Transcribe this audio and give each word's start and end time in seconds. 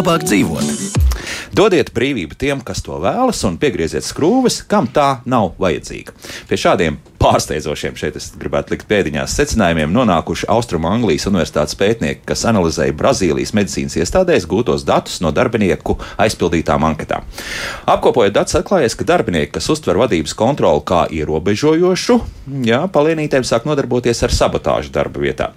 Labāk 0.00 0.24
dzīvot? 0.24 0.68
Dodiet 1.54 1.90
brīvību 1.92 2.34
tiem, 2.40 2.62
kas 2.64 2.80
to 2.82 2.96
vēlas, 3.02 3.44
un 3.44 3.58
piegrieziet 3.60 4.02
skrūves, 4.02 4.62
kam 4.66 4.88
tā 4.90 5.20
nav 5.28 5.52
vajadzīga. 5.60 6.14
Pie 6.48 6.58
šādiem 6.58 6.96
pārsteidzošiem, 7.20 7.96
šeit 8.00 8.16
es 8.16 8.30
gribētu 8.40 8.72
likt 8.72 8.86
pēdiņās 8.88 9.34
secinājumiem, 9.36 9.92
nonākuši 9.92 10.46
Austrum 10.52 10.86
Anglijas 10.88 11.26
Universitātes 11.28 11.76
pētnieki, 11.76 12.22
kas 12.30 12.46
analizēja 12.48 12.96
Brazīlijas 12.96 13.52
medicīnas 13.56 13.98
iestādēs 14.00 14.46
gūtos 14.48 14.86
datus 14.88 15.18
no 15.20 15.32
darbinieku 15.36 15.98
aizpildītām 16.20 16.86
anketām. 16.88 17.26
Apkopojot 17.92 18.32
datus, 18.38 18.56
atklājies, 18.62 18.96
ka 18.96 19.04
darbinieki, 19.10 19.52
kas 19.58 19.68
uztver 19.72 20.00
vadības 20.00 20.32
kontroli 20.38 20.80
kā 20.88 21.02
ierobežojošu, 21.12 22.16
jā, 22.64 22.80
palienītēm 22.94 23.44
sāk 23.44 23.68
nodarboties 23.68 24.24
ar 24.24 24.34
sabotāžu 24.34 24.94
darba 24.94 25.20
vietā. 25.20 25.50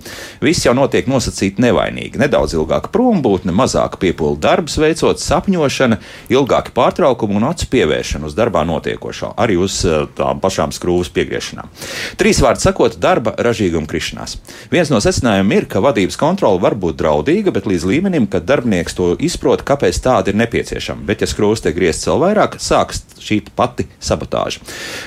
Viss 0.43 0.68
jau 0.68 0.76
notiek 0.76 1.07
nosacīti 1.07 1.63
nevainīgi. 1.63 2.20
Nedaudz 2.20 2.57
ilgāka 2.57 2.91
prombūtne, 2.91 3.55
mazāka 3.55 4.02
piepūle 4.04 4.35
darbs 4.43 4.76
veicot, 4.84 5.23
sapņošana, 5.23 6.02
ilgāki 6.34 6.76
pārtraukumi 6.76 7.40
un 7.40 7.48
acu 7.54 7.71
pievēršana 7.71 8.27
uz 8.27 8.35
darbā 8.35 8.68
notiekošo, 8.68 9.32
arī 9.40 9.62
uz 9.63 9.80
eh, 9.88 10.04
tām 10.20 10.43
pašām 10.43 10.76
skrūves 10.76 11.13
piegriešanām 11.16 11.52
krišanām. 11.53 11.70
Trīs 12.17 12.41
vārdi 12.41 12.63
sakot, 12.63 12.98
darba 12.99 13.34
ražīguma 13.38 13.88
krišanās. 13.89 14.38
Viens 14.71 14.89
no 14.89 14.99
secinājumiem 15.03 15.57
ir, 15.57 15.67
ka 15.70 15.81
vadības 15.84 16.17
kontrole 16.17 16.62
var 16.62 16.76
būt 16.76 16.98
draudīga, 16.98 17.54
bet 17.54 17.68
līdz 17.70 17.85
līmenim, 17.85 18.27
kad 18.27 18.45
darbinieks 18.45 18.95
to 18.98 19.13
izprot, 19.20 19.63
kāpēc 19.63 19.99
tāda 20.04 20.32
ir 20.32 20.40
nepieciešama. 20.41 21.05
Bet, 21.05 21.21
ja 21.21 21.27
skrūves 21.27 21.63
tiek 21.63 21.76
griezts 21.76 22.07
vēl 22.07 22.21
vairāk, 22.23 22.57
sāks 22.60 23.04
šī 23.23 23.40
pati 23.55 23.87
sabotāža. 24.04 24.63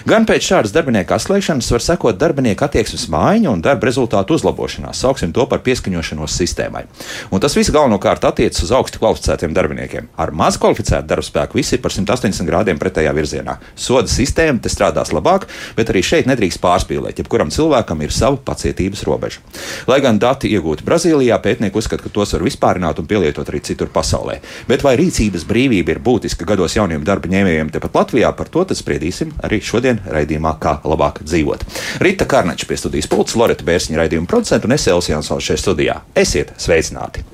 Gan 0.09 0.27
pēc 0.29 0.47
šādas 0.47 0.75
darbinieka 0.75 1.17
atslēgšanas 1.19 1.69
var 1.75 1.85
sekot 1.85 2.19
darbinieka 2.21 2.69
attieksmes 2.69 3.09
maiņa 3.13 3.53
un 3.53 3.65
darba 3.65 3.89
rezultātu 3.89 4.37
uzlabošanās. 4.37 5.03
Sauksim 5.03 5.35
to 5.37 5.45
par 5.51 5.63
pieskaņošanos 5.67 6.37
sistēmai. 6.41 6.87
Un 7.31 7.43
tas 7.43 7.57
viss 7.59 7.73
galvenokārt 7.75 8.25
attiecas 8.29 8.65
uz 8.65 8.73
augstu 8.77 9.03
kvalificētiem 9.03 9.55
darbiniekiem. 9.57 10.09
Ar 10.17 10.33
maz 10.37 10.57
kvalificētu 10.61 11.11
darba 11.11 11.27
spēku 11.27 11.61
visi 11.61 11.77
ir 11.77 11.85
par 11.85 11.93
180 11.95 12.49
grādiem 12.49 12.81
pretējā 12.81 13.13
virzienā. 13.17 13.59
Soda 13.77 14.11
sistēma 14.11 14.63
te 14.63 14.73
strādās 14.73 15.13
labāk, 15.15 15.49
bet 15.77 15.93
arī 15.93 16.03
šeit 16.07 16.29
nedrīkst 16.37 16.61
pārspīlēt. 16.63 17.23
Jebkuram 17.23 17.51
cilvēkam 17.53 18.05
ir 18.05 18.13
sava 18.15 18.37
pacietības 18.37 19.03
robeža. 19.09 19.41
Lai 19.89 19.99
gan 20.05 20.21
dati 20.23 20.51
iegūti 20.53 20.85
Brazīlijā, 20.87 21.39
pētnieki 21.43 21.81
uzskata, 21.81 22.05
ka 22.05 22.13
tos 22.13 22.37
var 22.37 22.45
vispārināt 22.47 23.01
un 23.01 23.09
pielietot 23.09 23.49
arī 23.49 23.63
citur 23.65 23.91
pasaulē. 23.93 24.39
Bet 24.69 24.85
vai 24.85 24.97
rīcības 25.01 25.47
brīvība 25.49 25.97
ir 25.97 26.03
būtiska 26.05 26.47
gados 26.49 26.77
jauniem 26.77 27.05
darba 27.07 27.31
ņēmējiem 27.33 27.73
tepat 27.75 27.97
Latvijā, 27.97 28.33
par 28.37 28.51
to 28.53 28.67
spriedīsim 28.77 29.33
arī 29.47 29.61
šodien 29.65 30.01
raidījumā, 30.05 30.57
kā 30.61 30.77
labāk 30.85 31.23
dzīvot. 31.25 31.65
Rita 32.03 32.27
Karnača 32.29 32.69
pie 32.69 32.79
studijas 32.81 33.09
pults, 33.11 33.37
Loreta 33.39 33.65
Bērziņa 33.67 34.01
raidījuma 34.03 34.29
producenta 34.31 34.69
un 34.69 34.77
es 34.77 34.87
Elsijāns 34.91 35.31
vēl 35.33 35.43
šajā 35.49 35.63
studijā. 35.63 36.01
Esiet 36.19 36.53
sveicināti! 36.61 37.25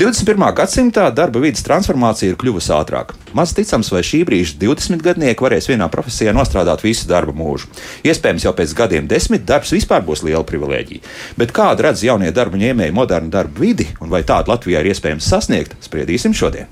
21. 0.00 0.48
gadsimtā 0.58 1.08
darba 1.14 1.42
vidas 1.44 1.64
transformācija 1.66 2.32
ir 2.32 2.40
kļuvusi 2.40 2.72
ātrāka. 2.74 3.18
Maz 3.36 3.52
ticams, 3.56 3.90
vai 3.92 4.00
šī 4.06 4.22
brīža 4.28 4.56
20 4.60 5.02
gadnieki 5.04 5.44
varēs 5.44 5.68
vienā 5.68 5.88
profesijā 5.92 6.32
nostrādāt 6.36 6.82
visu 6.84 7.08
darba 7.10 7.34
mūžu. 7.36 7.68
Iespējams, 8.08 8.46
jau 8.46 8.54
pēc 8.56 8.72
gadiem 8.78 9.08
desmit 9.10 9.44
darbs 9.48 9.72
vispār 9.74 10.04
būs 10.06 10.22
liela 10.24 10.44
privilēģija. 10.48 11.04
Bet 11.40 11.52
kādu 11.56 11.84
redz 11.84 12.04
jaunie 12.06 12.30
darba 12.32 12.60
ņēmēji 12.60 12.94
modernu 12.96 13.32
darbu 13.32 13.64
vidi 13.64 13.88
un 14.00 14.12
vai 14.12 14.22
tādu 14.26 14.52
Latvijā 14.52 14.80
ir 14.80 14.90
iespējams 14.92 15.28
sasniegt, 15.28 15.76
spriedīsim 15.84 16.36
šodien. 16.36 16.70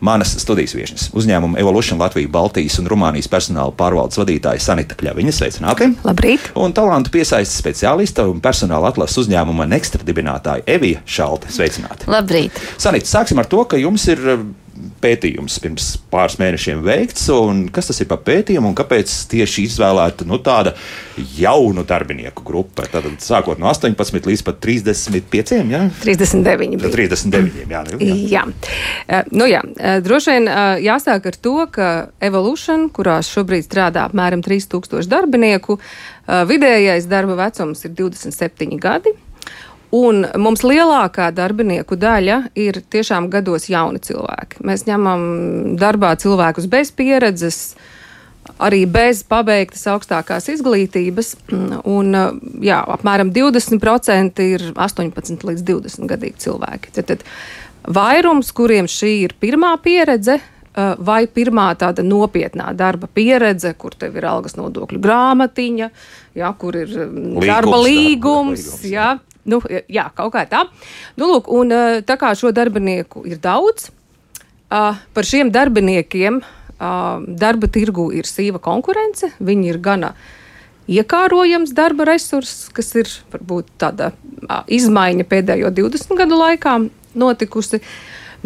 Manas 0.00 0.32
studijas 0.40 0.74
viesnes- 0.78 1.08
uzņēmuma 1.18 1.58
Evolution 1.60 1.98
Latvijas, 2.00 2.30
Baltijas 2.30 2.78
un 2.78 2.88
Rumānijas 2.88 3.28
personāla 3.28 3.74
pārvaldes 3.74 4.18
vadītāja 4.20 4.60
Sanita 4.60 4.94
Kļaviņa. 4.94 5.34
Sveicināti! 5.38 5.90
Labrīt! 6.04 6.52
Un 6.56 6.72
talantu 6.72 7.10
piesaistes 7.10 7.60
speciālista 7.60 8.24
un 8.28 8.40
personāla 8.40 8.88
atlases 8.88 9.26
uzņēmuma 9.26 9.68
Nextra 9.68 10.04
dibinātāja 10.04 10.64
Evija 10.66 11.02
Šalte. 11.04 11.52
Sveicināti! 11.52 12.06
Labrīt! 12.06 12.52
Sanita, 12.78 13.06
sāksim 13.06 13.38
ar 13.38 13.46
to, 13.46 13.64
ka 13.64 13.76
jums 13.76 14.08
ir 14.08 14.18
pētījums 15.02 15.58
pirms 15.62 15.88
pāris 16.12 16.38
mēnešiem 16.40 16.82
veikts. 16.84 17.26
Kas 17.74 17.90
tas 17.90 18.00
ir 18.02 18.08
par 18.10 18.22
pētījumu 18.26 18.70
un 18.70 18.76
kāpēc 18.78 19.12
tieši 19.32 19.66
izvēlēta 19.68 20.26
nu, 20.28 20.40
tāda 20.44 20.74
jaunu 21.38 21.84
darbinieku 21.88 22.44
grupa? 22.46 22.86
Tad 22.90 23.08
sākot 23.22 23.60
no 23.60 23.70
18 23.70 24.28
līdz 24.30 24.44
pat 24.46 24.60
35, 24.64 25.58
jā? 25.72 25.82
39. 26.02 26.78
Bija. 26.78 26.92
39, 26.94 27.60
jā. 27.68 27.84
Nu, 27.90 28.00
jā. 28.02 28.18
jā. 28.32 28.44
Uh, 28.48 29.32
nu, 29.32 29.48
jā. 29.50 29.62
Uh, 29.64 29.98
droši 30.04 30.36
vien 30.36 30.50
uh, 30.50 30.74
jāsāk 30.82 31.30
ar 31.30 31.40
to, 31.48 31.56
ka 31.74 31.88
Evolution, 32.24 32.88
kurās 32.94 33.30
šobrīd 33.32 33.66
strādā 33.66 34.06
apmēram 34.08 34.44
3000 34.44 35.08
darbinieku, 35.08 35.78
vidējais 36.48 37.06
darba 37.08 37.38
vecums 37.38 37.86
ir 37.88 37.94
27 37.96 38.76
gadi. 38.82 39.14
Un 39.94 40.26
mums 40.36 40.64
lielākā 40.66 41.30
darbinieku 41.32 41.96
daļa 41.96 42.40
ir 42.60 42.82
tiešām 42.92 43.30
gados 43.32 43.70
jauni 43.72 44.02
cilvēki. 44.04 44.60
Mēs 44.68 44.84
ņemam 44.88 45.22
darbā 45.80 46.12
cilvēkus 46.20 46.68
bez 46.68 46.90
pieredzes, 46.92 47.60
arī 48.60 48.82
bez 48.90 49.22
pabeigtas 49.28 49.86
augstākās 49.88 50.50
izglītības. 50.52 51.34
Un, 51.96 52.12
jā, 52.64 52.82
apmēram 52.98 53.32
20% 53.32 54.44
ir 54.44 54.68
18 54.74 55.48
līdz 55.48 55.64
20 55.72 56.12
gadīgi 56.12 56.44
cilvēki. 56.48 56.92
Tad, 56.98 57.14
tad 57.14 57.24
vairums, 57.88 58.52
kuriem 58.52 58.90
šī 58.92 59.14
ir 59.24 59.36
pirmā 59.40 59.72
pieredze, 59.80 60.36
vai 60.98 61.22
pirmā 61.26 61.70
tāda 61.78 62.04
nopietnā 62.06 62.70
darba 62.76 63.08
pieredze, 63.10 63.72
kur 63.78 63.96
tev 63.98 64.18
ir 64.18 64.26
algas 64.28 64.54
nodokļu 64.58 65.00
grāmatiņa, 65.02 65.88
jā, 66.38 66.50
kur 66.60 66.76
ir 66.78 66.92
līgums, 66.92 67.46
darba 67.48 67.80
līgums, 67.82 68.66
līgums 68.68 68.84
jā, 68.86 69.08
Nu, 69.48 69.62
jā, 69.88 70.08
kaut 70.16 70.34
kā 70.34 70.44
tā. 70.50 70.66
Nu, 71.16 71.30
lūk, 71.32 71.48
un, 71.54 71.72
tā 72.04 72.18
kā 72.20 72.34
šo 72.36 72.52
darbinieku 72.54 73.24
ir 73.28 73.40
daudz, 73.42 73.88
par 74.68 75.24
šiem 75.24 75.52
darbiniekiem 75.54 76.42
darba 76.78 77.70
tirgu 77.72 78.10
ir 78.14 78.28
sīva 78.28 78.60
konkurence. 78.62 79.32
Viņi 79.40 79.72
ir 79.72 79.80
gana 79.82 80.12
iekārojams 80.88 81.74
darba 81.76 82.06
resurss, 82.08 82.68
kas 82.74 82.94
ir 82.96 83.10
varbūt 83.32 83.72
tāda 83.80 84.12
izmaiņa 84.72 85.26
pēdējo 85.28 85.72
20 85.74 86.20
gadu 86.20 86.38
laikā 86.38 86.78
notikusi. 87.18 87.82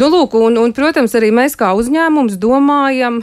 Nu, 0.01 0.09
lūk, 0.09 0.34
un, 0.41 0.57
un, 0.57 0.73
protams, 0.73 1.13
arī 1.19 1.29
mēs 1.34 1.59
kā 1.61 1.75
uzņēmums 1.77 2.39
domājam, 2.41 3.21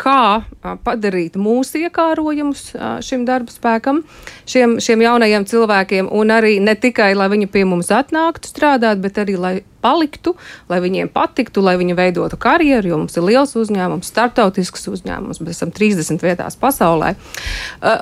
kā 0.00 0.44
padarīt 0.86 1.38
mūsu 1.40 1.80
iekārojumus 1.86 2.68
šim 3.04 3.24
darba 3.28 3.52
spēkam, 3.52 4.02
šiem, 4.48 4.76
šiem 4.82 5.04
jaunajiem 5.04 5.46
cilvēkiem, 5.48 6.10
un 6.12 6.34
arī 6.34 6.58
ne 6.62 6.76
tikai, 6.78 7.14
lai 7.18 7.30
viņi 7.32 7.48
pie 7.52 7.64
mums 7.68 7.90
atnāktu 7.94 8.50
strādāt, 8.50 9.00
bet 9.04 9.18
arī, 9.22 9.38
lai 9.40 9.54
paliktu, 9.86 10.34
lai 10.70 10.80
viņiem 10.82 11.10
patiktu, 11.14 11.62
lai 11.64 11.76
viņi 11.80 11.96
veidotu 11.98 12.38
karjeru, 12.40 12.90
jo 12.90 13.00
mums 13.02 13.16
ir 13.18 13.26
liels 13.26 13.54
uzņēmums, 13.58 14.10
starptautisks 14.12 14.88
uzņēmums, 14.92 15.42
mēs 15.42 15.58
esam 15.58 15.72
30 15.74 16.24
vietās 16.26 16.58
pasaulē. 16.60 17.14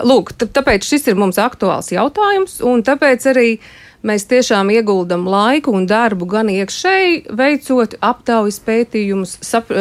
Lūk, 0.06 0.34
tāpēc 0.44 0.86
šis 0.88 1.10
ir 1.12 1.18
mums 1.20 1.40
aktuāls 1.42 1.92
jautājums, 1.94 2.60
un 2.64 2.84
tāpēc 2.86 3.28
arī 3.34 3.48
mēs 4.04 4.26
tiešām 4.28 4.70
ieguldam 4.72 5.24
laiku 5.28 5.72
un 5.76 5.86
darbu 5.88 6.28
gan 6.28 6.50
iekšēji, 6.52 7.24
veicot 7.36 7.96
aptaujas 8.04 8.60
pētījumus, 8.64 9.38
sap, 9.44 9.72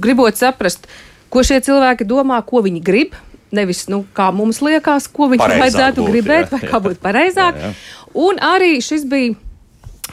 gribot 0.00 0.40
saprast, 0.40 0.88
ko 1.32 1.44
šie 1.46 1.60
cilvēki 1.66 2.06
domā, 2.08 2.40
ko 2.46 2.64
viņi 2.66 2.82
grib. 2.84 3.18
Nevis, 3.54 3.88
nu, 3.90 4.04
kā 4.14 4.28
mums 4.30 4.60
liekas, 4.62 5.08
ko 5.10 5.26
viņi 5.32 5.42
Pareizāk 5.42 5.64
vajadzētu 5.64 6.02
būtu, 6.04 6.10
gribēt, 6.12 6.44
jā, 6.44 6.50
vai 6.52 6.60
jā. 6.62 6.68
kā 6.70 6.78
būtu 6.84 7.00
pareizāk. 7.02 7.56
Jā, 7.58 7.70
jā. 7.70 8.02
Un 8.28 8.38
arī 8.46 8.76
šis 8.82 9.06
bija 9.10 9.34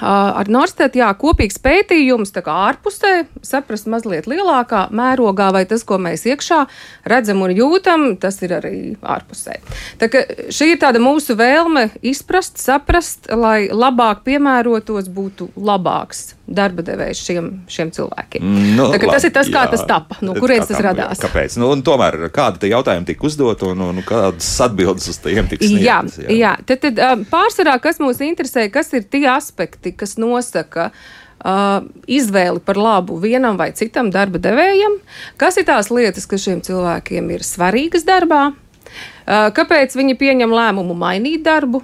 ar 0.02 0.50
Norstedu 0.50 1.02
kopīgs 1.18 1.58
pētījums, 1.62 2.32
tā 2.34 2.44
kā 2.46 2.54
ārpusē, 2.68 3.26
saprast 3.46 3.88
mazliet 3.90 4.28
lielākā 4.30 4.88
mērogā, 4.94 5.50
vai 5.54 5.66
tas, 5.66 5.84
ko 5.88 5.98
mēs 6.02 6.26
iekšā 6.30 6.64
redzam 7.10 7.42
un 7.42 7.54
jūtam, 7.56 8.08
tas 8.22 8.42
ir 8.46 8.54
arī 8.60 8.78
ārpusē. 9.02 9.60
Tā 10.02 10.10
kā 10.12 10.24
šī 10.54 10.74
ir 10.76 10.82
tāda 10.82 11.02
mūsu 11.02 11.38
vēlme 11.38 11.90
izprast, 12.02 12.62
saprast, 12.62 13.30
lai 13.32 13.70
labāk 13.74 14.26
piemērotos, 14.28 15.10
būtu 15.10 15.52
labāks 15.58 16.37
darba 16.48 16.84
devējs 16.86 17.22
šiem, 17.28 17.48
šiem 17.72 17.92
cilvēkiem. 17.96 18.48
Nu, 18.78 18.88
tā, 18.94 19.02
tas 19.12 19.26
ir 19.28 19.34
tas, 19.36 19.50
kā 19.52 19.66
jā. 19.66 19.72
tas 19.74 19.84
tapa, 19.88 20.18
no 20.24 20.36
kurienes 20.38 20.70
tas 20.70 20.80
radās. 20.84 21.20
Kāpēc? 21.22 21.58
Nu, 21.60 21.70
tomēr 21.86 22.30
kādi 22.34 22.72
jautājumi 22.72 23.10
tika 23.10 23.28
uzdot 23.28 23.66
un, 23.68 23.84
un 23.90 24.02
kādas 24.08 24.50
atbildes 24.64 25.10
uz 25.12 25.20
tiem 25.24 25.50
tika 25.52 25.68
Jā, 25.68 26.00
sniegtas? 26.06 26.32
jā. 26.32 26.54
Tad, 26.70 26.84
tad 26.86 27.02
ā, 27.04 27.10
pārsvarā, 27.32 27.76
kas 27.84 28.00
mūs 28.04 28.22
interesē, 28.24 28.68
kas 28.72 28.94
ir 28.96 29.08
tie 29.12 29.26
aspekti, 29.34 29.92
kas 29.98 30.16
nosaka 30.22 30.88
uh, 30.94 31.84
izvēli 32.08 32.64
par 32.64 32.80
labu 32.80 33.20
vienam 33.24 33.60
vai 33.60 33.74
citam 33.76 34.14
darba 34.14 34.40
devējam, 34.42 35.02
kas 35.42 35.60
ir 35.60 35.68
tās 35.68 35.92
lietas, 35.92 36.30
kas 36.30 36.48
šiem 36.48 36.64
cilvēkiem 36.64 37.28
ir 37.36 37.44
svarīgas 37.44 38.08
darbā, 38.08 38.46
uh, 38.54 39.50
kāpēc 39.58 40.00
viņi 40.00 40.16
pieņem 40.24 40.56
lēmumu 40.56 40.96
mainīt 40.96 41.44
darbu. 41.48 41.84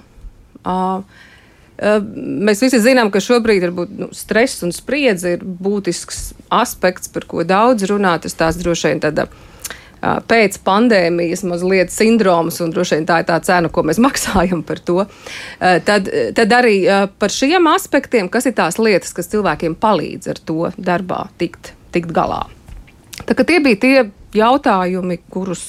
Mēs 1.74 2.62
visi 2.62 2.78
zinām, 2.78 3.10
ka 3.10 3.22
šobrīd 3.22 3.64
varbūt, 3.66 3.96
nu, 3.98 4.10
stress 4.14 4.62
un 4.62 4.70
spriedze 4.74 5.34
ir 5.34 5.42
būtisks 5.42 6.28
aspekts, 6.54 7.10
par 7.10 7.26
ko 7.30 7.42
daudz 7.46 7.88
runā. 7.90 8.14
Tas 8.22 8.38
tās 8.38 8.60
droši 8.60 8.92
vien 8.92 9.02
tāda 9.02 9.26
pēc 10.28 10.58
pandēmijas 10.64 11.42
mazliet 11.48 11.92
sindroms, 11.92 12.60
un 12.62 12.72
droši 12.74 12.98
vien 12.98 13.06
tā 13.08 13.22
ir 13.22 13.28
tā 13.28 13.38
cena, 13.44 13.70
ko 13.72 13.84
mēs 13.86 14.00
maksājam 14.06 14.62
par 14.66 14.82
to. 14.84 15.04
Tad, 15.58 16.10
tad 16.38 16.58
arī 16.58 16.76
par 17.18 17.34
šiem 17.34 17.70
aspektiem, 17.72 18.30
kas 18.30 18.46
ir 18.50 18.56
tās 18.58 18.78
lietas, 18.78 19.14
kas 19.16 19.32
cilvēkiem 19.32 19.78
palīdz 19.80 20.34
ar 20.34 20.42
to 20.44 20.70
darbā 20.76 21.24
tikt, 21.40 21.72
tikt 21.94 22.14
galā. 22.14 22.44
Tā, 23.24 23.34
tie 23.46 23.58
bija 23.62 23.80
tie 23.80 23.96
jautājumi, 24.38 25.18
kurus, 25.30 25.62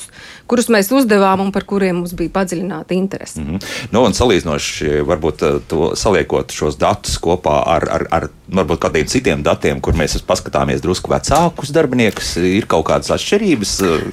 kurus 0.50 0.70
mēs 0.74 0.90
uzdevām 0.96 1.44
un 1.46 1.52
par 1.56 1.66
kuriem 1.68 2.02
mums 2.02 2.16
bija 2.18 2.34
padziļināta 2.36 2.96
interese. 2.96 3.42
Mm 3.42 3.56
-hmm. 3.56 3.76
nu, 3.92 4.04
un 4.06 4.14
salīdzinoši, 4.18 5.02
varbūt 5.06 5.46
eh, 5.46 5.60
to 5.68 5.92
saliekot 5.96 6.52
šos 6.52 6.78
datus 6.82 7.18
kopā 7.22 7.62
ar, 7.76 7.88
ar, 7.92 8.08
ar 8.12 8.28
varbūt 8.50 8.82
kādiem 8.86 9.08
citiem 9.10 9.44
datiem, 9.44 9.82
kur 9.82 9.94
mēs 9.94 10.18
paskatāmies 10.28 10.82
drusku 10.82 11.12
vecākus 11.12 11.74
darbiniekus, 11.74 12.36
ir 12.38 12.66
kaut 12.66 12.86
kādas 12.90 13.12
atšķirības. 13.16 13.76
Eh, 13.82 14.06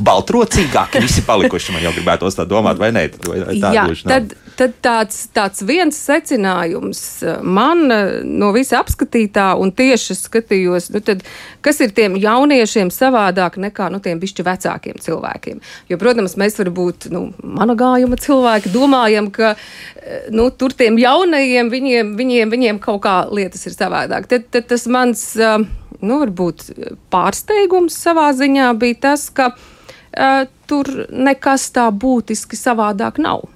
baltrocīgāki 0.00 1.02
visi 1.02 1.22
palikuši, 1.22 1.72
man 1.72 1.82
jau 1.82 1.92
gribētos 1.92 2.38
tā 2.38 2.46
domāt, 2.48 2.78
vai 2.78 2.92
nē? 2.92 3.10
Vai 3.26 3.60
tā 3.60 3.74
Jā, 3.74 3.86
tad, 4.04 4.34
tad 4.58 4.74
tāds, 4.84 5.18
tāds 5.36 5.62
viens 5.66 5.96
secinājums 5.96 7.02
eh, 7.22 7.38
man 7.42 7.84
no 8.26 8.50
visa 8.56 8.80
apskatītā, 8.82 9.50
un 9.60 9.72
tieši 9.76 10.16
skatījos, 10.18 10.90
nu 10.94 11.02
tad, 11.04 11.22
kas 11.64 11.80
ir 11.84 11.94
tiem 11.96 12.18
jauniešiem 12.20 12.90
savādāk 12.94 13.58
nekā 13.62 13.88
nu, 13.92 14.00
tiem 14.04 14.20
bišķi 14.22 14.46
vecākiem 14.46 15.00
cilvēkiem. 15.04 15.62
Jo, 15.90 16.00
protams, 16.00 16.36
mēs 16.40 16.58
varbūt 16.60 17.08
nu, 17.14 17.28
mana 17.40 17.76
gājuma 17.78 18.18
cilvēki 18.20 18.74
domājam, 18.74 19.30
ka 19.34 19.54
eh, 19.54 20.28
nu, 20.34 20.48
tur 20.50 20.76
tiem 20.76 20.98
jaunajiem 21.00 21.72
viņiem, 21.72 22.14
viņiem, 22.18 22.54
viņiem 22.56 22.82
kaut 22.84 23.04
kā 23.06 23.16
lietas 23.30 23.68
ir 23.68 23.76
savādāk. 23.76 24.28
Tad, 24.30 24.48
tad 24.54 24.70
tas 24.72 24.88
mans 24.90 25.28
eh, 25.40 25.58
nu, 26.00 26.20
varbūt 26.24 26.70
pārsteigums 27.12 27.96
savā 28.06 28.30
ziņā 28.36 28.70
bija 28.80 29.00
tas, 29.08 29.28
ka 29.32 29.52
uh, 29.54 30.46
tur 30.68 30.90
nekas 31.10 31.70
tā 31.74 31.86
būtiski 31.92 32.58
savādāk 32.58 33.20
nav. 33.22 33.46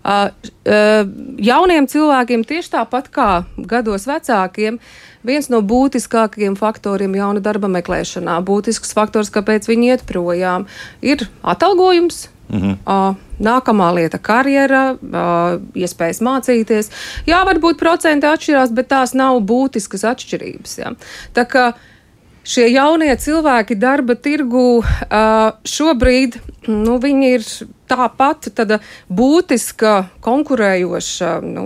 Uh, 0.00 0.30
uh, 0.64 1.04
jauniem 1.36 1.84
cilvēkiem, 1.90 2.44
tieši 2.48 2.72
tāpat 2.72 3.10
kā 3.12 3.28
gados 3.68 4.06
vecākiem, 4.08 4.78
viens 5.28 5.50
no 5.52 5.60
būtiskākajiem 5.60 6.56
faktoriem 6.56 7.18
jauna 7.18 7.42
darba 7.44 7.68
meklēšanā, 7.68 8.38
būtisks 8.40 8.96
faktors, 8.96 9.28
kāpēc 9.34 9.68
viņi 9.68 9.92
iet 9.92 10.06
projām, 10.08 10.64
ir 11.04 11.28
atalgojums. 11.42 12.28
-hmm. 12.50 12.76
uh, 12.86 13.14
nākamā 13.40 13.90
lieta- 13.94 14.18
karjera, 14.30 14.94
uh, 14.94 15.60
iespējas 15.74 16.20
mācīties. 16.24 16.90
Jā, 17.28 17.42
varbūt 17.48 17.78
procenti 17.80 18.26
atšķirās, 18.26 18.74
bet 18.74 18.90
tās 18.90 19.14
nav 19.14 19.40
būtiskas 19.46 20.04
atšķirības. 20.12 20.78
Ja. 20.78 20.92
Tā 21.34 21.46
kā 21.46 21.72
šie 22.46 22.66
jaunie 22.72 23.12
cilvēki 23.20 23.76
darba 23.80 24.16
tirgu 24.18 24.80
šobrīd 25.68 26.38
nu, 26.70 26.96
ir 27.34 27.44
tāpat 27.90 28.48
būtiska 29.10 29.94
konkurējoša 30.22 31.30
nu, 31.42 31.64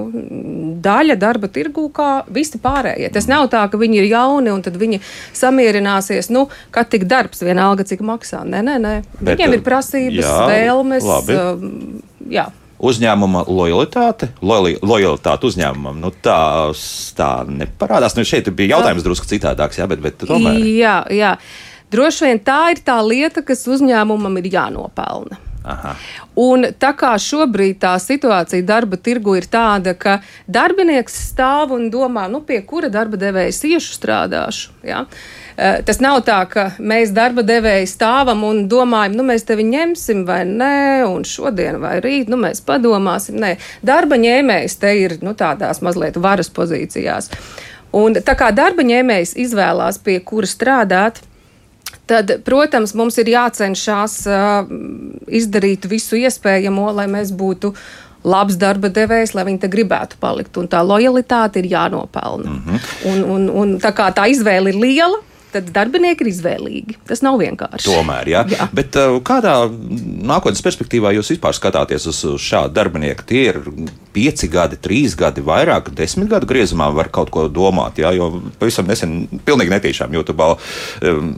daļa 0.84 1.18
darba 1.20 1.50
tirgū 1.52 1.88
kā 1.94 2.10
visi 2.32 2.60
pārējie. 2.62 3.10
Tas 3.12 3.28
nav 3.28 3.50
tā, 3.52 3.66
ka 3.70 3.80
viņi 3.80 4.00
ir 4.00 4.08
jauni 4.14 4.54
un 4.54 4.64
tad 4.64 4.78
viņi 4.80 5.02
samierināsies, 5.36 6.30
nu, 6.32 6.46
kad 6.74 6.90
tik 6.94 7.06
darbs 7.10 7.44
vienalga, 7.44 7.84
cik 7.84 8.04
maksā. 8.06 8.44
Nē, 8.48 8.64
nē, 8.64 8.80
nē. 8.80 8.96
Bet, 9.20 9.34
Viņiem 9.34 9.58
ir 9.58 9.64
prasības, 9.66 10.24
jā, 10.24 10.42
vēlmes. 10.50 11.08
Labi. 11.08 11.40
Jā 12.32 12.48
uzņēmuma 12.78 13.44
lojalitāte, 13.48 14.30
lojali, 14.42 14.76
lojalitāte 14.82 15.48
uzņēmumam, 15.50 16.00
nu, 16.02 16.10
tā, 16.24 16.38
tā 17.18 17.30
neparādās. 17.48 18.16
Nu, 18.18 18.26
šeit 18.28 18.50
bija 18.56 18.78
jautājums 18.78 19.06
drusku 19.06 19.28
citādāks, 19.30 19.80
jā, 19.80 19.88
bet, 19.90 20.02
bet 20.04 20.24
tomēr. 20.24 20.60
Jā, 20.74 20.98
jā. 21.14 21.34
Droši 21.94 22.28
vien 22.28 22.40
tā 22.42 22.60
ir 22.74 22.80
tā 22.84 22.98
lieta, 23.06 23.44
kas 23.46 23.66
uzņēmumam 23.70 24.40
ir 24.40 24.50
jānopelna. 24.56 25.38
Aha. 25.64 25.94
Un 26.37 26.66
tā 26.76 26.90
kā 26.93 27.14
šobrīd 27.20 27.78
tā 27.81 27.94
situācija 28.02 28.66
darba 28.69 28.99
tirgu 29.00 29.38
ir 29.38 29.46
tāda, 29.49 29.94
ka 29.96 30.19
darbinieks 30.44 31.16
stāv 31.31 31.72
un 31.72 31.87
domā, 31.93 32.26
nu, 32.28 32.43
pie 32.44 32.58
kura 32.69 32.90
darba 32.93 33.16
devēja 33.20 33.55
iešu 33.70 33.96
strādāšu. 33.96 34.75
Ja? 34.84 35.06
Eh, 35.56 35.81
tas 35.87 36.02
nav 36.05 36.20
tā, 36.26 36.43
ka 36.50 36.66
mēs 36.82 37.14
darba 37.16 37.46
devēji 37.46 37.88
stāvam 37.88 38.44
un 38.44 38.64
domājam, 38.69 39.16
nu, 39.16 39.25
mēs 39.25 39.46
tevi 39.49 39.64
ņemsim 39.70 40.25
vai 40.28 40.43
nē, 40.49 41.06
un 41.08 41.25
šodien 41.25 41.81
vai 41.81 41.96
rīt, 42.05 42.28
nu, 42.28 42.37
mēs 42.44 42.60
padomāsim. 42.67 43.40
Nē, 43.40 43.55
darba 43.87 44.20
ņēmējs 44.20 44.81
te 44.82 44.93
ir 45.00 45.20
nu, 45.25 45.32
tādās 45.38 45.81
mazliet 45.81 46.20
varas 46.20 46.52
pozīcijās. 46.52 47.31
Un 47.94 48.19
tā 48.20 48.34
kā 48.37 48.50
darba 48.52 48.84
ņēmējs 48.84 49.37
izvēlās, 49.46 50.02
pie 50.02 50.19
kura 50.26 50.50
strādāt, 50.50 51.22
tad, 52.06 52.32
protams, 52.44 52.94
mums 52.94 53.18
ir 53.22 53.30
jācenšas 53.34 54.16
uh, 54.30 54.72
izdarīt 55.28 55.88
visu 55.90 56.18
iespējamo, 56.20 56.90
lai 56.96 57.06
mēs 57.10 57.32
būtu 57.36 57.74
labs 58.24 58.56
darba 58.56 58.88
devējs, 58.88 59.34
lai 59.36 59.44
viņi 59.50 59.60
te 59.60 59.68
gribētu 59.68 60.16
palikt. 60.20 60.56
Un 60.56 60.68
tā 60.72 60.80
lojalitāte 60.84 61.60
ir 61.60 61.68
jānopelna. 61.74 62.50
Mm 62.50 62.62
-hmm. 62.66 62.80
un, 63.12 63.24
un, 63.36 63.50
un 63.50 63.78
tā 63.80 63.92
kā 63.92 64.08
tā 64.16 64.28
izvēle 64.32 64.72
ir 64.72 64.80
liela, 64.80 65.20
tad 65.54 65.70
darbinieki 65.74 66.24
ir 66.24 66.30
izvēlīgi. 66.30 66.98
Tas 67.08 67.22
nav 67.24 67.38
vienkārši. 67.42 67.86
Tomēr, 67.86 68.30
jā. 68.32 68.42
jā. 68.50 68.68
Bet 68.74 68.98
uh, 69.00 69.18
kādā 69.24 69.54
nākotnes 69.70 70.62
perspektīvā 70.64 71.14
jūs 71.16 71.34
vispār 71.34 71.56
skatāties 71.56 72.08
uz, 72.10 72.20
šādu 72.42 72.74
darbinieku? 72.76 73.26
Tie 73.28 73.46
ir 73.52 73.60
pieci 74.14 74.50
gadi, 74.52 74.78
trīs 74.80 75.16
gadi, 75.18 75.44
vairāk, 75.44 75.92
desmit 75.96 76.30
gadu 76.32 76.48
griezumā 76.50 76.90
var 76.94 77.10
kaut 77.14 77.32
ko 77.34 77.46
domāt. 77.52 78.02
Jā, 78.02 78.12
jo 78.16 78.30
pavisam 78.60 78.90
nesen, 78.90 79.24
pilnīgi 79.46 79.74
netīšām 79.74 80.14
YouTube 80.18 80.52
um, 80.54 81.34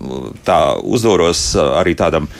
tā 0.46 0.60
uzdoros 0.82 1.48
uh, 1.56 1.76
arī 1.80 1.96
tādam 1.98 2.30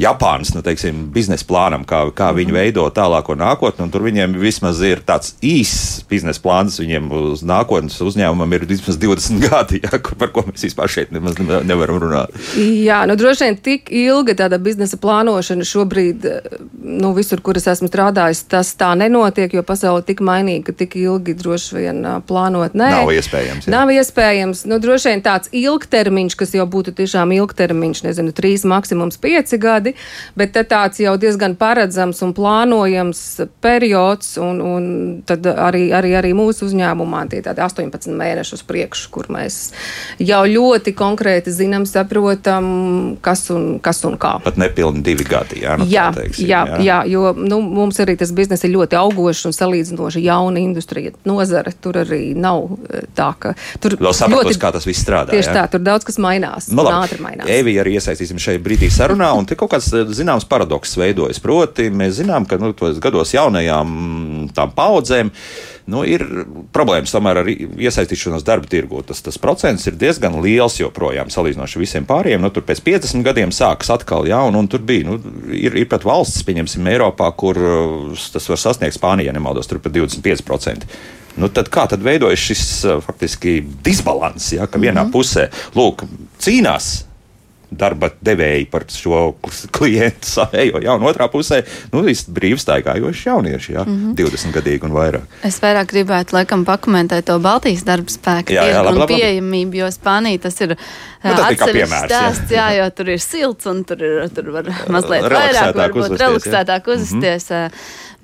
Japānas 0.00 0.52
nu, 0.54 0.62
teiksim, 0.66 1.06
biznesa 1.14 1.46
plānam, 1.48 1.84
kā, 1.88 2.02
kā 2.16 2.32
viņi 2.36 2.50
mhm. 2.50 2.58
veido 2.58 2.86
tālāko 2.94 3.36
nākotni. 3.38 3.86
Tur 3.92 4.04
viņiem 4.06 4.36
vismaz 4.40 4.80
ir 4.84 5.02
tāds 5.06 5.34
īss 5.44 6.02
biznesa 6.10 6.42
plāns. 6.42 6.78
Viņiem 6.82 7.08
uz 7.14 7.44
nākotnes 7.46 7.98
uzņēmumam 8.04 8.56
ir 8.56 8.66
vismaz 8.68 8.98
20 9.00 9.42
gadi, 9.46 9.80
ja, 9.84 10.00
par 10.18 10.32
ko 10.34 10.46
mēs 10.48 10.66
vispār 10.68 10.90
šeit 10.92 11.14
nemaz 11.14 11.38
nevaram 11.40 12.00
runāt. 12.02 12.34
Jā, 12.56 13.02
nu 13.08 13.16
droši 13.18 13.46
vien 13.46 13.58
tik 13.62 13.92
ilga 13.94 14.36
tāda 14.42 14.58
biznesa 14.62 14.98
plānošana 15.00 15.66
šobrīd, 15.66 16.26
nu, 16.82 17.12
visur, 17.16 17.42
kur 17.44 17.58
es 17.60 17.68
esmu 17.70 17.90
strādājis, 17.90 18.44
tas 18.50 18.72
tā 18.78 18.92
nenotiek, 18.98 19.54
jo 19.56 19.64
pasaule 19.66 20.04
tik 20.06 20.22
mainīga, 20.24 20.68
ka 20.70 20.76
tik 20.84 20.98
ilgi 21.00 21.36
droši 21.38 21.78
vien 21.78 22.02
plānot 22.26 22.76
nē. 22.76 22.90
Nav 23.00 23.14
iespējams. 23.14 23.68
Jā. 23.68 23.74
Nav 23.76 23.92
iespējams. 23.94 24.64
Nu, 24.70 24.80
droši 24.82 25.12
vien 25.12 25.24
tāds 25.24 25.52
ilgtermiņš, 25.56 26.38
kas 26.38 26.54
jau 26.56 26.66
būtu 26.70 26.94
tiešām 26.96 27.34
ilgtermiņš, 27.36 28.02
nezinu, 28.08 28.34
trīs, 28.36 28.66
maksimums 28.68 29.20
pieci 29.22 29.60
gadi 29.62 29.75
gadi, 29.76 29.94
bet 30.38 30.56
tāds 30.70 31.00
jau 31.02 31.14
diezgan 31.20 31.56
paredzams 31.58 32.22
un 32.24 32.34
plānojams 32.36 33.22
periods, 33.64 34.36
un, 34.42 34.60
un 34.64 34.88
tad 35.28 35.46
arī, 35.52 35.88
arī, 35.96 36.14
arī 36.18 36.32
mūsu 36.36 36.66
uzņēmumā 36.68 37.26
tie 37.32 37.42
tādi 37.44 37.62
18 37.64 38.16
mēneši 38.16 38.56
uz 38.56 38.64
priekšu, 38.66 39.10
kur 39.14 39.30
mēs 39.32 39.60
jau 40.22 40.42
ļoti 40.48 40.94
konkrēti 40.96 41.54
zinām, 41.54 41.86
saprotam, 41.88 42.66
kas 43.24 43.46
un, 43.54 43.76
kas 43.84 44.02
un 44.08 44.18
kā. 44.20 44.36
Pat 44.44 44.60
nepilni 44.60 45.04
divi 45.06 45.26
gadi, 45.28 45.62
jā, 45.64 45.76
nu 45.80 45.88
jā, 45.90 46.08
teiksim, 46.16 46.48
jā, 46.50 46.62
jā. 46.76 46.80
jā, 46.86 46.98
jo 47.12 47.32
nu, 47.36 47.60
mums 47.60 48.00
arī 48.02 48.16
tas 48.18 48.32
bizness 48.36 48.66
ir 48.66 48.74
ļoti 48.74 48.98
augošs 48.98 49.46
un 49.50 49.56
salīdzinoši 49.56 50.24
jauna 50.26 50.62
industrija 50.62 51.14
nozare. 51.28 51.74
Tur 51.82 52.00
arī 52.02 52.32
nav 52.38 52.70
tā, 53.16 53.28
ka 53.40 53.54
tur 53.82 53.96
vēl 54.00 54.16
sapratos, 54.16 54.60
kā 54.60 54.72
tas 54.74 54.86
viss 54.88 55.04
strādā. 55.04 55.34
Tieši 55.34 55.50
jā? 55.50 55.56
tā, 55.58 55.66
tur 55.74 55.84
daudz 55.86 56.06
kas 56.08 56.20
mainās. 56.22 56.70
Nu, 56.72 56.84
labi, 56.86 57.06
ātri 57.06 57.22
mainās. 57.24 57.52
Evi 57.52 57.76
arī 57.82 57.96
iesaistīsim 58.00 58.40
šeit 58.42 58.64
brīdī 58.64 58.90
sarunā, 58.92 59.32
un 59.38 59.48
te 59.48 59.58
kaut 59.58 59.74
kāds 59.74 59.90
eh, 59.96 60.08
zināms 60.16 60.48
paradoks 60.50 60.96
veidojas. 61.00 61.40
Proti, 61.42 61.88
mēs 61.90 62.20
zinām, 62.20 62.48
ka 62.48 62.60
nu, 62.62 62.74
gados 63.02 63.34
jaunajām 63.36 63.96
mm, 63.96 64.52
tām 64.56 64.76
paudzēm 64.76 65.32
nu, 65.90 66.02
ir 66.06 66.22
problēmas 66.74 67.12
tomēr 67.14 67.40
ar 67.42 67.48
iesaistīšanos 67.50 68.44
darba 68.46 68.68
tirgū. 68.70 69.02
Tas, 69.06 69.22
tas 69.24 69.38
procents 69.42 69.86
ir 69.86 69.98
diezgan 69.98 70.40
liels 70.42 70.80
joprojām 70.80 71.30
salīdzinoši 71.32 71.82
visiem 71.82 72.08
pārējiem. 72.08 72.42
Nu, 72.42 72.50
tur 72.54 72.66
pēc 72.66 72.82
50 72.86 73.26
gadiem 73.26 73.54
sākas 73.54 73.92
atkal 73.94 74.26
jaunu, 74.28 74.64
un 74.64 74.70
tur 74.70 74.82
bija. 74.86 75.06
Nu, 75.06 75.18
ir, 75.54 75.76
ir 75.78 75.90
pat 75.90 76.06
valsts, 76.06 76.42
pieņemsim, 76.46 76.86
Eiropā, 76.90 77.30
kur 77.38 77.60
uh, 77.60 78.26
tas 78.34 78.50
var 78.50 78.62
sasniegt 78.62 78.98
Spānijā, 78.98 79.34
nemaldos, 79.36 79.70
tur 79.70 79.82
pat 79.82 79.94
25%. 79.94 80.90
Nu, 81.36 81.48
tad 81.52 81.68
kā 81.72 81.86
tad 81.90 82.04
veidojas 82.04 82.40
šis 82.40 82.62
uh, 82.84 83.00
faktiski 83.04 83.58
disbalans, 83.84 84.52
ja, 84.52 84.66
ka 84.66 84.78
vienā 84.78 85.02
mm 85.02 85.08
-hmm. 85.08 85.12
pusē 85.12 85.48
lūk, 85.74 86.06
cīnās 86.40 87.05
darba 87.70 88.10
devēji 88.24 88.68
par 88.70 88.86
šo 88.92 89.20
klientu 89.74 90.28
savējo. 90.30 90.80
Jā, 90.84 90.94
un 90.94 91.06
otrā 91.08 91.28
pusē 91.32 91.62
nu, 91.92 92.04
brīvstaigājoši 92.06 93.28
jaunieši, 93.28 93.74
jā, 93.74 93.84
mm 93.86 93.96
-hmm. 93.96 94.14
20 94.14 94.54
gadīgi 94.54 94.88
un 94.88 94.94
vairāk. 94.96 95.26
Es 95.42 95.60
vairāk 95.62 95.90
gribētu 95.92 96.36
laikam 96.38 96.64
pakomentēt 96.64 97.26
to 97.26 97.38
Baltijas 97.38 97.84
darba 97.84 98.10
spēku 98.10 98.54
Jā, 98.54 98.64
jā, 98.70 98.82
labi, 98.82 98.98
labi, 98.98 99.14
pieejamību, 99.14 99.74
jo 99.82 99.90
Spānija 99.90 100.40
tas 100.40 100.60
ir 100.60 100.76
Nu, 101.26 101.32
atsevišķs 101.32 101.72
piemērs, 101.72 102.10
jā. 102.10 102.18
stāsts, 102.20 102.52
jā, 102.54 102.66
jo 102.76 102.90
tur 102.94 103.08
ir 103.08 103.22
silts 103.22 103.66
un 103.66 103.84
tur, 103.84 104.02
ir, 104.02 104.28
tur 104.34 104.50
var 104.54 104.68
mazliet 104.94 105.26
vairāk, 105.32 105.72
varbūt 105.74 106.18
relaksētāk 106.20 106.92
uzvesties. 106.94 107.50
ā, 107.50 107.70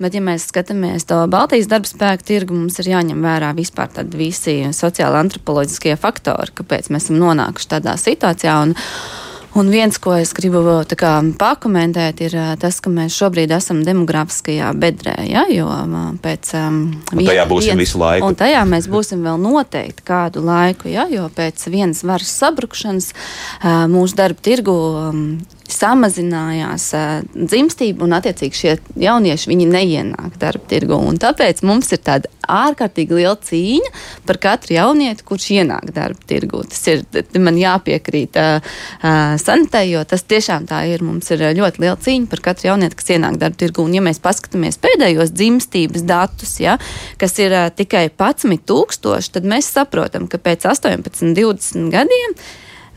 Bet, 0.01 0.15
ja 0.17 0.23
mēs 0.25 0.47
skatāmies 0.49 1.05
to 1.05 1.19
Baltijas 1.29 1.67
darba 1.69 1.87
spēku 1.87 2.25
tirgu, 2.25 2.55
mums 2.57 2.79
ir 2.81 2.89
jāņem 2.95 3.19
vērā 3.23 3.51
vispār 3.55 3.91
tādi 3.93 4.17
visi 4.17 4.55
sociāli 4.73 5.19
antropoloģiskie 5.21 5.93
faktori, 6.01 6.55
kāpēc 6.57 6.89
mēs 6.89 7.07
esam 7.07 7.19
nonākuši 7.21 7.69
tādā 7.75 7.93
situācijā. 8.01 8.55
Un, 8.65 8.73
Un 9.53 9.69
viens, 9.69 9.97
ko 10.01 10.15
es 10.17 10.31
gribu 10.33 10.63
kā 10.97 11.11
pakomentēt, 11.37 12.23
ir 12.25 12.35
tas, 12.61 12.79
ka 12.81 12.89
mēs 12.89 13.13
šobrīd 13.13 13.51
esam 13.53 13.83
demografiskajā 13.85 14.71
bedrē, 14.81 15.13
ja, 15.29 15.43
jo 15.53 15.67
pēc. 16.23 16.53
Um, 16.57 16.79
Un 17.13 17.21
tajā 17.27 17.45
būsim 17.49 17.77
visu 17.77 18.01
laiku. 18.01 18.31
Un 18.31 18.37
tajā 18.39 18.63
mēs 18.65 18.89
būsim 18.89 19.21
vēl 19.25 19.37
noteikti 19.43 20.05
kādu 20.07 20.41
laiku, 20.47 20.89
ja, 20.89 21.05
jo 21.11 21.27
pēc 21.33 21.67
vienas 21.69 22.01
varas 22.07 22.33
sabrukšanas 22.41 23.11
ā, 23.13 23.83
mūsu 23.91 24.17
darba 24.17 24.41
tirgu 24.41 24.73
um, 24.73 25.21
samazinājās 25.73 26.89
dzimstība, 27.33 28.05
un 28.05 28.15
attiecīgi 28.17 28.59
šie 28.59 28.75
jaunieši 29.03 29.57
neienāk 29.63 30.37
darba 30.41 30.69
tirgu. 30.69 30.99
Tāpēc 31.21 31.63
mums 31.65 31.91
ir 31.95 32.01
tāda 32.05 32.31
ārkārtīgi 32.49 33.17
liela 33.17 33.35
cīņa 33.39 33.91
par 34.27 34.39
katru 34.43 34.75
jaunieti, 34.77 35.25
kurš 35.27 35.49
ienāk 35.57 35.91
darba 35.95 36.27
tirgu. 36.29 36.63
Tas 36.69 36.81
ir 36.91 37.03
man 37.41 37.57
jāpiekrīt 37.59 38.39
uh, 38.39 38.57
uh, 38.59 39.35
sanitē, 39.41 39.83
jo 39.89 40.03
tas 40.07 40.25
tiešām 40.27 40.67
tā 40.69 40.83
ir. 40.91 41.03
Mums 41.03 41.31
ir 41.33 41.45
ļoti 41.57 41.83
liela 41.83 41.97
cīņa 41.99 42.29
par 42.31 42.43
katru 42.49 42.71
jaunieti, 42.71 42.99
kas 42.99 43.13
ienāk 43.15 43.39
darba 43.41 43.59
tirgu. 43.59 43.87
Un, 43.87 43.95
ja 43.97 44.03
mēs 44.05 44.21
paskatāmies 44.23 44.79
pēdējos 44.83 45.33
dzimstības 45.35 46.05
datus, 46.09 46.57
ja, 46.63 46.77
kas 47.21 47.37
ir 47.43 47.55
uh, 47.55 47.69
tikai 47.73 48.07
11,000, 48.11 49.33
tad 49.37 49.47
mēs 49.49 49.71
saprotam, 49.73 50.27
ka 50.31 50.41
pēc 50.41 50.67
18, 50.69 51.33
20 51.37 51.91
gadiem 51.93 52.37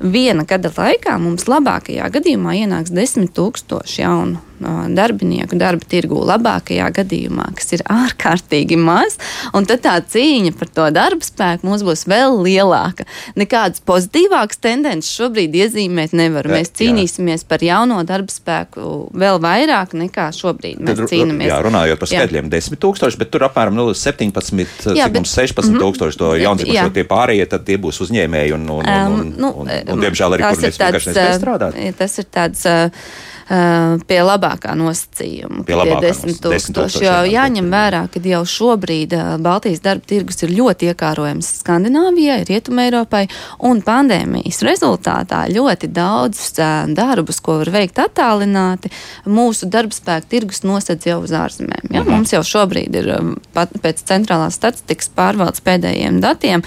viena 0.01 0.45
gada 0.49 0.71
laikā 0.77 1.17
mums 1.21 1.47
labākajā 1.51 2.09
gadījumā 2.13 2.57
ienāks 2.63 2.93
10,000 2.95 3.99
jaunu. 3.99 4.41
uh, 4.41 4.56
darbinieku 4.61 5.59
darba 5.59 5.85
tirgū. 5.91 6.23
Labākajā 6.27 6.89
gadījumā, 6.97 7.49
kas 7.59 7.73
ir 7.77 7.83
ārkārtīgi 7.93 8.79
maz, 8.81 9.19
un 9.57 9.67
tad 9.69 9.83
tā 9.85 9.97
cīņa 10.01 10.55
par 10.59 10.71
to 10.73 10.87
darba 10.95 11.25
spēku 11.27 11.69
mums 11.69 11.85
būs 11.87 12.07
vēl 12.09 12.39
lielāka. 12.47 13.07
Nekādas 13.39 13.83
pozitīvākas 13.87 14.61
tendences 14.63 15.11
šobrīd 15.17 15.55
iezīmēt 15.61 16.15
nevar. 16.17 16.47
Jā, 16.49 16.57
Mēs 16.57 16.71
jā. 16.73 16.77
cīnīsimies 16.81 17.45
par 17.49 17.63
jauno 17.67 18.01
darba 18.09 18.33
spēku 18.33 19.11
vēl 19.17 19.41
vairāk 19.45 19.93
nekā 19.99 20.29
šobrīd 20.37 20.81
mēs 20.81 20.97
Tad, 21.03 21.11
cīnāmies. 21.13 21.51
jā, 21.51 21.59
runājot 21.67 22.01
par 22.01 22.09
Jā. 22.09 22.23
skaitļiem, 22.25 22.51
10 22.53 22.81
tūkstoši, 22.83 23.19
bet 23.21 23.31
tur 23.35 23.47
apmēram 23.49 23.75
nu, 23.77 23.89
17, 23.95 24.95
Jā, 24.97 25.07
cik 25.07 25.13
bet- 25.13 25.21
mums 25.21 25.35
16 25.37 25.79
tūkstoši 25.83 26.17
to 26.21 26.33
Jā, 26.37 26.47
jaundzimušo 26.49 26.89
jā. 26.89 26.93
tie 26.95 27.05
pārējie, 27.05 27.47
tad 27.49 27.65
tie 27.69 27.77
būs 27.77 28.01
uzņēmēji 28.07 28.55
un, 28.57 28.69
un, 28.69 28.85
un, 28.87 28.91
un, 28.91 29.15
Um, 29.17 29.33
nu, 29.37 29.49
un, 29.63 29.69
un, 29.71 29.89
un 29.93 30.01
diemžēl 30.03 30.35
arī, 30.37 30.43
kur 30.47 30.61
mēs 30.63 30.77
vienkārši 30.79 30.81
tāds, 30.81 31.07
nespēj 31.07 31.31
uh, 31.31 31.39
strādāt. 31.41 31.79
Tas 31.99 32.19
ir 32.19 32.27
tāds 32.33 32.65
uh, 32.67 33.07
pie 33.47 34.19
labākā 34.27 34.73
nosacījuma. 34.75 35.63
Pie 35.67 35.77
labākā 35.79 36.01
10 36.03 36.27
nos- 36.27 36.41
10 36.41 36.41
tūkstoši, 36.43 36.73
tūkstoši 36.75 37.05
jo 37.05 37.15
jāņem 37.31 37.69
vērā, 37.71 38.01
ka 38.11 38.21
jau 38.27 38.43
šobrīd 38.43 39.15
uh, 39.15 39.37
Baltijas 39.43 39.83
darba 39.85 40.03
tirgus 40.07 40.43
ir 40.43 40.51
ļoti 40.57 40.91
iekārojams 40.91 41.51
Skandināvijai, 41.63 42.41
Rietumē 42.49 42.89
Eiropai, 42.89 43.29
un 43.63 43.83
pandēmijas 43.87 44.63
rezultātā 44.67 45.45
ļoti 45.53 45.93
daudz 45.95 46.43
uh, 46.59 46.91
darbus, 46.91 47.39
ko 47.41 47.61
var 47.63 47.71
veikt 47.71 48.01
attālināti, 48.03 48.91
mūsu 49.27 49.71
darba 49.71 49.95
spēka 49.95 50.27
tirgus 50.35 50.65
nosedz 50.67 51.07
jau 51.07 51.21
uz 51.23 51.31
ārzemēm. 51.31 51.87
Ja? 51.95 52.03
Mums 52.03 52.35
jau 52.35 52.43
šobrīd 52.47 52.99
ir 52.99 53.13
pat 53.55 53.71
pēc 53.83 54.03
centrālās 54.11 54.59
statistikas 54.59 55.11
pārvaldes 55.15 55.63
pēdējiem 55.63 56.21
datiem. 56.25 56.67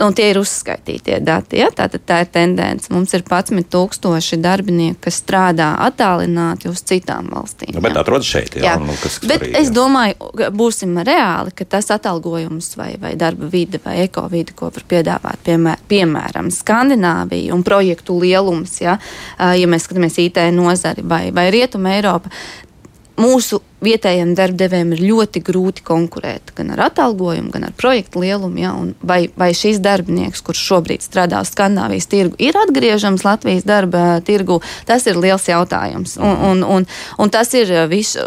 Un 0.00 0.14
tie 0.16 0.30
ir 0.32 0.38
uzskaitītie 0.40 1.18
dati. 1.24 1.58
Ja? 1.60 1.68
Tātad 1.76 2.04
tā 2.08 2.22
ir 2.24 2.30
tendence. 2.32 2.88
Mums 2.92 3.12
ir 3.16 3.24
11,000 3.26 4.40
darbinieku, 4.40 4.98
kas 5.06 5.20
strādā 5.20 5.74
attālināti 5.84 6.70
uz 6.70 6.82
citām 6.88 7.28
valstīm. 7.32 7.74
Nu, 7.76 7.82
bet 7.84 7.96
ja. 7.96 8.04
atrodas 8.04 8.30
šeit, 8.30 8.56
jā, 8.56 8.70
Jā, 8.70 8.76
nu, 8.80 8.94
kas 9.00 9.18
bet 9.24 9.42
svarīgi, 9.42 9.56
es 9.60 9.72
domāju, 9.74 10.30
būsim 10.56 10.96
reāli, 11.06 11.54
ka 11.56 11.66
tas 11.76 11.90
atalgojums 11.94 12.72
vai, 12.80 12.94
vai 13.00 13.14
darba 13.20 13.50
vide 13.52 13.80
vai 13.84 13.98
ekovide, 14.06 14.56
ko 14.56 14.70
var 14.72 14.86
piedāvāt, 14.90 15.42
piemēr, 15.46 15.84
piemēram, 15.90 16.50
Skandināvija 16.54 17.54
un 17.56 17.64
projektu 17.66 18.16
lielums, 18.20 18.78
ja, 18.82 18.96
ja 19.38 19.70
mēs 19.70 19.88
skatāmies 19.88 20.18
IT 20.22 20.40
nozari 20.56 21.04
vai, 21.06 21.26
vai 21.34 21.50
Rietuma 21.52 21.96
Eiropa, 21.98 22.32
mūsu 23.20 23.60
vietējiem 23.84 24.34
darbdevējiem 24.36 24.92
ir 24.94 25.02
ļoti 25.08 25.42
grūti 25.44 25.84
konkurēt 25.86 26.52
gan 26.56 26.72
ar 26.74 26.84
atalgojumu, 26.90 27.50
gan 27.54 27.66
ar 27.68 27.74
projektu 27.76 28.22
lielumu. 28.22 28.60
Ja, 28.60 28.72
vai, 29.06 29.22
vai 29.40 29.50
šis 29.56 29.80
darbinieks, 29.82 30.42
kurš 30.44 30.62
šobrīd 30.70 31.04
strādā 31.04 31.40
uz 31.44 31.52
Skandināvijas 31.54 32.08
tirgu, 32.10 32.36
ir 32.42 32.56
atgriežams 32.60 33.24
Latvijas 33.24 33.64
darba 33.68 34.20
tirgu, 34.26 34.60
tas 34.88 35.06
ir 35.08 35.18
liels 35.20 35.48
jautājums. 35.48 36.16
Un, 36.20 36.36
un, 36.50 36.64
un, 36.76 36.86
un 37.20 37.32
tas 37.32 37.52
ir 37.56 37.72
viss, 37.90 38.18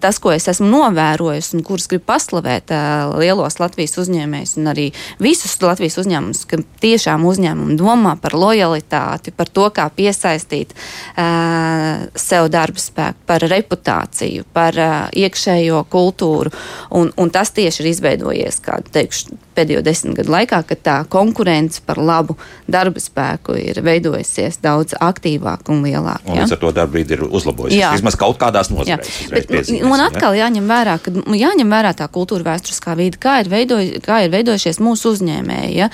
tas, 0.00 0.20
ko 0.22 0.32
es 0.32 0.48
esmu 0.48 0.70
novērojis 0.70 1.52
un 1.56 1.64
kurus 1.66 1.88
gribu 1.90 2.08
paslavēt 2.08 2.72
uh, 2.72 3.12
lielos 3.20 3.60
Latvijas 3.60 3.98
uzņēmējus 4.00 4.56
un 4.60 4.72
arī 4.72 4.88
visus 5.22 5.58
Latvijas 5.62 5.98
uzņēmumus, 6.02 6.44
ka 6.48 6.62
tiešām 6.82 7.26
uzņēmumi 7.28 7.76
domā 7.80 8.16
par 8.22 8.36
lojalitāti, 8.38 9.34
par 9.36 9.52
to, 9.52 9.68
kā 9.74 9.88
piesaistīt 9.92 10.72
uh, 10.72 12.08
sev 12.16 12.48
darba 12.52 12.80
spēku, 12.80 13.26
par 13.28 13.44
reputāciju, 13.52 14.48
par 14.56 14.80
uh, 14.80 15.01
iekšējo 15.10 15.84
kultūru. 15.92 16.52
Un, 16.98 17.12
un 17.16 17.32
tas 17.34 17.52
tieši 17.54 17.82
ir 17.82 17.90
izveidojies 17.92 18.60
kādu 18.64 18.92
teikšu, 18.94 19.38
pēdējo 19.56 19.82
desmit 19.84 20.16
gadu 20.18 20.32
laikā, 20.34 20.62
kad 20.68 20.82
tā 20.82 20.96
konkurence 21.12 21.82
par 21.86 22.00
labu 22.00 22.36
darba 22.70 23.00
spēku 23.02 23.56
ir 23.60 23.80
veidojusies 23.84 24.60
daudz 24.62 24.96
aktīvāk 25.00 25.70
un 25.72 25.82
lielāk. 25.86 26.24
Un 26.26 26.38
ja? 26.38 26.46
līdz 26.46 26.56
ar 26.56 26.62
to 26.62 26.72
darba 26.76 26.96
brīdi 26.96 27.16
ir 27.16 27.24
uzlabojusies. 27.26 27.98
Vismaz 27.98 28.16
kaut 28.20 28.38
kādās 28.40 28.72
nozarēs. 28.72 29.10
bet, 29.32 29.48
nu, 29.48 29.56
piezīmēsim, 29.56 29.92
un 29.92 30.04
atkal 30.04 30.36
jāņem 30.38 30.68
vērā, 30.70 30.96
ka 31.02 31.14
nu, 31.14 31.36
jāņem 31.38 31.72
vērā 31.76 31.92
tā 31.98 32.08
kultūra 32.12 32.52
vēsturiskā 32.52 32.96
vide, 32.98 33.20
kā 33.22 33.38
ir, 33.42 33.50
veidoj, 33.52 33.90
kā 34.04 34.22
ir 34.24 34.32
veidojušies 34.34 34.80
mūsu 34.82 35.14
uzņēmēji. 35.16 35.72
Ja? 35.78 35.90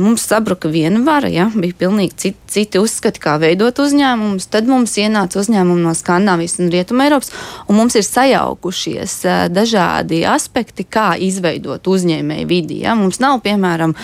Mums 0.00 0.26
sabruka 0.28 0.70
viena 0.72 1.02
vara, 1.06 1.30
ja? 1.32 1.48
bija 1.54 1.78
pilnīgi 1.84 2.16
citi, 2.26 2.38
citi 2.52 2.82
uzskati, 2.82 3.22
kā 3.22 3.38
veidot 3.42 3.78
uzņēmumus. 3.82 4.48
Tad 4.52 4.70
mums 4.70 4.96
ienāca 5.00 5.40
uzņēmumi 5.42 5.86
no 5.86 5.94
Skandināvijas 5.96 6.58
un 6.62 6.72
Rietuma 6.72 7.06
Eiropas, 7.08 7.32
un 7.68 7.78
mums 7.80 7.96
ir 7.98 8.06
sajaukušies 8.06 9.18
dažādi 9.52 10.22
aspekti, 10.28 10.86
kā 10.88 11.12
izveidot 11.20 11.86
uzņēmēju 11.92 12.48
vidi. 12.50 12.71
Ja? 12.80 12.96
Mums 12.98 13.20
nav, 13.22 13.40
piemēram, 13.44 13.94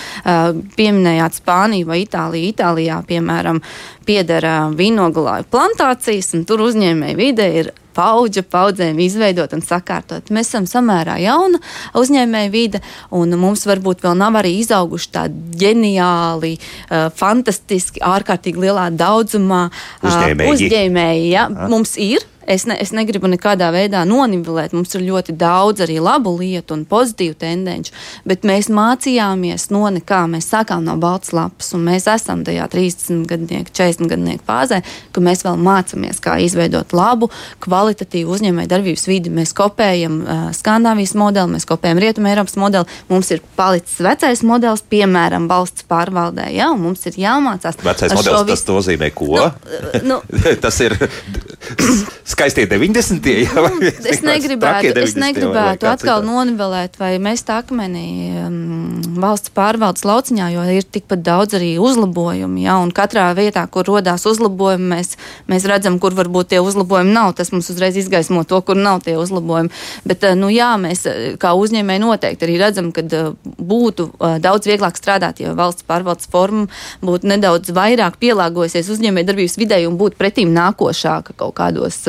pieminējāt 0.77 1.41
Spāniju 1.41 1.89
vai 1.91 2.03
Itāliju. 2.05 2.53
Itālijā, 2.53 3.01
piemēram, 3.09 3.61
piedara 4.09 4.69
vīnogalāju 4.77 5.49
plantācijas, 5.53 6.35
un 6.39 6.47
tur 6.49 6.65
uzņēmēju 6.69 7.19
vide 7.19 7.49
ir 7.63 7.73
paudža 7.99 8.45
paudzēm 8.47 9.01
izveidot 9.03 9.53
un 9.57 9.63
sakārtot. 9.65 10.31
Mēs 10.35 10.53
esam 10.53 10.69
samērā 10.71 11.17
jauna 11.23 11.59
uzņēmēja 11.99 12.53
vide, 12.53 12.83
un 13.15 13.35
mums 13.41 13.67
varbūt 13.69 14.05
vēl 14.07 14.15
nav 14.21 14.39
arī 14.39 14.55
izauguši 14.61 15.13
tādi 15.17 15.61
ģeniāli, 15.65 16.55
uh, 16.59 17.09
fantastiski, 17.19 18.03
ārkārtīgi 18.07 18.69
lielā 18.69 18.89
daudzumā 18.95 19.65
uh, 19.69 20.09
Uzņēmēji. 20.09 20.55
uzņēmēji. 20.55 21.31
Ja? 21.35 21.49
Mums 21.69 21.97
ir. 21.99 22.27
Es, 22.49 22.65
ne, 22.69 22.77
es 22.81 22.93
negribu 22.97 23.29
nekādā 23.29 23.69
veidā 23.75 24.05
nonivelēt. 24.09 24.73
Mums 24.73 24.95
ir 24.97 25.03
ļoti 25.05 25.35
daudz 25.37 25.83
arī 25.85 25.99
labu 26.01 26.33
lietu 26.39 26.73
un 26.79 26.85
pozitīvu 26.89 27.37
tendenci, 27.39 27.93
bet 28.29 28.47
mēs 28.49 28.71
mācījāmies 28.73 29.69
no 29.75 29.83
nekā. 29.93 30.23
Mēs 30.33 30.49
sākām 30.53 30.87
no 30.87 30.95
balts 31.01 31.35
lapas, 31.37 31.71
un 31.77 31.85
mēs 31.89 32.09
esam 32.09 32.45
tajā 32.47 32.65
30 32.73 33.27
gadnieku, 33.29 33.73
40 33.77 34.09
gadnieku 34.13 34.47
fāzē, 34.49 34.81
ka 35.13 35.23
mēs 35.25 35.45
vēl 35.45 35.59
mācāmies, 35.61 36.23
kā 36.25 36.39
izveidot 36.45 36.95
labu, 36.97 37.29
kvalitatīvu 37.65 38.33
uzņēmēju 38.39 38.71
darbības 38.73 39.07
vidi. 39.11 39.33
Mēs 39.35 39.53
kopējam 39.59 40.21
uh, 40.25 40.47
Skandināvijas 40.57 41.15
modeli, 41.21 41.53
mēs 41.57 41.69
kopējam 41.69 42.01
Rietumē 42.03 42.33
Eiropas 42.33 42.57
modeli. 42.61 42.89
Mums 43.13 43.31
ir 43.35 43.43
palicis 43.59 43.99
vecais 44.05 44.43
modelis, 44.47 44.85
piemēram, 44.89 45.49
valsts 45.51 45.85
pārvaldē, 45.91 46.49
ja, 46.57 46.71
un 46.73 46.81
mums 46.87 47.05
ir 47.11 47.21
jāmācās. 47.21 47.77
Vecais 47.85 48.15
modelis 48.17 48.41
tas 48.49 48.65
visu- 48.65 48.73
nozīmē 48.79 49.13
ko? 49.17 49.31
Nu, 49.37 50.09
nu, 50.09 50.21
tas 50.65 50.81
ir 50.85 50.97
skaistie 52.39 52.67
90. 52.71 53.27
Jā, 53.49 53.63
es 54.07 54.21
negribētu, 54.23 54.93
es 55.03 55.17
negribētu 55.19 55.83
vai, 55.83 55.91
vai 55.91 55.95
atkal 55.97 56.23
nonivelēt 56.27 56.99
vai 57.01 57.11
mest 57.23 57.51
akmenī 57.51 58.07
um, 58.45 59.01
valsts 59.19 59.51
pārvaldes 59.55 60.05
lauciņā, 60.07 60.51
jo 60.55 60.67
ir 60.77 60.87
tikpat 60.87 61.25
daudz 61.27 61.57
arī 61.59 61.73
uzlabojumu. 61.83 62.61
Ja, 62.63 62.79
un 62.83 62.93
katrā 62.95 63.27
vietā, 63.39 63.65
kur 63.73 63.89
rodās 63.89 64.27
uzlabojumi, 64.31 64.87
mēs, 64.95 65.17
mēs 65.51 65.67
redzam, 65.71 65.99
kur 66.03 66.15
varbūt 66.19 66.53
tie 66.53 66.63
uzlabojumi 66.63 67.15
nav. 67.15 67.35
Tas 67.39 67.51
mums 67.55 67.71
uzreiz 67.73 67.99
izgaismo 67.99 68.45
to, 68.49 68.61
kur 68.63 68.79
nav 68.79 69.03
tie 69.07 69.17
uzlabojumi. 69.19 69.73
Bet, 70.09 70.29
nu, 70.39 70.53
jā, 70.55 70.71
mēs 70.81 71.05
kā 71.43 71.55
uzņēmēji 71.59 72.05
noteikti 72.05 72.47
arī 72.47 72.59
redzam, 72.63 72.93
ka 72.95 73.03
būtu 73.43 74.11
daudz 74.45 74.71
vieglāk 74.71 74.99
strādāt, 75.01 75.43
ja 75.43 75.57
valsts 75.59 75.87
pārvaldes 75.89 76.31
forma 76.31 76.69
būtu 77.03 77.33
nedaudz 77.35 77.75
vairāk 77.75 78.21
pielāgojusies 78.23 78.91
uzņēmējdarbības 78.95 79.59
vidē 79.59 79.83
un 79.89 79.99
būtu 79.99 80.19
pretīm 80.21 80.55
nākošāka 80.55 81.35
kaut 81.39 81.57
kādos 81.59 82.05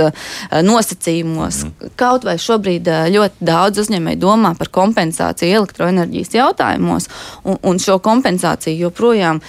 nosacījumos. 0.65 1.63
Mm. 1.65 1.93
Kaut 1.99 2.27
vai 2.27 2.37
šobrīd 2.41 2.89
ļoti 3.15 3.49
daudz 3.49 3.83
uzņēmēji 3.85 4.21
domā 4.21 4.53
par 4.59 4.71
kompensāciju 4.73 5.61
elektroenerģijas 5.61 6.35
jautājumos, 6.39 7.09
un, 7.43 7.59
un 7.63 7.81
šo 7.81 7.99
kompensāciju 8.03 8.87
joprojām 8.87 9.41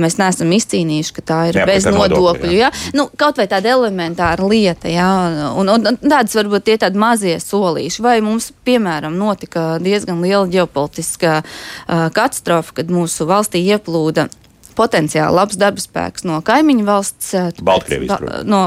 mēs 0.00 0.16
neesam 0.16 0.52
izcīnījuši, 0.56 1.14
ka 1.18 1.24
tā 1.26 1.40
ir 1.50 1.60
jā, 1.60 1.66
bez 1.68 1.86
nodokļu. 1.90 2.52
Jā. 2.54 2.70
Jā. 2.70 2.92
Nu, 2.96 3.06
kaut 3.18 3.40
vai 3.40 3.46
tāda 3.50 3.74
elementāra 3.74 4.46
lieta, 4.48 4.88
jā, 4.90 5.08
un, 5.58 5.68
un, 5.72 5.90
un 5.92 6.00
tādas 6.00 6.36
varbūt 6.38 6.66
tie 6.68 6.78
tādi 6.80 7.00
mazie 7.00 7.36
solīši, 7.42 8.02
vai 8.04 8.16
mums, 8.24 8.50
piemēram, 8.66 9.16
notika 9.20 9.76
diezgan 9.82 10.22
liela 10.24 10.46
ģeopolitiskā 10.52 11.36
uh, 11.42 12.08
katastrofa, 12.16 12.80
kad 12.80 12.92
mūsu 12.92 13.28
valstī 13.28 13.62
ieplūda 13.66 14.30
potenciāli 14.76 15.36
labs 15.36 15.58
darba 15.60 15.82
spēks 15.82 16.26
no 16.28 16.40
kaimiņu 16.46 16.86
valsts, 16.86 17.32
Baltkrievijas, 17.66 18.20
ba, 18.20 18.42
no 18.46 18.62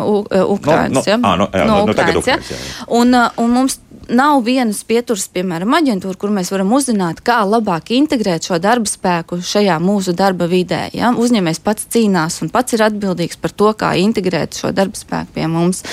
Ukrainas. 0.56 1.06
No, 1.06 1.06
no, 1.06 1.12
ja? 1.12 1.18
no, 1.18 1.36
no, 1.36 1.50
no, 1.54 1.66
no 1.66 1.78
ja? 1.78 1.94
Ukrainas, 1.94 2.30
jā, 2.30 2.40
jā. 2.50 2.60
Un, 3.00 3.16
un 3.16 3.56
mums 3.56 3.80
nav 4.10 4.42
vienas 4.46 4.82
pieturas, 4.88 5.28
piemēram, 5.34 5.74
aģentūra, 5.78 6.18
kur 6.20 6.32
mēs 6.34 6.52
varam 6.54 6.72
uzzināt, 6.76 7.22
kā 7.26 7.40
labāk 7.48 7.92
integrēt 7.96 8.48
šo 8.50 8.60
darba 8.62 8.90
spēku 8.90 9.40
šajā 9.46 9.78
mūsu 9.84 10.14
darba 10.18 10.48
vidē. 10.50 10.88
Ja? 10.98 11.12
Uzņēmējs 11.14 11.62
pats 11.64 11.88
cīnās 11.94 12.40
un 12.44 12.52
pats 12.54 12.76
ir 12.76 12.84
atbildīgs 12.86 13.40
par 13.42 13.54
to, 13.54 13.72
kā 13.78 13.94
integrēt 14.02 14.58
šo 14.60 14.72
darba 14.76 14.98
spēku 15.00 15.36
pie 15.38 15.46
mums, 15.52 15.84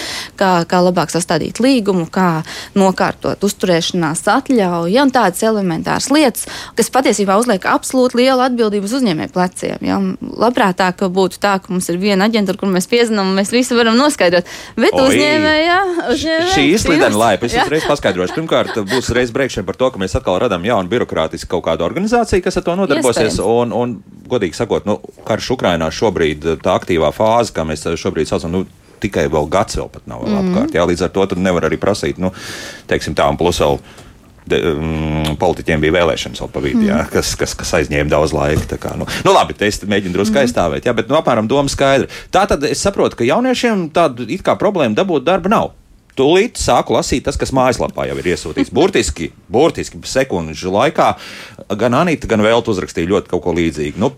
kā, 0.40 0.50
kā 0.68 0.80
labāk 0.85 1.12
sastādīt 1.14 1.61
līgumu, 1.62 2.08
kā 2.12 2.42
nokārtot 2.78 3.44
uzturēšanās 3.46 4.25
atļauju, 4.37 4.92
ja? 4.94 5.04
un 5.06 5.14
tādas 5.14 5.44
elementāras 5.46 6.11
lietas, 6.12 6.49
kas 6.78 6.92
patiesībā 6.92 7.38
uzliek 7.40 7.68
absolūti 7.70 8.23
lielu 8.23 8.44
atbildību 8.49 8.88
uz 8.88 8.96
uzņēmēju 9.00 9.35
pleciem. 9.37 9.87
Ja? 9.87 10.00
Labprātāk 10.46 11.06
būtu 11.12 11.40
tā, 11.42 11.56
ka 11.62 11.73
mums 11.75 11.90
ir 11.92 12.00
viena 12.02 12.30
aģentūra, 12.30 12.61
kur 12.61 12.73
mēs 12.73 12.88
piezinām 12.90 13.30
un 13.32 13.40
mēs 13.40 13.52
visi 13.54 13.76
varam 13.76 13.99
noskaidrot, 14.00 14.49
bet 14.78 14.96
uzņēmējā, 14.96 15.80
uzņēmējā. 16.14 16.52
Šī 16.56 16.68
ir 16.73 16.82
slidena 16.82 17.25
laipa, 17.26 17.49
es 17.49 17.56
uzreiz 17.61 17.87
paskaidroju 17.87 18.05
paskaidrošu. 18.06 18.36
Pirmkārt, 18.38 18.78
būs 18.86 19.10
reiz 19.16 19.32
brēkšana 19.34 19.66
par 19.66 19.78
to, 19.78 19.90
ka 19.92 20.00
mēs 20.00 20.16
atkal 20.18 20.38
radām 20.42 20.64
jaunu 20.66 20.90
birokrātisku 20.90 21.56
kaut 21.56 21.66
kādu 21.66 21.86
organizāciju, 21.86 22.44
kas 22.44 22.58
ar 22.60 22.66
to 22.66 22.76
nodarbosies. 22.78 23.38
Un, 23.42 23.75
un, 23.75 23.98
godīgi 24.30 24.58
sakot, 24.58 24.86
nu, 24.88 24.98
karš 25.26 25.52
Ukrainā 25.56 25.90
šobrīd 25.94 26.48
tā 26.64 26.78
aktīvā 26.78 27.12
fāze, 27.16 27.54
kā 27.56 27.66
mēs 27.66 27.86
šobrīd 27.98 28.30
saucam, 28.30 28.54
nu, 28.54 28.64
tikai 29.02 29.26
vēl 29.32 29.48
gads 29.52 29.76
vēl 29.78 29.92
pat 29.92 30.08
nav 30.08 30.25
mm 30.25 30.32
-hmm. 30.32 30.48
apkārt. 30.56 30.75
Jā, 30.75 30.88
līdz 30.88 31.04
ar 31.04 31.10
to 31.10 31.28
nevar 31.36 31.68
arī 31.68 31.76
prasīt, 31.76 32.18
nu, 32.18 32.32
teiksim 32.86 33.14
tā, 33.14 33.28
un 33.28 33.36
plus 33.36 33.60
vēl. 33.60 33.78
De, 34.46 34.60
um, 34.62 35.36
politiķiem 35.38 35.80
bija 35.80 35.92
vēlēšanas 35.92 36.40
vēl 36.40 36.50
pa 36.52 36.60
vidu, 36.60 36.78
mm. 36.78 36.86
jā, 36.86 37.06
kas, 37.10 37.34
kas, 37.34 37.54
kas 37.54 37.72
aizņēma 37.75 38.10
daudz 38.10 38.32
laika. 38.32 38.76
Kā, 38.78 38.94
nu, 38.96 39.06
nu, 39.25 39.32
labi, 39.32 39.56
es 39.58 39.82
mēģinu 39.82 40.14
drusku 40.14 40.34
mm. 40.34 40.42
aizstāvēt, 40.42 40.86
jā, 40.86 40.94
bet 40.94 41.08
nu, 41.08 41.16
apmēram 41.18 41.48
doma 41.48 41.68
skaidra. 41.68 42.06
Tā 42.30 42.46
tad 42.46 42.62
es 42.62 42.78
saprotu, 42.78 43.16
ka 43.16 43.25
jauniešiem 43.25 43.90
tāda 43.90 44.22
it 44.28 44.46
kā 44.46 44.54
problēma 44.54 44.94
dabūt 44.94 45.26
darbu 45.26 45.48
nav. 45.48 45.72
Tūlīt 46.16 46.56
sāku 46.56 46.94
lasīt 46.96 47.26
tas, 47.26 47.37
kas 47.37 47.52
mājaslapā 47.52 48.06
jau 48.08 48.16
ir 48.16 48.30
iesūtīts. 48.32 48.73
Burtiski, 48.73 49.28
burtiski 49.52 50.00
sekundžu 50.08 50.73
laikā 50.73 51.11
gan 51.76 51.96
Anita, 51.99 52.28
gan 52.30 52.44
Velta 52.44 52.73
uzrakstīja 52.73 53.11
ļoti 53.11 53.32
kaut 53.35 53.44
ko 53.44 53.52
līdzīgu. 53.56 54.00
Nu, 54.00 54.14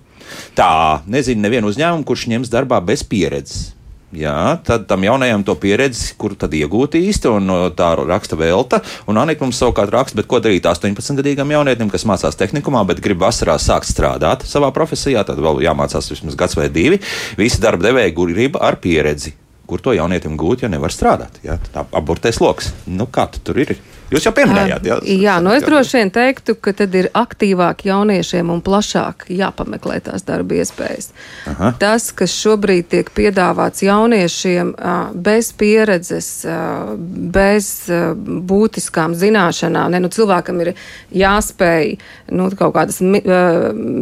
tā, 0.58 1.02
nezinu, 1.10 1.42
nevienu 1.42 1.72
uzņēmumu, 1.72 2.06
kurš 2.06 2.28
ņems 2.30 2.52
darbā 2.54 2.78
bez 2.86 3.02
pieredzes. 3.02 3.72
Jā, 4.14 4.56
tad 4.64 4.86
tam 4.88 5.02
jaunajam 5.04 5.42
to 5.44 5.52
pieredzi, 5.60 6.14
kur 6.16 6.32
tad 6.38 6.54
iegūt 6.56 6.94
īsti, 6.96 7.28
un 7.28 7.52
tā 7.76 7.90
raksta 7.98 8.38
Velta. 8.40 8.78
Un 9.10 9.18
Anika 9.20 9.44
mums 9.44 9.58
savukārt 9.60 9.92
raksta, 9.92 10.16
bet 10.16 10.30
ko 10.30 10.40
darīt 10.40 10.70
18-gadīgam 10.70 11.50
jaunietim, 11.52 11.90
kas 11.92 12.06
mācās 12.08 12.38
tehnikumā, 12.40 12.86
bet 12.88 13.02
grib 13.04 13.20
vasarā 13.26 13.58
sākt 13.60 13.90
strādāt 13.90 14.46
savā 14.48 14.70
profesijā, 14.72 15.26
tad 15.28 15.42
vēl 15.44 15.60
jāmācās 15.66 16.08
vismaz 16.14 16.38
gads 16.40 16.56
vai 16.56 16.70
divi. 16.72 17.02
Visi 17.36 17.60
darba 17.60 17.90
devēji 17.90 18.16
grib 18.16 18.56
ar 18.62 18.80
pieredzi 18.80 19.34
kur 19.68 19.82
to 19.84 19.92
jaunietim 19.92 20.38
gūt, 20.40 20.64
ja 20.64 20.72
nevar 20.72 20.94
strādāt. 20.94 21.40
Ja? 21.44 21.58
Abortais 21.92 22.40
lokus. 22.40 22.72
Nu, 22.88 23.06
kā 23.12 23.28
tu 23.32 23.42
tur 23.44 23.60
ir? 23.60 23.76
Jūs 24.08 24.24
jau 24.24 24.32
pieminējāt, 24.32 24.86
jā? 24.88 24.96
Jā, 25.20 25.34
nu 25.44 25.52
es 25.52 25.64
droši 25.66 25.98
vien 25.98 26.10
teiktu, 26.12 26.54
ka 26.64 26.72
tad 26.76 26.94
ir 26.96 27.10
aktīvāk 27.16 27.84
jauniešiem 27.84 28.48
un 28.54 28.62
plašāk 28.64 29.26
jāpameklē 29.28 29.98
tās 30.06 30.24
darba 30.24 30.56
iespējas. 30.62 31.10
Aha. 31.52 31.74
Tas, 31.80 32.08
kas 32.16 32.32
šobrīd 32.32 32.88
tiek 32.94 33.10
piedāvāts 33.12 33.84
jauniešiem 33.84 34.72
bez 35.28 35.50
pieredzes, 35.60 36.30
bez 37.36 37.68
būtiskām 38.48 39.16
zināšanām, 39.18 39.92
ne, 39.92 40.00
nu 40.00 40.12
cilvēkam 40.12 40.64
ir 40.64 40.72
jāspēj 41.12 41.98
nu, 42.32 42.48
kaut 42.56 42.74
kādas 42.78 43.02
mi, 43.04 43.20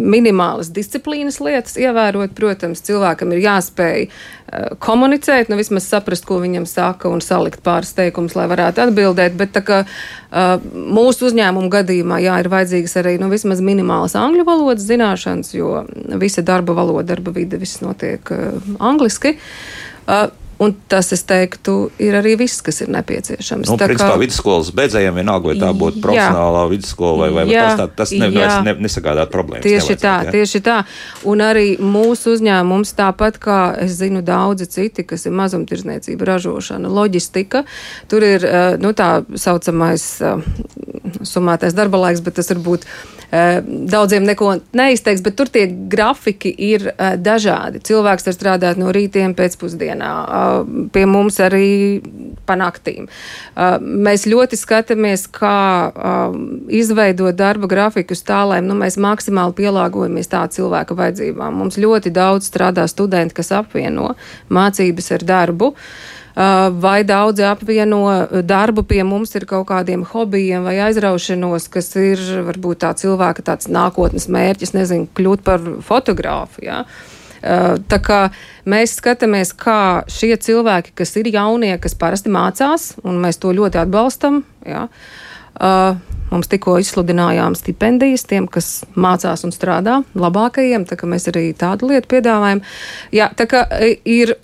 minimālas 0.06 0.70
disciplīnas 0.74 1.40
lietas 1.42 1.74
ievērot, 1.82 2.34
protams, 2.38 2.84
cilvēkam 2.86 3.34
ir 3.34 3.42
jāspēj 3.48 4.08
komunicēt, 4.78 5.50
nu 5.50 5.58
vismaz 5.58 5.88
saprast, 5.90 6.26
ko 6.26 6.38
viņam 6.42 6.66
saka 6.70 7.10
un 7.10 7.22
salikt 7.24 7.64
pāris 7.66 7.90
teikumus, 7.96 8.36
lai 8.38 8.46
varētu 8.50 8.84
atbildēt, 8.86 9.34
bet 9.38 9.50
tā 9.56 9.62
kā 9.66 9.82
mūsu 10.96 11.28
uzņēmumu 11.30 11.70
gadījumā 11.72 12.20
jā, 12.24 12.38
ir 12.42 12.50
vajadzīgas 12.52 12.96
arī 13.00 13.14
nu, 13.22 13.30
vismaz 13.32 13.62
minimālas 13.64 14.16
angļu 14.18 14.46
valodas 14.48 14.88
zināšanas, 14.88 15.54
jo 15.56 15.84
visa 16.20 16.44
darba 16.46 16.76
valoda, 16.76 17.06
darba 17.14 17.34
vide, 17.36 17.60
viss 17.62 17.82
notiek 17.84 18.34
uh, 18.34 18.74
angliski. 18.78 19.36
Un 20.62 20.72
tas, 20.88 21.10
es 21.12 21.20
teiktu, 21.28 21.90
ir 22.00 22.14
arī 22.16 22.32
viss, 22.40 22.62
kas 22.64 22.80
ir 22.80 22.88
nepieciešams. 22.94 23.68
Nu, 23.68 23.76
tā 23.76 23.90
principā 23.90 24.14
kā 24.14 24.20
vidusskolas 24.22 24.70
beidzējiem 24.76 25.18
vienalga, 25.20 25.50
vai 25.50 25.56
tā 25.60 25.72
būtu 25.76 26.00
profesionālā 26.04 26.62
jā, 26.62 26.70
vidusskola 26.70 27.26
vai, 27.26 27.28
vai 27.36 27.44
jā, 27.52 27.66
tas, 27.66 27.80
tā, 27.80 27.86
tas 28.00 28.14
ne, 28.16 28.30
ne, 28.64 28.74
nesagādāt 28.86 29.32
problēmas. 29.34 29.66
Tieši 29.66 29.98
tā, 30.00 30.14
jā. 30.24 30.32
tieši 30.38 30.62
tā. 30.64 30.78
Un 31.28 31.44
arī 31.44 31.66
mūsu 31.82 32.32
uzņēmums, 32.38 32.94
tāpat 32.96 33.36
kā 33.42 33.58
es 33.84 33.98
zinu 34.00 34.24
daudzi 34.24 34.68
citi, 34.72 35.04
kas 35.04 35.28
ir 35.28 35.36
mazumtirdzniecība, 35.36 36.30
ražošana, 36.32 36.88
loģistika, 36.88 37.66
tur 38.08 38.24
ir 38.24 38.48
nu, 38.80 38.94
tā 38.96 39.10
saucamais 39.36 40.08
summētais 41.20 41.76
darba 41.76 42.00
laiks, 42.06 42.24
bet 42.24 42.40
tas 42.40 42.48
varbūt 42.54 42.88
Eh, 42.88 43.15
daudziem 43.66 44.24
neko 44.26 44.52
neizteiks, 44.76 45.22
bet 45.24 45.36
tur 45.38 45.50
tie 45.52 45.66
grafiki 45.92 46.52
ir 46.68 46.88
eh, 46.92 47.16
dažādi. 47.18 47.82
Cilvēks 47.86 48.28
var 48.28 48.36
strādāt 48.36 48.80
no 48.80 48.92
rītiem 48.94 49.34
pēcpusdienā, 49.38 50.10
eh, 50.24 50.74
pie 50.94 51.06
mums 51.10 51.40
arī 51.42 51.68
panaktīm. 52.46 53.08
Mēs 53.56 54.26
ļoti 54.30 54.54
skatāmies, 54.54 55.24
kā 55.34 55.90
izveidot 56.70 57.34
darba 57.34 57.66
grafikus 57.66 58.22
tā, 58.22 58.44
lai 58.46 58.60
nu, 58.62 58.76
mēs 58.78 58.98
maksimāli 59.02 59.56
pielāgojamies 59.58 60.30
tā 60.30 60.44
cilvēka 60.54 60.94
vajadzībām. 60.94 61.58
Mums 61.58 61.80
ļoti 61.82 62.12
daudz 62.14 62.46
strādā 62.46 62.86
studenti, 62.90 63.34
kas 63.34 63.50
apvieno 63.58 64.12
mācības 64.54 65.10
ar 65.18 65.26
darbu. 65.26 65.72
Uh, 65.72 66.25
vai 66.36 67.00
daudzi 67.08 67.46
apvieno 67.48 68.00
darbu 68.44 68.82
pie 68.84 69.00
mums 69.08 69.30
ir 69.38 69.46
kaut 69.48 69.70
kādiem 69.70 70.02
hobijiem 70.04 70.66
vai 70.68 70.74
aizraušanos, 70.84 71.70
kas 71.72 71.94
ir 71.96 72.20
varbūt 72.44 72.82
tā 72.84 72.90
cilvēka 73.00 73.44
tāds 73.46 73.70
nākotnes 73.72 74.28
mērķis, 74.28 74.74
nezinu, 74.76 75.08
kļūt 75.16 75.44
par 75.46 75.64
fotogrāfu. 75.86 76.66
Ja? 76.66 76.82
Uh, 76.84 77.76
tā 77.88 78.00
kā 78.02 78.20
mēs 78.68 78.96
skatāmies, 78.98 79.52
kā 79.56 80.04
šie 80.10 80.34
cilvēki, 80.40 80.92
kas 80.98 81.14
ir 81.20 81.30
jaunie, 81.32 81.72
kas 81.80 81.96
parasti 81.96 82.32
mācās, 82.32 82.94
un 83.06 83.20
mēs 83.22 83.40
to 83.40 83.52
ļoti 83.56 83.80
atbalstam, 83.84 84.42
ja, 84.66 84.86
uh, 85.60 86.15
Mums 86.30 86.50
tikko 86.50 86.76
izsludinājām 86.82 87.54
stipendijas 87.58 88.26
tiem, 88.26 88.48
kas 88.50 88.84
mācās 88.98 89.44
un 89.46 89.54
strādā 89.54 90.00
labākajiem, 90.18 90.86
tā 90.88 90.98
mēs 91.06 91.28
arī 91.30 91.48
tādu 91.58 91.92
lietu 91.92 92.10
piedāvājam. 92.16 92.62
Jā, 93.14 93.30
tā 93.38 93.46
kā 93.50 93.62
e, 93.78 93.92
ir 94.02 94.34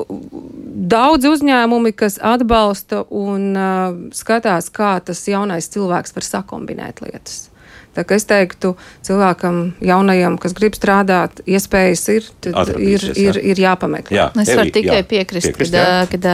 daudz 0.92 1.26
uzņēmumi, 1.32 1.94
kas 1.98 2.20
atbalsta 2.22 3.02
un 3.10 3.48
uh, 3.52 3.96
skatās, 4.14 4.70
kā 4.74 4.94
tas 5.04 5.24
jaunais 5.28 5.70
cilvēks 5.74 6.14
var 6.16 6.28
sakombinēt 6.28 7.02
lietas. 7.04 7.51
Tā 7.92 8.04
kā 8.08 8.16
es 8.16 8.24
teiktu, 8.28 8.72
cilvēkam, 9.04 9.58
jaunajam, 9.84 10.38
kas 10.40 10.54
grib 10.56 10.76
strādāt, 10.78 11.42
iespējas 11.44 12.04
ir, 12.14 12.28
ir, 12.48 13.08
ir, 13.20 13.40
ir 13.52 13.62
jāpameklē. 13.66 14.16
Jā, 14.16 14.28
es 14.40 14.52
varu 14.56 14.72
tikai 14.72 15.02
jā, 15.02 15.08
piekrist, 15.10 15.50
piekrist 15.50 15.76
kad, 15.76 16.30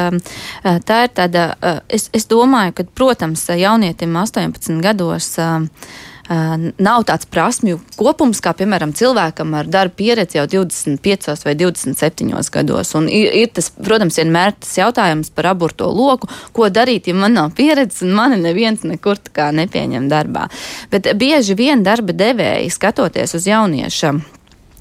kad 0.62 0.84
tā 0.86 1.00
ir 1.06 1.14
tāda, 1.18 1.48
es, 1.90 2.08
es 2.14 2.28
domāju, 2.30 2.76
ka, 2.78 2.86
protams, 2.98 3.48
jaunietim 3.58 4.14
18 4.22 4.78
gados 4.84 5.32
nav 6.28 7.04
tāds 7.08 7.28
prasmju 7.30 7.78
kopums, 7.96 8.42
kā 8.44 8.52
piemēram 8.56 8.92
cilvēkam 8.96 9.54
ar 9.56 9.68
darba 9.70 9.96
pieredzi 9.96 10.38
jau 10.38 10.46
25 10.58 11.44
vai 11.46 11.54
27 11.56 12.50
gados. 12.52 12.94
Un 12.98 13.08
ir, 13.08 13.32
ir 13.32 13.52
tas, 13.56 13.70
protams, 13.72 14.18
vienmēr 14.20 14.52
tas 14.60 14.76
jautājums 14.76 15.32
par 15.34 15.52
aburto 15.54 15.88
loku, 15.88 16.28
ko 16.52 16.68
darīt, 16.68 17.08
ja 17.08 17.16
man 17.16 17.36
nav 17.38 17.54
pieredzes 17.56 18.04
un 18.04 18.12
mani 18.18 18.40
neviens 18.42 18.84
nekur 18.84 19.20
nepieņem 19.34 20.08
darbā. 20.08 20.48
Bet 20.92 21.08
bieži 21.16 21.56
vien 21.56 21.84
darba 21.86 22.12
devēji 22.12 22.74
skatoties 22.76 23.38
uz 23.38 23.48
jaunieša 23.48 24.16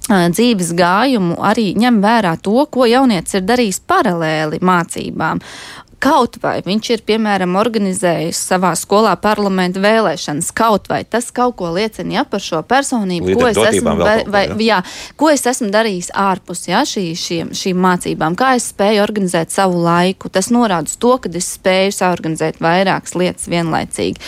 dzīves 0.08 0.72
gājumu 0.78 1.38
arī 1.44 1.74
ņem 1.76 2.00
vērā 2.04 2.38
to, 2.42 2.66
ko 2.72 2.88
jaunietis 2.88 3.38
ir 3.38 3.48
darījis 3.48 3.82
paralēli 3.88 4.62
mācībām. 4.64 5.42
Kaut 5.98 6.36
vai 6.44 6.60
viņš 6.62 6.90
ir, 6.94 7.02
piemēram, 7.08 7.56
organizējis 7.58 8.38
savā 8.52 8.70
skolā 8.78 9.16
parlamentu 9.18 9.82
vēlēšanas, 9.82 10.52
kaut 10.54 10.86
vai 10.92 11.00
tas 11.10 11.32
kaut 11.34 11.56
ko 11.58 11.72
liecina 11.74 12.20
ja, 12.20 12.24
par 12.30 12.44
šo 12.44 12.60
personību, 12.70 13.34
ko 13.34 13.48
es, 13.50 13.58
esmu, 13.58 13.96
vai, 13.98 14.20
vai, 14.30 14.44
jā, 14.62 14.78
ko 15.18 15.32
es 15.34 15.42
esmu 15.50 15.72
darījis 15.74 16.12
ārpus 16.14 16.68
jā, 16.70 16.84
šī, 16.86 17.04
šiem, 17.18 17.50
šīm 17.58 17.82
mācībām, 17.82 18.36
kā 18.38 18.52
es 18.60 18.68
spēju 18.70 19.02
organizēt 19.02 19.56
savu 19.56 19.82
laiku. 19.82 20.30
Tas 20.30 20.52
norāda 20.54 20.94
to, 21.02 21.16
ka 21.24 21.32
es 21.34 21.50
spēju 21.56 21.96
saorganizēt 21.98 22.62
vairākas 22.62 23.18
lietas 23.18 23.50
vienlaicīgi. 23.50 24.22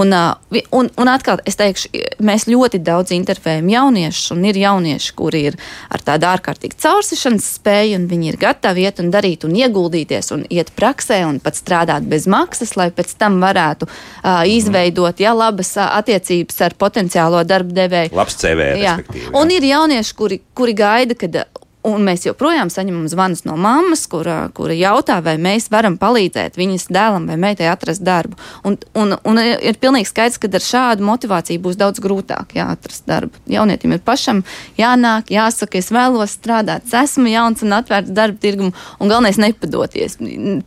Un, 0.00 0.16
un, 0.16 0.88
un 0.88 1.12
atkal, 1.12 1.44
es 1.44 1.60
teikšu, 1.60 1.92
mēs 2.24 2.48
ļoti 2.48 2.80
daudz 2.86 3.12
intervējam 3.12 3.68
jauniešus, 3.74 4.32
un 4.38 4.48
ir 4.48 4.62
jaunieši, 4.62 5.12
kuri 5.20 5.44
ir 5.50 5.60
ar 5.92 6.00
tādu 6.08 6.30
ārkārtīgi 6.32 6.80
caursišanas 6.80 7.52
spēju, 7.60 8.00
un 8.00 8.08
viņi 8.08 8.32
ir 8.32 8.40
gatavi 8.40 8.88
iet 8.88 9.04
un 9.04 9.12
darīt 9.12 9.44
un 9.44 9.60
ieguldīties 9.60 10.32
un 10.32 10.48
iet 10.48 10.72
praksē 10.80 11.09
praksē 11.10 11.26
un 11.26 11.40
pat 11.42 11.58
strādāt 11.58 12.06
bez 12.08 12.26
maksas, 12.30 12.76
lai 12.76 12.90
pēc 12.90 13.16
tam 13.18 13.40
varētu 13.42 13.86
uh, 13.86 14.44
izveidot 14.46 15.18
ja, 15.20 15.34
labas 15.34 15.76
attiecības 15.76 16.60
ar 16.62 16.76
potenciālo 16.78 17.42
darba 17.44 17.72
devēju. 17.72 18.14
Labs 18.14 18.38
CV. 18.38 18.76
Jā. 18.80 18.98
Un 19.34 19.50
ir 19.50 19.62
jaunieši, 19.64 20.14
kuri, 20.14 20.40
kuri 20.54 20.74
gaida, 20.74 21.14
kad 21.18 21.42
Un 21.80 22.02
mēs 22.04 22.26
joprojām 22.26 22.68
saņemam 22.68 23.06
zvanus 23.08 23.46
no 23.46 23.54
mammas, 23.56 24.02
kura, 24.10 24.50
kura 24.52 24.74
jautā, 24.76 25.16
vai 25.24 25.38
mēs 25.40 25.70
varam 25.72 25.94
palīdzēt 26.00 26.58
viņas 26.60 26.90
dēlam 26.92 27.24
vai 27.30 27.38
meitai 27.40 27.70
atrast 27.72 28.02
darbu. 28.04 28.36
Un, 28.68 28.74
un, 29.00 29.14
un 29.24 29.40
ir 29.40 29.78
pilnīgi 29.80 30.10
skaidrs, 30.10 30.36
ka 30.42 30.50
ar 30.52 30.66
šādu 30.66 31.06
motivāciju 31.08 31.62
būs 31.64 31.78
daudz 31.80 32.02
grūtāk 32.04 32.52
jā, 32.58 32.66
atrast 32.76 33.06
darbu. 33.08 33.40
Jaunietim 33.48 33.94
ir 33.96 34.02
pašam 34.04 34.42
jānāk, 34.76 35.32
jāsaka, 35.32 35.80
es 35.80 35.88
vēlos 35.94 36.34
strādāt, 36.36 36.84
es 36.84 36.92
esmu 36.98 37.32
jauns 37.32 37.64
un 37.64 37.72
atvērts 37.78 38.12
darba 38.12 38.36
tirgumu, 38.42 38.74
un 39.00 39.12
galvenais 39.12 39.40
nepadoties. 39.40 40.18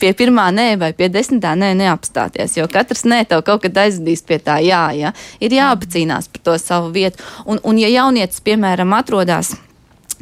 Pie 0.02 0.13
pirmā 0.17 0.47
nē 0.56 0.65
vai 0.82 0.95
pie 0.97 1.12
desmitā 1.13 1.52
nē 1.54 1.76
neapstāties, 1.78 2.58
jo 2.58 2.65
katrs 2.73 3.06
nē 3.06 3.21
tev 3.30 3.43
kaut 3.45 3.62
kad 3.67 3.78
aizvedīs 3.86 4.26
pie 4.26 4.41
tā 4.41 4.58
jā, 4.65 4.88
jā. 4.97 5.13
ir 5.38 5.54
jāpacīnās 5.60 6.32
par 6.34 6.45
to 6.49 6.58
savu 6.58 6.89
vietu. 6.97 7.21
Un, 7.45 7.62
un 7.62 7.78
ja 7.78 7.93
jaunietis, 7.93 8.41
piemēram, 8.41 8.97
atrodas 8.97 9.54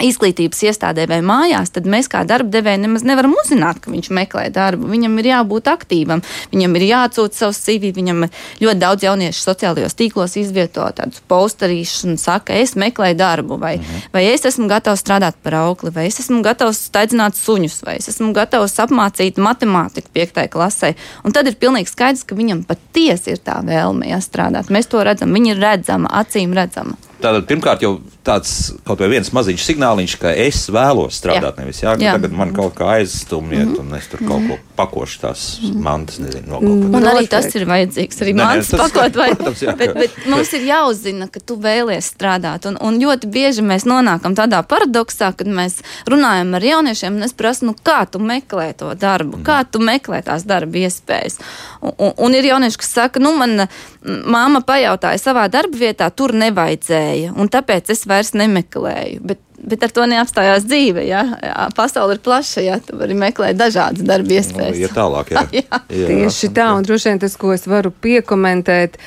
izglītības 0.05 0.63
iestādē 0.69 1.07
vai 1.09 1.19
mājās, 1.25 1.71
tad 1.75 1.87
mēs 1.89 2.09
kā 2.11 2.23
darba 2.27 2.51
devēji 2.53 2.83
nemaz 2.83 3.05
nevaram 3.07 3.35
uzzināt, 3.39 3.81
ka 3.83 3.91
viņš 3.93 4.09
meklē 4.15 4.47
darbu. 4.53 4.89
Viņam 4.91 5.17
ir 5.21 5.29
jābūt 5.31 5.69
aktīvam, 5.71 6.23
viņam 6.53 6.77
ir 6.77 6.87
jāatsūta 6.89 7.43
savs 7.43 7.61
CV, 7.65 7.91
viņam 7.95 8.25
ļoti 8.61 8.81
daudz 8.81 9.05
jauniešu 9.07 9.45
sociālajos 9.45 9.97
tīklos 9.99 10.37
izvieto 10.41 10.87
tādus 10.97 11.23
posterīšus 11.31 12.07
un 12.09 12.19
saka, 12.21 12.57
es 12.57 12.75
meklēju 12.79 13.19
darbu, 13.19 13.59
vai, 13.61 13.75
mhm. 13.79 14.07
vai 14.13 14.25
es 14.31 14.45
esmu 14.49 14.69
gatavs 14.71 15.03
strādāt 15.03 15.39
par 15.43 15.59
aukli, 15.63 15.93
vai 15.95 16.07
es 16.09 16.19
esmu 16.23 16.41
gatavs 16.45 16.85
staigāt 16.89 17.37
suņus, 17.39 17.81
vai 17.87 17.97
es 17.99 18.09
esmu 18.11 18.31
gatavs 18.37 18.77
apmācīt 18.83 19.39
matemātiku 19.41 20.11
piektajai 20.13 20.51
klasē. 20.51 20.93
Un 21.25 21.35
tad 21.35 21.49
ir 21.49 21.59
pilnīgi 21.61 21.91
skaidrs, 21.91 22.25
ka 22.27 22.37
viņam 22.37 22.65
patiesi 22.69 23.35
ir 23.35 23.43
tā 23.43 23.59
vēlme 23.65 24.11
jāstrādāt. 24.11 24.71
Mēs 24.73 24.89
to 24.91 25.03
redzam, 25.05 25.33
viņa 25.35 25.55
ir 25.55 25.63
redzama, 25.63 26.11
acīm 26.21 26.55
redzama. 26.57 26.97
Tātad 27.21 27.45
pirmkārt 27.49 27.83
jau 27.85 27.99
tāds 28.23 28.51
kaut 28.85 29.01
vai 29.01 29.09
viens 29.15 29.31
maziņš 29.33 29.63
signāliņš, 29.65 30.13
ka 30.21 30.31
es 30.37 30.59
vēlos 30.73 31.17
strādāt, 31.17 31.57
jā. 31.57 31.63
nevis 31.63 31.79
jā, 31.81 31.93
jā. 31.97 32.13
tagad 32.17 32.35
man 32.37 32.51
kaut 32.53 32.75
kā 32.77 32.91
aizstumiet, 32.99 33.65
mm 33.65 33.73
-hmm. 33.75 33.79
un 33.79 33.97
es 33.97 34.07
tur 34.11 34.21
kaut 34.27 34.45
ko 34.49 34.57
pakošu 34.77 35.19
tās 35.21 35.45
mantas, 35.73 36.19
nezinu, 36.21 36.45
no 36.47 36.59
kaut 36.59 36.83
kā. 36.83 36.97
Un 36.97 37.07
arī 37.13 37.27
tas 37.29 37.49
ir 37.55 37.65
vajadzīgs, 37.65 38.21
arī 38.21 38.35
mantas 38.37 38.69
pakot, 38.69 39.15
vai, 39.15 39.29
protams, 39.35 39.63
jā, 39.65 39.75
bet, 39.77 39.93
bet 39.93 40.27
mums 40.29 40.53
ir 40.53 40.67
jāuzzina, 40.69 41.27
ka 41.31 41.39
tu 41.39 41.57
vēlies 41.57 42.11
strādāt, 42.13 42.67
un, 42.69 42.77
un 42.81 42.99
ļoti 43.01 43.27
bieži 43.27 43.65
mēs 43.65 43.87
nonākam 43.89 44.37
tādā 44.37 44.61
paradoksā, 44.63 45.33
kad 45.37 45.47
mēs 45.47 45.81
runājam 46.05 46.53
ar 46.55 46.63
jauniešiem, 46.63 47.15
un 47.15 47.23
es 47.23 47.33
prasu, 47.33 47.65
nu 47.65 47.75
kā 47.83 48.05
tu 48.11 48.19
meklē 48.19 48.73
to 48.77 48.93
darbu, 48.93 49.37
mm. 49.37 49.43
kā 49.43 49.63
tu 49.71 49.79
meklē 49.79 50.21
tās 50.21 50.45
darba 50.45 50.77
iespējas. 50.77 51.39
Un, 51.81 51.93
un, 51.97 52.13
un 52.17 52.35
ir 52.35 52.45
jaunieši, 52.45 52.77
kas 52.77 52.93
saka, 52.93 53.19
nu 53.19 53.33
man 53.37 53.67
māma 54.05 54.61
pajautāja 54.65 55.17
savā 55.21 55.47
darba 55.51 55.77
vietā, 55.77 56.09
tur 56.09 56.33
nevajadzēja, 56.37 57.33
un 57.37 57.49
tāpēc 57.49 57.91
es 57.93 58.05
vairs 58.11 58.33
nemeklēju. 58.37 59.23
Bet, 59.31 59.41
bet 59.71 59.87
ar 59.87 59.95
to 59.95 60.05
neapstājās 60.11 60.67
dzīve. 60.67 61.05
Ja? 61.07 61.23
Jā, 61.41 61.67
pasaule 61.77 62.17
ir 62.17 62.23
plaša, 62.23 62.63
ja 62.65 62.77
tu 62.83 62.99
vari 62.99 63.17
meklēt 63.17 63.59
dažādas 63.59 64.05
darba 64.07 64.37
iespējas. 64.37 64.77
Nu, 64.77 64.85
ja 64.85 64.93
tālāk, 64.93 65.33
jā. 65.33 65.45
jā. 65.61 65.81
jā. 65.89 66.07
Tieši 66.11 66.51
tā, 66.55 66.71
un 66.77 66.87
droši 66.87 67.11
vien 67.11 67.23
tas, 67.23 67.37
ko 67.39 67.55
es 67.55 67.67
varu 67.69 67.93
piekomentēt. 68.03 68.99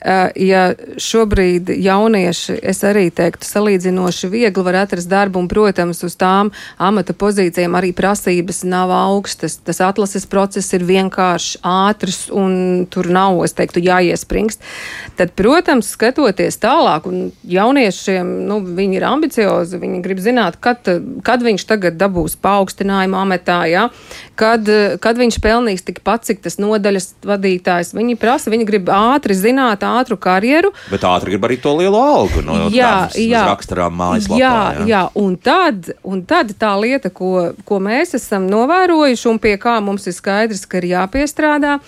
Ja 0.00 0.70
šobrīd 0.96 1.68
jaunieši, 1.76 2.54
es 2.72 2.78
arī 2.88 3.10
teiktu, 3.12 3.44
salīdzinoši 3.44 4.30
viegli 4.32 4.64
var 4.64 4.78
atrast 4.86 5.10
darbu, 5.10 5.42
un, 5.42 5.48
protams, 5.50 6.00
uz 6.06 6.14
tām 6.16 6.52
amata 6.80 7.12
pozīcijām 7.12 7.76
arī 7.76 7.90
prasības 7.96 8.62
nav 8.64 8.92
augstas. 8.96 9.58
Tas 9.60 9.82
atlases 9.84 10.24
process 10.30 10.72
ir 10.76 10.86
vienkāršs, 10.88 11.60
ātrs, 11.66 12.22
un 12.32 12.86
tur 12.88 13.10
nav, 13.12 13.42
es 13.44 13.52
teiktu, 13.58 13.82
jāiespringst. 13.84 14.64
Tad, 15.20 15.34
protams, 15.36 15.92
skatoties 15.92 16.56
tālāk, 16.62 17.04
un 17.10 17.28
jauniešiem, 17.44 18.32
nu, 18.48 18.62
viņi 18.64 19.00
ir 19.02 19.08
ambiciozi, 19.10 19.82
viņi 19.84 20.00
grib 20.06 20.24
zināt, 20.24 20.56
kad, 20.64 20.88
kad 21.26 21.44
viņš 21.44 21.66
tagad 21.68 22.00
dabūs 22.00 22.38
paaugstinājumu 22.40 23.20
amatā, 23.20 23.60
ja? 23.68 23.90
kad, 24.40 24.64
kad 25.04 25.20
viņš 25.20 25.38
pelnīs 25.44 25.84
tikpat, 25.84 26.24
cik 26.28 26.40
tas 26.44 26.56
nodaļas 26.62 27.12
vadītājs. 27.28 27.92
Viņi 27.96 28.16
prasa, 28.20 28.52
viņi 28.52 28.66
grib 28.68 28.88
ātri 28.94 29.36
zināt, 29.36 29.84
ātru 29.98 30.18
karjeru. 30.20 30.72
Bet 30.90 31.06
ātri 31.08 31.34
grib 31.34 31.48
arī 31.48 31.58
to 31.62 31.74
lielu 31.78 31.98
algu 31.98 32.44
no 32.46 32.56
jā, 32.74 33.08
jā, 33.18 33.44
raksturām 33.50 33.96
mājaslapā. 34.00 34.40
Jā, 34.40 34.54
jā. 34.80 34.86
jā. 34.90 35.02
Un, 35.20 35.36
tad, 35.40 35.92
un 36.06 36.24
tad 36.28 36.54
tā 36.60 36.72
lieta, 36.80 37.12
ko, 37.14 37.50
ko 37.66 37.82
mēs 37.82 38.16
esam 38.18 38.48
novērojuši 38.50 39.30
un 39.30 39.42
pie 39.42 39.56
kā 39.60 39.78
mums 39.84 40.08
ir 40.10 40.16
skaidrs, 40.16 40.66
ka 40.68 40.80
ir 40.82 40.92
jāpiestrādā 40.94 41.78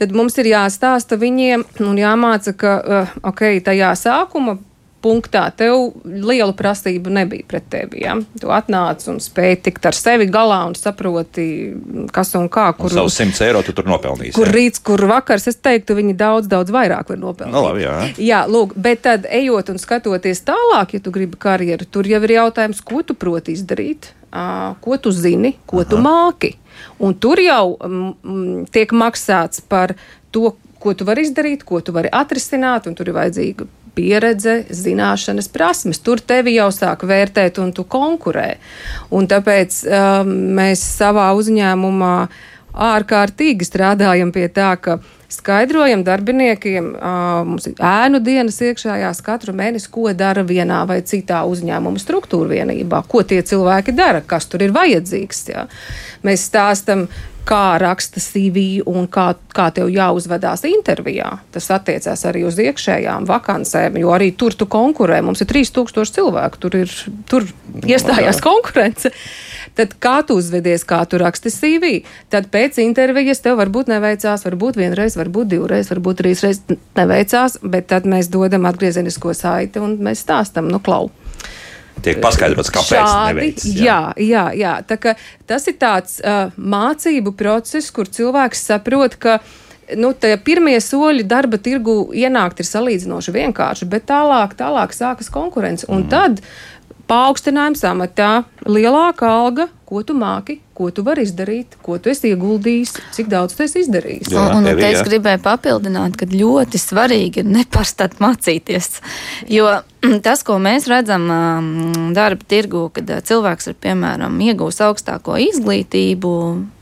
tad 0.00 0.14
mums 0.16 0.34
ir 0.40 0.48
jāstāsta 0.50 1.18
viņiem 1.20 1.62
un 1.84 1.98
jāmāca, 2.00 2.54
ka 2.58 2.70
uh, 2.80 3.16
ok, 3.28 3.44
tajā 3.62 3.92
sākuma 3.98 4.56
punktā 5.02 5.42
tev 5.56 5.90
liela 6.04 6.52
prasība 6.56 7.10
nebija 7.12 7.46
pret 7.48 7.66
tevi. 7.72 8.02
Ja? 8.04 8.14
Tu 8.40 8.50
atnāc 8.54 9.04
un 9.10 9.18
spēj 9.22 9.56
tikt 9.66 9.88
ar 9.90 9.98
sevi 9.98 10.28
galā 10.32 10.62
un 10.68 10.76
saproti, 10.78 11.46
kas 12.14 12.32
un 12.38 12.48
kā. 12.52 12.68
Kur 12.78 12.90
un 12.90 13.02
savus 13.02 13.18
100 13.20 13.46
eiro 13.48 13.64
tu 13.66 13.74
tur 13.76 13.90
nopelnīsi. 13.90 14.34
Kur 14.36 14.50
jā. 14.50 14.54
rīts, 14.56 14.82
kur 14.84 15.04
vakars, 15.10 15.48
es 15.50 15.60
teiktu, 15.62 15.98
viņi 15.98 16.16
daudz, 16.18 16.50
daudz 16.52 16.72
vairāk 16.74 17.12
var 17.12 17.20
nopelnīt. 17.20 17.52
No, 17.52 17.60
nu, 17.60 17.66
labi, 17.68 17.84
jā. 17.84 17.98
jā, 18.22 18.40
lūk, 18.50 18.74
bet 18.86 19.04
tad 19.06 19.28
ejot 19.30 19.74
un 19.74 19.82
skatoties 19.82 20.44
tālāk, 20.48 20.96
ja 20.96 21.04
tu 21.04 21.14
gribi 21.14 21.38
karjeru, 21.40 21.88
tur 21.90 22.08
jau 22.08 22.22
ir 22.22 22.36
jautājums, 22.38 22.82
ko 22.86 23.02
tu 23.06 23.18
proti 23.18 23.56
izdarīt, 23.58 24.12
ko 24.82 24.98
tu 25.02 25.12
zini, 25.12 25.56
ko 25.68 25.82
Aha. 25.82 25.90
tu 25.90 26.00
māki. 26.02 26.54
Un 27.04 27.14
tur 27.20 27.40
jau 27.42 27.76
mm, 27.76 28.66
tiek 28.72 28.94
maksāts 28.96 29.60
par 29.68 29.92
to, 30.32 30.54
ko 30.82 30.96
tu 30.98 31.06
vari 31.06 31.26
izdarīt, 31.26 31.66
ko 31.68 31.82
tu 31.84 31.94
vari 31.94 32.10
atrisināt, 32.10 32.88
un 32.88 32.96
tur 32.98 33.10
ir 33.10 33.18
vajadzīga 33.18 33.68
pieredze, 33.96 34.62
zināšanas, 34.72 35.50
prasmes. 35.52 36.00
Tur 36.04 36.20
tevi 36.20 36.56
jau 36.56 36.70
sāk 36.74 37.04
vērtēt 37.08 37.60
un 37.62 37.72
tu 37.76 37.84
konkurē. 37.88 38.54
Un 39.12 39.28
tāpēc 39.30 39.82
um, 39.86 40.32
mēs 40.58 40.84
savā 40.96 41.30
uzņēmumā 41.38 42.14
ārkārtīgi 42.72 43.68
strādājam 43.68 44.32
pie 44.32 44.46
tā, 44.48 44.72
ka 44.80 44.98
skaidrojam 45.32 46.04
darbiniekiem, 46.04 46.88
uh, 46.92 47.42
mums 47.48 47.68
ir 47.68 47.80
ēnu 47.80 48.20
dienas 48.24 48.58
iekšējās 48.64 49.22
katru 49.24 49.54
mēnesi, 49.56 49.88
ko 49.92 50.10
dara 50.16 50.44
vienā 50.44 50.82
vai 50.88 51.00
citā 51.08 51.42
uzņēmuma 51.48 52.00
struktūra 52.00 52.52
vienībā, 52.52 53.02
ko 53.08 53.24
tie 53.24 53.40
cilvēki 53.44 53.96
dara, 53.96 54.20
kas 54.24 54.48
tur 54.48 54.64
ir 54.64 54.74
vajadzīgs. 54.76 55.44
Jā. 55.52 55.66
Mēs 56.24 56.48
stāstam 56.48 57.06
kā 57.46 57.78
raksta 57.82 58.20
CV 58.22 58.82
un 58.88 59.06
kā, 59.10 59.32
kā 59.54 59.68
tev 59.74 59.90
jāuzvedās 59.92 60.64
intervijā. 60.68 61.28
Tas 61.54 61.70
attiecās 61.74 62.24
arī 62.28 62.44
uz 62.48 62.58
iekšējām 62.62 63.26
vakancēm, 63.28 63.98
jo 64.02 64.12
arī 64.14 64.32
tur 64.38 64.56
tu 64.58 64.68
konkurē. 64.70 65.20
Mums 65.24 65.42
ir 65.44 65.50
3000 65.50 66.14
cilvēku, 66.18 66.60
tur, 66.62 66.76
ir, 66.84 66.92
tur 67.30 67.48
iestājās 67.82 68.42
konkurence. 68.44 69.12
Tad 69.78 69.94
kā 70.04 70.18
tu 70.28 70.36
uzvedies, 70.36 70.84
kā 70.84 71.00
tu 71.08 71.20
raksti 71.22 71.52
CV? 71.54 71.92
Tad 72.32 72.50
pēc 72.52 72.76
intervijas 72.82 73.40
tev 73.44 73.56
varbūt 73.62 73.88
neveicās, 73.88 74.44
varbūt 74.44 74.76
vienreiz, 74.80 75.16
varbūt 75.16 75.54
divreiz, 75.54 75.88
varbūt 75.92 76.20
trīsreiz 76.20 76.60
neveicās, 76.98 77.58
bet 77.62 77.88
tad 77.94 78.08
mēs 78.08 78.28
dodam 78.32 78.68
atgriezenisko 78.68 79.32
saiti 79.36 79.80
un 79.80 79.96
mēs 80.04 80.26
stāstam, 80.26 80.68
nu, 80.68 80.82
klau 80.82 81.08
tiek 82.02 82.20
paskaidrots, 82.22 82.72
kāpēc 82.74 83.16
neveic, 83.28 83.64
jā. 83.66 83.82
jā, 83.84 83.98
jā, 84.16 84.44
jā. 84.58 84.76
Tā, 84.88 85.16
tas 85.48 85.68
ir 85.70 85.76
tāds 85.80 86.18
uh, 86.22 86.54
mācību 86.56 87.34
process, 87.38 87.92
kur 87.94 88.10
cilvēks 88.10 88.66
saprot, 88.72 89.18
ka 89.20 89.38
nu, 89.98 90.12
pirmie 90.44 90.78
soļi 90.82 91.26
darba 91.28 91.60
tirgu 91.62 92.12
ienākt 92.16 92.62
ir 92.62 92.68
salīdzinoši 92.68 93.36
vienkārši, 93.36 93.88
bet 93.92 94.08
tālāk, 94.10 94.56
tālāk 94.58 94.94
sākas 94.96 95.30
konkurence. 95.32 95.88
Un 95.90 96.06
mm. 96.06 96.12
tad 96.12 96.42
paaugstinājums 97.10 97.82
amatā, 97.84 98.32
lielāka 98.64 99.28
alga, 99.28 99.68
ko 99.88 100.00
tu 100.06 100.14
māki, 100.16 100.60
ko 100.76 100.88
tu 100.94 101.04
vari 101.04 101.26
izdarīt, 101.26 101.76
ko 101.84 101.98
tu 102.00 102.12
esi 102.12 102.30
ieguldījis, 102.32 102.94
cik 103.16 103.28
daudz 103.32 103.56
tu 103.58 103.66
esi 103.66 103.82
izdarījis. 103.84 104.30
Jā, 104.32 104.46
un, 104.48 104.62
un 104.62 104.70
Evi, 104.72 104.86
es 104.88 105.02
gribēju 105.04 105.42
papildināt, 105.44 106.16
ka 106.16 106.28
ļoti 106.30 106.80
svarīgi 106.80 107.42
ir 107.42 107.50
nepārstat 107.50 108.16
mācīties. 108.22 108.94
Jo 109.52 109.68
tas, 110.26 110.42
ko 110.46 110.56
mēs 110.62 110.88
redzam 110.90 111.28
darba 112.16 112.46
tirgu, 112.48 112.86
kad 112.94 113.10
cilvēks 113.28 113.70
ir 113.70 113.76
piemēram 113.82 114.38
iegūs 114.42 114.80
augstāko 114.82 115.36
izglītību, 115.44 116.32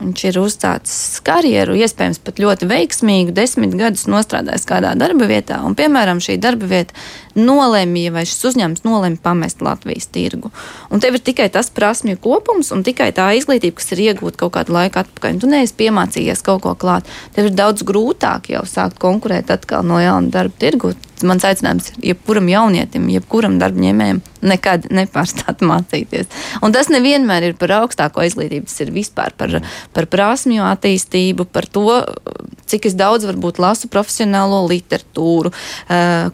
viņš 0.01 0.23
ir 0.29 0.39
uzsācis 0.41 1.19
karjeru, 1.25 1.75
iespējams 1.77 2.21
pat 2.25 2.41
ļoti 2.41 2.69
veiksmīgu, 2.71 3.35
desmit 3.37 3.75
gadus 3.77 4.07
nostrādājis 4.09 4.65
kādā 4.69 4.95
darba 4.97 5.27
vietā, 5.29 5.59
un 5.65 5.77
piemēram 5.77 6.21
šī 6.23 6.39
darba 6.41 6.69
vieta 6.71 6.97
nolēmīja, 7.37 8.15
vai 8.15 8.25
šis 8.27 8.49
uzņēmums 8.51 8.85
nolēma 8.87 9.21
pamest 9.23 9.61
Latvijas 9.63 10.09
tirgu. 10.11 10.49
Un 10.91 11.03
tev 11.03 11.19
ir 11.19 11.23
tikai 11.23 11.47
tas 11.53 11.69
prasmju 11.71 12.17
kopums 12.23 12.73
un 12.75 12.81
tikai 12.87 13.11
tā 13.15 13.29
izglītība, 13.37 13.77
kas 13.79 13.93
ir 13.93 14.03
iegūta 14.09 14.41
kaut 14.41 14.55
kādu 14.57 14.75
laiku 14.75 15.03
atpakaļ. 15.03 15.39
Tu 15.39 15.51
neesi 15.51 15.77
piemācījies 15.79 16.43
kaut 16.43 16.65
ko 16.65 16.73
klāt. 16.79 17.07
Tev 17.37 17.51
ir 17.51 17.55
daudz 17.55 17.85
grūtāk 17.87 18.51
jau 18.51 18.65
sākt 18.67 18.99
konkurēt 19.01 19.53
atkal 19.53 19.85
no 19.87 20.01
jauna 20.01 20.33
darba 20.33 20.59
tirgu 20.59 20.95
mans 21.27 21.45
aicinājums 21.47 21.91
ir 21.91 22.11
jebkuram 22.11 22.49
jaunietim, 22.51 23.09
jebkuram 23.11 23.57
darbņēmējam 23.61 24.21
nekad 24.41 24.87
nepārstāt 24.93 25.61
mācīties. 25.65 26.29
Un 26.65 26.73
tas 26.73 26.89
nevienmēr 26.91 27.51
ir 27.51 27.57
par 27.59 27.75
augstāko 27.81 28.25
izglītību, 28.25 28.67
tas 28.69 28.81
ir 28.83 28.93
vispār 28.95 29.35
par, 29.37 29.59
par 29.93 30.07
prasmju 30.11 30.65
attīstību, 30.65 31.45
par 31.53 31.67
to, 31.69 31.99
cik 32.71 32.87
es 32.89 32.97
daudz 32.97 33.27
varbūt 33.29 33.61
lasu 33.61 33.89
profesionālo 33.91 34.63
literatūru, 34.71 35.53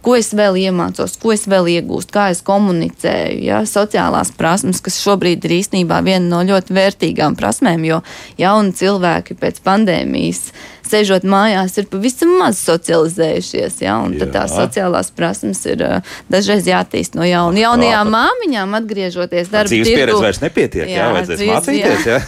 ko 0.04 0.15
es 0.17 0.32
vēl 0.38 0.60
iemācos, 0.67 1.17
ko 1.21 1.34
es 1.36 1.47
vēl 1.50 1.71
iegūstu, 1.78 2.15
kā 2.15 2.30
es 2.34 2.43
komunicēju, 2.47 3.41
ja, 3.47 3.62
sociālās 3.67 4.32
prasmes, 4.38 4.82
kas 4.84 5.02
šobrīd 5.04 5.47
ir 5.47 5.58
īstenībā 5.60 6.00
viena 6.06 6.26
no 6.30 6.43
ļoti 6.47 6.76
vērtīgām 6.78 7.38
prasmēm, 7.39 7.86
jo 7.89 8.02
jauni 8.39 8.76
cilvēki 8.78 9.38
pēc 9.41 9.62
pandēmijas 9.65 10.47
sēžot 10.88 11.26
mājās, 11.28 11.78
ir 11.82 11.88
pavisam 11.91 12.34
maz 12.39 12.60
socializējušies. 12.63 13.82
Ja? 13.84 13.97
Tad 14.19 14.34
tās 14.36 14.56
sociālās 14.56 15.12
prasmes 15.15 15.63
ir 15.69 15.84
uh, 15.86 16.15
dažreiz 16.32 16.67
jātīst 16.69 17.17
no 17.17 17.28
jauna. 17.28 17.60
Jaunajām 17.62 18.12
māmiņām 18.13 18.78
atgriežoties 18.82 19.52
darba 19.52 19.71
tirgu. 19.71 19.84
Dzīves 19.84 20.00
pieredze 20.00 20.23
vairs 20.23 20.41
nepietiek, 20.43 20.88
jā, 20.88 20.97
jā 20.97 21.08
vajadzēs 21.15 21.41
dzīves, 21.41 21.56
mācīties. 21.56 22.08
Jā. 22.08 22.19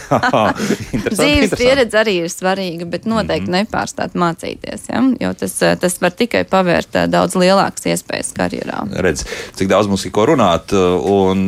Jā. 1.00 1.12
dzīves 1.14 1.54
pieredze 1.58 1.98
arī 2.00 2.16
ir 2.24 2.32
svarīga, 2.32 2.86
bet 2.90 3.06
noteikti 3.08 3.48
mm 3.48 3.54
-hmm. 3.54 3.66
nepārstāt 3.66 4.16
mācīties, 4.18 4.88
ja? 4.90 5.02
jo 5.20 5.32
tas, 5.34 5.56
tas 5.80 6.00
var 6.00 6.14
tikai 6.16 6.44
pavērt 6.44 6.98
daudz 7.10 7.36
lielākas 7.38 7.86
iespējas 7.92 8.32
karjerā. 8.36 8.84
Redz, 9.06 9.24
cik 9.58 9.68
daudz 9.70 9.88
mums 9.88 10.04
ir 10.06 10.12
ko 10.14 10.26
runāt, 10.30 10.72
un 10.74 11.46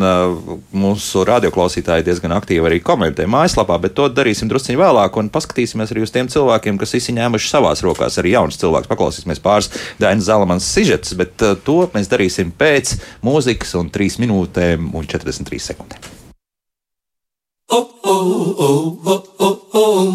mūsu 0.73 1.25
radioklausītāji 1.29 2.07
diezgan 2.07 2.33
aktīvi 2.37 2.69
arī 2.71 2.81
komentē 2.81 3.27
mājaslapā, 3.27 3.79
bet 3.83 3.95
to 3.99 4.09
darīsim 4.09 4.51
drusciņi 4.51 4.79
vēlāk 4.79 5.17
un 5.19 5.31
paskatīsimies 5.33 5.93
arī 5.95 6.05
uz 6.07 6.15
tiem 6.15 6.29
cilvēkiem, 6.33 6.79
kas 6.81 6.95
visi 7.03 7.17
ņēmuši 7.19 7.51
savās 7.51 7.83
rokās 7.83 8.21
arī 8.23 8.37
jauns 8.37 8.61
cilvēks. 8.63 8.91
Paklausīsimies 8.91 9.43
pāris 9.43 9.71
Dainas 9.99 10.29
Zalamans 10.31 10.71
sižets, 10.71 11.17
bet 11.19 11.43
uh, 11.43 11.57
to 11.67 11.83
mēs 11.95 12.11
darīsim 12.13 12.55
pēc 12.55 12.95
mūzikas 13.27 13.75
un 13.81 13.91
3 13.91 14.21
minūtēm 14.23 14.93
un 14.95 15.09
43 15.11 15.63
sekundēm. 15.73 16.11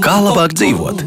Kā 0.06 0.18
labāk 0.24 0.56
dzīvot? 0.56 1.04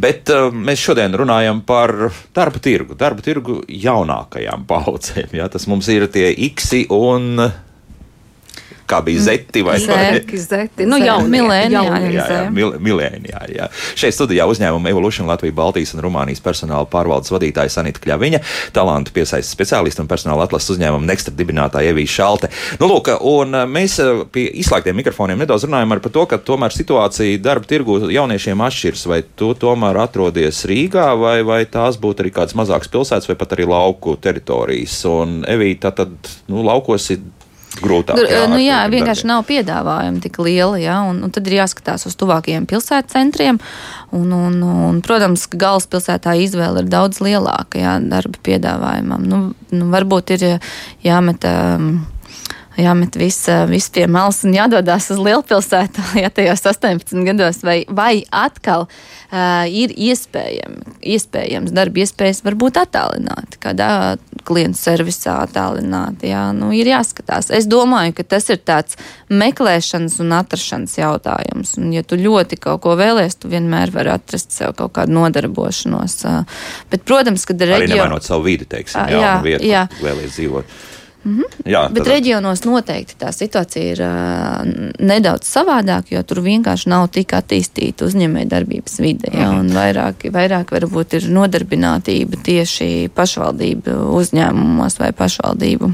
Bet 0.00 0.30
uh, 0.32 0.48
mēs 0.50 0.80
šodien 0.82 1.12
runājam 1.14 1.60
par 1.66 1.92
darba 2.34 2.62
tirgu, 2.62 2.96
darba 2.98 3.22
tirgu 3.24 3.60
jaunākajām 3.68 4.64
paudzēm. 4.70 5.34
Ja? 5.38 5.50
Tas 5.52 5.68
mums 5.70 5.90
ir 5.92 6.08
tie 6.14 6.32
X 6.48 6.72
un 6.94 7.44
kā 8.88 9.00
bija 9.04 9.22
zeti 9.28 9.62
vai 9.64 9.78
zeti. 9.82 10.38
zeti. 10.40 10.86
Nu, 10.88 10.98
jau 11.00 11.18
milēnijā. 12.84 13.42
Jā. 13.54 13.68
Šeit 13.98 14.16
studijā 14.16 14.46
uzņēmuma 14.50 14.90
Evolution 14.92 15.28
Latvija, 15.28 15.54
Baltijas 15.56 15.94
un 15.96 16.02
Rumānijas 16.04 16.42
personāla 16.44 16.88
pārvaldes 16.90 17.32
vadītāja 17.34 17.72
Sanita 17.72 18.02
Kļaviņa, 18.04 18.40
talantu 18.76 19.14
piesaistes 19.16 19.52
speciālista 19.54 20.04
un 20.04 20.10
personāla 20.10 20.46
atlases 20.48 20.74
uzņēmuma 20.76 21.08
Nextra 21.08 21.34
dibinātāja 21.36 21.94
Evija 21.94 22.12
Šalte. 22.16 22.50
Nu, 22.80 22.88
lūk, 22.90 23.10
un 23.30 23.56
mēs 23.70 23.98
eh, 24.02 24.24
pie 24.34 24.46
izslēgtiem 24.62 24.98
mikrofoniem 25.00 25.44
nedaudz 25.44 25.68
runājam 25.68 25.96
par 25.96 26.14
to, 26.14 26.26
ka 26.30 26.40
tomēr 26.50 26.74
situācija 26.74 27.40
darba 27.44 27.68
tirgu 27.70 28.00
jauniešiem 28.12 28.64
atšķiras. 28.68 29.06
Vai 29.10 29.20
tu 29.38 29.52
tomēr 29.58 30.00
atrodies 30.04 30.64
Rīgā, 30.68 31.10
vai, 31.20 31.38
vai 31.46 31.62
tās 31.70 31.98
būtu 32.00 32.24
arī 32.24 32.34
kādas 32.34 32.56
mazākas 32.58 32.90
pilsētas, 32.92 33.30
vai 33.30 33.38
pat 33.40 33.56
arī 33.56 33.68
lauku 33.70 34.16
teritorijas? 34.20 35.00
Un 35.08 35.42
Evija, 35.48 35.92
tad, 35.94 36.14
nu, 36.50 36.64
laukos 36.66 37.10
ir 37.14 37.24
grūtāk. 37.82 38.20
Jā, 38.30 38.44
nu, 38.50 38.58
jā 38.62 38.80
vienkārši 38.92 39.28
nav 39.30 39.44
piedāvājuma 39.48 40.22
tik 40.24 40.38
liela, 40.44 40.78
jā, 40.80 41.00
un, 41.08 41.22
un 41.26 41.34
tad 41.34 41.48
ir 41.50 41.58
jāskatās 41.60 42.06
uz 42.08 42.16
tuvākajiem 42.20 42.68
pilsētu 42.70 43.14
centriem. 43.14 43.60
Un, 44.14 44.30
un, 44.36 44.60
un, 44.62 45.02
protams, 45.04 45.46
ka 45.50 45.58
galvaspilsētā 45.64 46.36
izvēle 46.44 46.84
ir 46.84 46.90
daudz 46.92 47.22
lielāka 47.24 47.82
jā, 47.82 47.98
darba 48.10 48.40
piedāvājumam. 48.46 49.28
Nu, 49.30 49.40
nu, 49.74 49.92
varbūt 49.94 50.36
ir 50.36 50.48
jāmet. 51.06 51.48
Um, 51.50 51.94
jāmet 52.80 53.16
viss 53.18 53.48
vis 53.70 53.88
pie 53.94 54.06
malas 54.10 54.42
un 54.46 54.54
jādodas 54.56 55.10
uz 55.14 55.20
lielpilsētu, 55.22 56.04
ja 56.22 56.30
tajos 56.34 56.64
18 56.66 57.24
gados, 57.26 57.62
vai, 57.66 57.82
vai 57.88 58.24
atkal 58.34 58.86
uh, 58.88 59.64
ir 59.68 59.94
iespējami, 59.94 60.96
iespējams 61.14 61.74
darba 61.74 62.04
iespējas 62.04 62.42
varbūt 62.46 62.80
attālināti, 62.82 63.60
kādā 63.62 63.90
klientu 64.44 64.78
servisā 64.78 65.38
attālināti. 65.44 66.28
Jā, 66.32 66.46
nu, 66.56 66.70
ir 66.76 66.88
jāskatās. 66.90 67.50
Es 67.54 67.68
domāju, 67.70 68.14
ka 68.18 68.26
tas 68.34 68.48
ir 68.52 68.60
tāds 68.60 68.98
meklēšanas 69.32 70.18
un 70.22 70.34
atrašanas 70.36 70.96
jautājums. 70.98 71.76
Un, 71.80 71.92
ja 71.96 72.04
tu 72.06 72.18
ļoti 72.20 72.58
kaut 72.60 72.82
ko 72.84 72.96
vēlēsies, 73.00 73.38
tu 73.40 73.52
vienmēr 73.52 73.92
vari 73.94 74.12
atrast 74.14 74.54
sev 74.54 74.74
kaut 74.78 74.94
kādu 74.98 75.16
nodarbošanos. 75.16 76.18
Bet, 76.92 77.06
protams, 77.08 77.46
kad 77.48 77.62
ir 77.62 77.72
reģions. 77.72 77.94
Arī 77.94 78.02
nevainot 78.02 78.28
savu 78.28 78.48
vidi, 78.50 78.68
teiksim, 78.68 79.00
jā, 79.14 79.22
jā, 79.24 79.32
vietu, 79.44 79.70
jā. 79.70 79.86
vēlēties 80.02 80.36
dzīvot. 80.38 80.76
Mm 81.24 81.38
-hmm. 81.38 81.70
Jā, 81.72 81.88
Bet 81.88 82.04
tad... 82.04 82.12
reģionos 82.12 82.64
noteikti 82.64 83.14
tā 83.18 83.32
situācija 83.32 83.92
ir 83.92 84.00
uh, 84.00 84.90
nedaudz 84.98 85.48
savādāka, 85.48 86.14
jo 86.14 86.22
tur 86.22 86.42
vienkārši 86.44 86.88
nav 86.88 87.08
tik 87.08 87.32
attīstīta 87.32 88.04
uzņēmējdarbības 88.04 89.00
vide. 89.00 89.30
Jā, 89.32 89.50
mm 89.52 89.60
-hmm. 89.60 89.74
vairāk, 89.74 90.30
vairāk 90.32 90.70
varbūt 90.70 91.14
ir 91.14 91.28
nodarbinātība 91.30 92.36
tieši 92.42 93.10
pašvaldību 93.14 93.90
uzņēmumos 94.20 94.98
vai 94.98 95.12
pašvaldību 95.12 95.92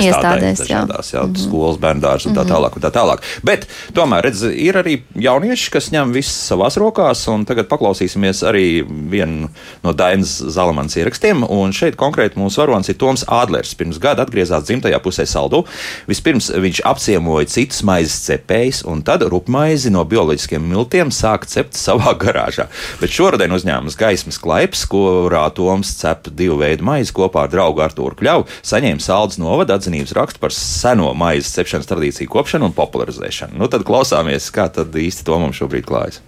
iestādēs, 0.00 0.62
dažādās, 0.62 1.12
jā. 1.12 1.18
Jā, 1.18 1.26
mm 1.26 1.32
-hmm. 1.32 1.42
skolas, 1.44 1.78
bērndārs 1.78 2.26
un 2.26 2.34
tā 2.34 2.44
mhm. 2.44 2.52
tālāk. 2.52 2.76
Un 2.76 2.82
tā 2.82 2.90
tālāk. 2.90 3.18
Bet 3.42 3.66
tomēr 3.92 4.22
redz, 4.24 4.42
ir 4.42 4.74
arī 4.74 5.02
jaunieši, 5.14 5.70
kas 5.70 5.90
ņem 5.92 6.12
visu 6.12 6.30
savās 6.30 6.76
rokās, 6.76 7.28
un 7.28 7.44
tagad 7.44 7.68
paklausīsimies 7.68 8.42
arī 8.42 8.84
vienu 8.86 9.48
no 9.82 9.92
Dainas 9.92 10.38
Zalamans 10.38 10.96
ierakstiem. 10.96 11.44
Un 11.48 11.72
šeit 11.72 11.96
konkrēti 11.96 12.38
mūsu 12.38 12.62
varonis 12.62 12.88
ir 12.88 12.98
Toms 12.98 13.24
Ādlers. 13.28 13.74
Pirms 13.74 13.98
gada 13.98 14.22
atgriezās 14.22 14.64
dzimtajā 14.64 14.98
pusē 15.02 15.26
saldu. 15.26 15.64
Vispirms 16.06 16.50
viņš 16.50 16.82
apciemoja 16.84 17.46
citus 17.46 17.82
maizes 17.82 18.22
cepējus, 18.26 18.84
un 18.88 19.02
tad 19.02 19.22
rupmaizi 19.22 19.90
no 19.90 20.04
bioloģiskiem 20.04 20.62
miltiem 20.62 21.10
sāka 21.10 21.46
cept 21.46 21.74
savā 21.74 22.14
garāžā. 22.24 22.68
Bet 23.00 23.10
šoruden 23.10 23.52
uzņēmums 23.52 23.98
Gaismas 23.98 24.38
klaips, 24.42 24.86
kurā 24.90 25.48
Toms 25.54 25.94
cep 26.00 26.30
divu 26.30 26.58
veidu 26.62 26.86
maizi 26.86 27.14
kopā 27.16 27.46
ar 27.46 27.52
draugu 27.52 27.82
Artūru 27.84 28.16
Kļavu, 28.18 28.46
saņēma 28.66 29.02
saldas 29.02 29.38
novada 29.42 29.81
atzinības 29.82 30.14
rakstu 30.14 30.40
par 30.40 30.54
seno 30.54 31.10
maizes 31.18 31.50
cepšanas 31.58 31.90
tradīciju 31.90 32.30
kopšanu 32.30 32.70
un 32.70 32.76
popularizēšanu. 32.76 33.58
Nu, 33.58 33.66
tad 33.68 33.82
klausāmies, 33.88 34.46
kā 34.54 34.70
tad 34.70 34.94
īsti 34.94 35.26
to 35.26 35.42
mums 35.42 35.58
šobrīd 35.58 35.84
klājas. 35.90 36.22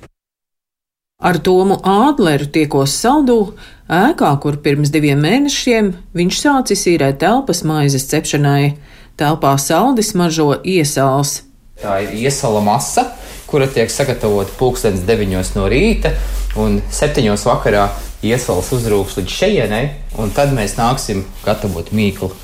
Ar 1.24 1.38
Tomu 1.38 1.78
Ādleru 1.86 2.48
tiekos 2.50 2.92
saldū, 2.98 3.54
ēkā, 3.88 4.32
kur 4.42 4.58
pirms 4.60 4.90
diviem 4.92 5.22
mēnešiem 5.22 5.92
viņš 6.12 6.40
sācis 6.42 6.82
īrēt 6.90 7.20
telpas 7.22 7.62
maizes 7.64 8.08
cepšanai. 8.10 8.74
Telpā 9.16 9.54
saldis 9.62 10.10
mažo 10.18 10.50
iesāls. 10.66 11.44
Tā 11.78 12.00
ir 12.02 12.16
iesala 12.26 12.60
masa, 12.66 13.06
kura 13.46 13.70
tiek 13.70 13.88
sagatavota 13.94 14.52
pulkstenis 14.58 15.06
9 15.06 15.54
no 15.54 15.68
rīta 15.70 16.12
un 16.58 16.80
7 16.90 17.30
vakarā 17.46 17.88
iesals 18.26 18.72
uzrūks 18.74 19.20
līdz 19.20 19.38
šejienei, 19.38 19.92
un 20.18 20.34
tad 20.34 20.52
mēs 20.56 20.76
nāksim 20.80 21.24
gatavot 21.46 21.94
mīklu 21.94 22.34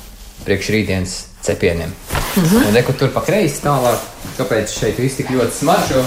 priekš 0.45 0.69
rītdienas 0.75 1.15
cepieniem. 1.41 1.89
Mm 2.35 2.43
-hmm. 2.43 2.67
Un 2.67 2.73
reku 2.75 2.93
tur 2.93 3.09
pa 3.13 3.21
kreisi 3.21 3.61
tālāk, 3.63 3.99
kāpēc 4.37 4.67
šeit 4.79 4.99
viss 4.99 5.15
tik 5.15 5.29
ļoti 5.29 5.51
smaržo. 5.51 6.05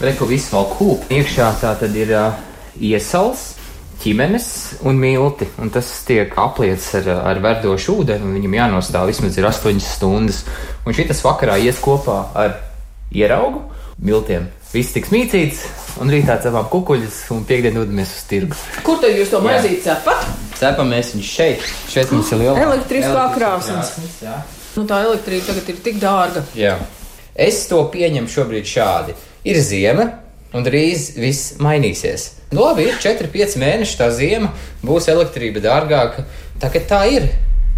Reku 0.00 0.26
viss 0.26 0.52
vēl 0.52 0.66
kūp. 0.78 1.08
Iekšā 1.10 1.52
tā 1.60 1.74
tad 1.80 1.96
ir 1.96 2.10
uh, 2.14 2.32
iesals, 2.80 3.54
ķimenes 4.02 4.46
un 4.86 4.98
milti. 4.98 5.46
Un 5.58 5.70
tas 5.70 5.90
tiek 6.06 6.32
apliets 6.36 6.94
ar, 6.94 7.08
ar 7.08 7.40
verdošu 7.42 7.98
ūdeni, 8.00 8.22
un 8.22 8.34
viņam 8.38 8.54
jānostāv 8.54 9.06
vismaz 9.06 9.38
8 9.38 9.80
stundas. 9.80 10.44
Un 10.86 10.94
tas 10.94 11.24
vakarā 11.24 11.58
ies 11.58 11.80
kopā 11.82 12.24
ar 12.34 12.60
ieraugu, 13.12 13.62
miltiem. 13.98 14.48
Viss 14.72 14.92
tiks 14.92 15.08
mīcīts, 15.08 15.64
un 16.02 16.10
rītā 16.12 16.36
cepam 16.42 16.66
kukuļus, 16.68 17.22
un 17.30 17.44
piekdienā 17.48 17.80
dodamies 17.80 18.12
uz 18.18 18.26
tirgu. 18.28 18.56
Kur 18.84 19.00
tad 19.00 19.16
jūs 19.16 19.32
to 19.32 19.40
maizīti 19.40 19.82
cepat? 19.86 20.47
Cepam 20.58 20.88
mēs 20.90 21.12
viņu 21.14 21.26
šeit. 21.26 21.66
Šeit 21.90 22.10
mums 22.10 22.32
ir 22.34 22.40
liela 22.42 22.62
Elektriskā. 22.64 23.28
Jā. 24.24 24.38
Nu, 24.74 24.84
tā 24.86 25.00
elektrība 25.06 25.48
tagad 25.48 25.68
ir 25.72 25.78
tik 25.82 25.98
dārga. 26.02 26.44
Jā. 26.58 26.76
Es 27.38 27.64
to 27.70 27.80
pieņemu 27.92 28.30
šobrīd 28.30 28.66
šādi. 28.66 29.14
Ir 29.46 29.58
ziema, 29.62 30.08
un 30.54 30.66
drīz 30.66 31.12
viss 31.18 31.56
mainīsies. 31.62 32.28
Nu, 32.50 32.64
labi, 32.64 32.88
ir 32.88 32.98
4-5 33.02 33.58
mēneši, 33.60 33.98
tā 34.00 34.08
ziema 34.14 34.52
būs 34.86 35.06
elektrība 35.12 35.62
dārgāka. 35.64 36.26
Tā, 36.58 36.70
tā 36.90 37.04
ir. 37.10 37.28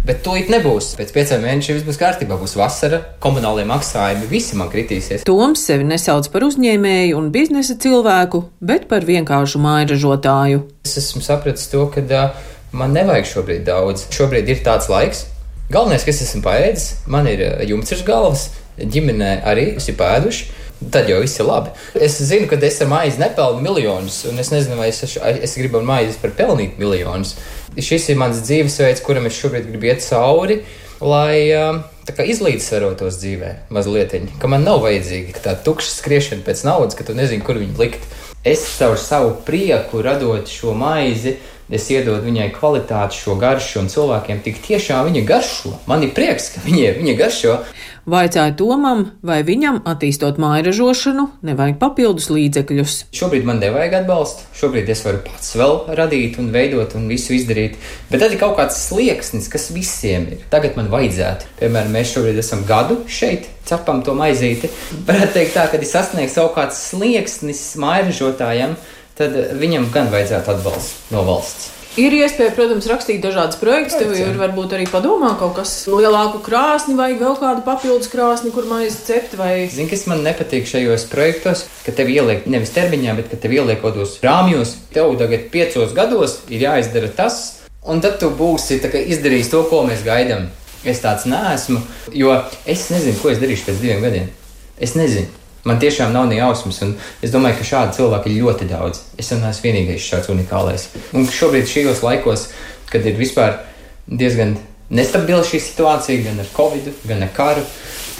Bet 0.01 0.23
to 0.25 0.33
it 0.33 0.47
nebūs. 0.49 0.95
Pēc 0.97 1.11
pieciem 1.13 1.43
mēnešiem 1.45 1.77
viss 1.77 1.85
būs 1.85 1.99
kārtībā. 2.01 2.33
Būs 2.41 2.55
vasara, 2.57 3.03
komunālajie 3.21 3.67
maksājumi, 3.69 4.29
visi 4.31 4.57
man 4.57 4.71
kritīsies. 4.73 5.27
Toms 5.29 5.61
sevi 5.67 5.85
nesauc 5.85 6.25
par 6.33 6.47
uzņēmēju 6.47 7.19
un 7.19 7.27
biznesa 7.33 7.77
cilvēku, 7.81 8.47
bet 8.65 8.87
par 8.89 9.05
vienkāršu 9.05 9.61
mājražotāju. 9.61 10.63
Es 10.89 10.97
esmu 11.03 11.21
sapratis 11.21 11.69
to, 11.69 11.85
ka 11.93 12.01
uh, 12.01 12.49
man 12.71 12.95
nevajag 12.95 13.27
šobrīd 13.29 13.67
daudz. 13.67 14.07
Šobrīd 14.15 14.49
ir 14.51 14.63
tāds 14.65 14.89
laiks. 14.91 15.25
Galvenais, 15.71 16.03
kas 16.07 16.23
esmu 16.25 16.41
paēdis, 16.43 16.87
man 17.11 17.29
ir 17.31 17.45
uh, 17.45 17.61
jumts 17.67 17.93
uz 17.95 18.01
galvas, 18.07 18.49
ģimenē 18.79 19.37
arī 19.47 19.71
visi 19.77 19.95
pēduši. 19.95 20.49
Tad 20.91 21.05
jau 21.11 21.19
viss 21.21 21.37
ir 21.37 21.45
labi. 21.45 21.69
Es 21.93 22.15
zinu, 22.25 22.47
ka 22.49 22.57
es 22.65 22.79
ar 22.81 22.89
maizi 22.89 23.21
nepelnu 23.21 23.61
miljonus, 23.61 24.23
un 24.25 24.41
es 24.41 24.49
nezinu, 24.49 24.79
vai 24.79 24.89
es, 24.89 25.03
es 25.05 25.53
gribu 25.59 25.77
ar 25.77 25.85
maizi 25.85 26.17
par 26.17 26.33
pelnīt 26.33 26.79
miljonus. 26.81 27.35
Šis 27.77 28.09
ir 28.09 28.17
mans 28.17 28.41
dzīvesveids, 28.41 29.03
kuram 29.05 29.29
es 29.29 29.37
šobrīd 29.37 29.69
gribu 29.69 29.91
iet 29.91 30.01
cauri, 30.01 30.63
lai 31.05 31.53
kā, 32.09 32.25
izlīdzsvarotos 32.33 33.19
dzīvē 33.21 33.53
mazliet. 33.73 34.17
Ka 34.41 34.49
man 34.49 34.65
nav 34.65 34.81
vajadzīga 34.87 35.45
tā 35.45 35.53
tukša 35.67 35.93
skriešana 35.99 36.45
pēc 36.49 36.65
naudas, 36.65 36.97
ka 36.97 37.05
tu 37.05 37.15
nezini, 37.17 37.45
kur 37.45 37.61
viņu 37.61 37.77
likt. 37.77 38.09
Es 38.41 38.65
caur 38.79 38.97
savu 38.97 39.35
prieku 39.45 40.01
radot 40.01 40.49
šo 40.49 40.73
maizi, 40.73 41.37
es 41.71 41.87
iedodu 41.91 42.25
viņai 42.27 42.49
kvalitāti, 42.55 43.17
šo 43.23 43.37
garšu, 43.41 43.81
un 43.81 43.89
cilvēkiem 43.91 44.43
tik 44.45 44.59
tiešām 44.65 45.07
viņa 45.09 45.23
garšo. 45.27 45.73
Man 45.89 46.03
ir 46.05 46.13
prieks, 46.15 46.51
ka 46.55 46.63
viņa, 46.65 46.93
viņa 46.99 47.15
garšo. 47.19 47.57
Vaicāja 48.11 48.55
Tomam, 48.57 49.03
vai 49.21 49.43
viņam, 49.45 49.83
attīstot 49.85 50.39
mājražošanu, 50.41 51.27
nevajag 51.45 51.77
papildus 51.81 52.31
līdzekļus. 52.33 52.95
Šobrīd 53.13 53.45
man 53.45 53.61
nevajag 53.61 53.99
atbalstu. 53.99 54.47
Šobrīd 54.57 54.89
es 54.89 55.03
varu 55.05 55.21
pats 55.27 55.53
vēl 55.59 55.75
radīt 55.99 56.39
un 56.41 56.49
veidot 56.53 56.95
un 56.97 57.05
visu 57.11 57.35
izdarīt. 57.37 57.77
Bet 58.09 58.23
tad 58.23 58.33
ir 58.33 58.41
kaut 58.41 58.57
kāds 58.57 58.79
slieksnis, 58.87 59.51
kas 59.53 59.69
visiem 59.75 60.25
ir. 60.33 60.41
Tagad 60.49 60.79
man 60.79 60.89
vajadzētu. 60.89 61.51
Piemēram, 61.61 61.93
mēs 61.93 62.15
šobrīd 62.15 62.41
esam 62.41 62.65
gadu 62.65 63.03
šeit, 63.05 63.45
cepam 63.69 64.01
to 64.01 64.17
maizīti. 64.17 64.71
Varētu 65.05 65.37
teikt 65.37 65.53
tā, 65.59 65.67
ka 65.69 65.77
ir 65.77 65.85
sasniegts 65.85 66.39
kaut 66.41 66.55
kāds 66.57 66.81
slieksnis 66.89 67.61
mājražotājiem, 67.85 68.73
tad 69.19 69.37
viņam 69.59 69.91
gan 69.93 70.11
vajadzētu 70.13 70.55
atbalstu 70.55 71.15
no 71.15 71.27
valsts. 71.27 71.71
Ir 71.99 72.13
iespēja, 72.15 72.53
protams, 72.55 72.85
rakstīt 72.87 73.17
dažādas 73.19 73.57
projektus. 73.59 73.97
Tev 73.99 74.13
ir 74.15 74.37
varbūt 74.39 74.77
arī 74.77 74.85
padomā 74.87 75.33
kaut 75.39 75.57
kas 75.57 75.73
lielāku 75.91 76.39
krāsni 76.45 76.95
vai 76.95 77.09
vēl 77.19 77.35
kādu 77.35 77.65
papildus 77.65 78.07
krāsni, 78.07 78.53
kur 78.55 78.63
maizi 78.69 79.01
cept. 79.09 79.35
Vai... 79.35 79.65
Zini, 79.67 79.89
kas 79.91 80.05
man 80.07 80.23
nepatīk 80.23 80.69
šajos 80.71 81.03
projektos, 81.11 81.65
ka 81.83 81.91
tev 81.97 82.07
ieliek 82.13 82.47
nevis 82.47 82.71
termiņā, 82.77 83.17
bet 83.19 83.27
ka 83.33 83.41
tev 83.43 83.57
ieliek 83.57 83.83
kaut 83.83 83.97
kādos 83.97 84.15
rāmjos. 84.23 84.77
Tev 84.95 85.17
tagad 85.19 85.51
piecos 85.51 85.91
gados 85.97 86.37
ir 86.47 86.63
jāizdara 86.63 87.11
tas, 87.17 87.41
un 87.83 87.99
tad 87.99 88.21
tu 88.23 88.31
būsi 88.39 88.79
kā, 88.85 88.95
izdarījis 88.95 89.51
to, 89.51 89.65
ko 89.67 89.83
mēs 89.89 90.07
gaidām. 90.07 90.47
Es 90.87 91.03
tāds 91.03 91.27
neesmu, 91.27 91.83
jo 92.15 92.39
es 92.63 92.87
nezinu, 92.93 93.19
ko 93.19 93.35
es 93.35 93.43
darīšu 93.43 93.67
pēc 93.67 93.83
diviem 93.83 94.07
gadiem. 94.07 94.31
Es 94.79 94.95
nezinu. 94.95 95.40
Man 95.67 95.81
tiešām 95.81 96.13
nav 96.13 96.29
ne 96.29 96.39
jausmas, 96.39 96.79
un 96.85 96.95
es 97.21 97.33
domāju, 97.33 97.59
ka 97.59 97.67
šādu 97.67 97.97
cilvēku 97.99 98.31
ir 98.31 98.39
ļoti 98.41 98.69
daudz. 98.71 99.03
Es 99.21 99.29
neesmu 99.33 99.67
vienīgais 99.67 100.07
šāds 100.07 100.31
unikālais. 100.33 100.87
Un 101.13 101.27
šobrīd, 101.29 101.69
šajos 101.69 102.01
laikos, 102.05 102.47
kad 102.89 103.05
ir 103.05 103.19
vispār 103.19 103.59
diezgan 104.07 104.55
nestabila 104.89 105.43
šī 105.45 105.61
situācija, 105.61 106.25
gan 106.25 106.41
ar 106.41 106.49
covid, 106.55 106.89
gan 107.07 107.21
ar 107.27 107.35
karu, 107.35 107.67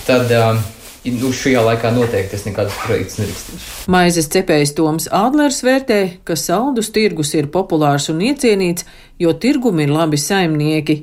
tad 0.06 0.32
um, 0.38 0.62
Nu, 1.02 1.32
šajā 1.34 1.64
laikā 1.66 1.90
noteikti 1.96 2.38
es 2.38 2.44
nekādus 2.46 2.76
projektus 2.84 3.18
nerakstīšu. 3.18 3.70
Maizes 3.90 4.28
cepējs 4.30 4.76
Toms 4.78 5.08
Ādlers 5.10 5.64
vērtē, 5.66 5.98
ka 6.22 6.38
saldus 6.38 6.92
tirgus 6.94 7.34
ir 7.34 7.50
populārs 7.50 8.06
un 8.14 8.22
iecienīts, 8.22 8.86
jo 9.18 9.34
tirgumi 9.34 9.88
ir 9.88 9.96
labi 9.96 10.22
saimnieki. 10.22 11.00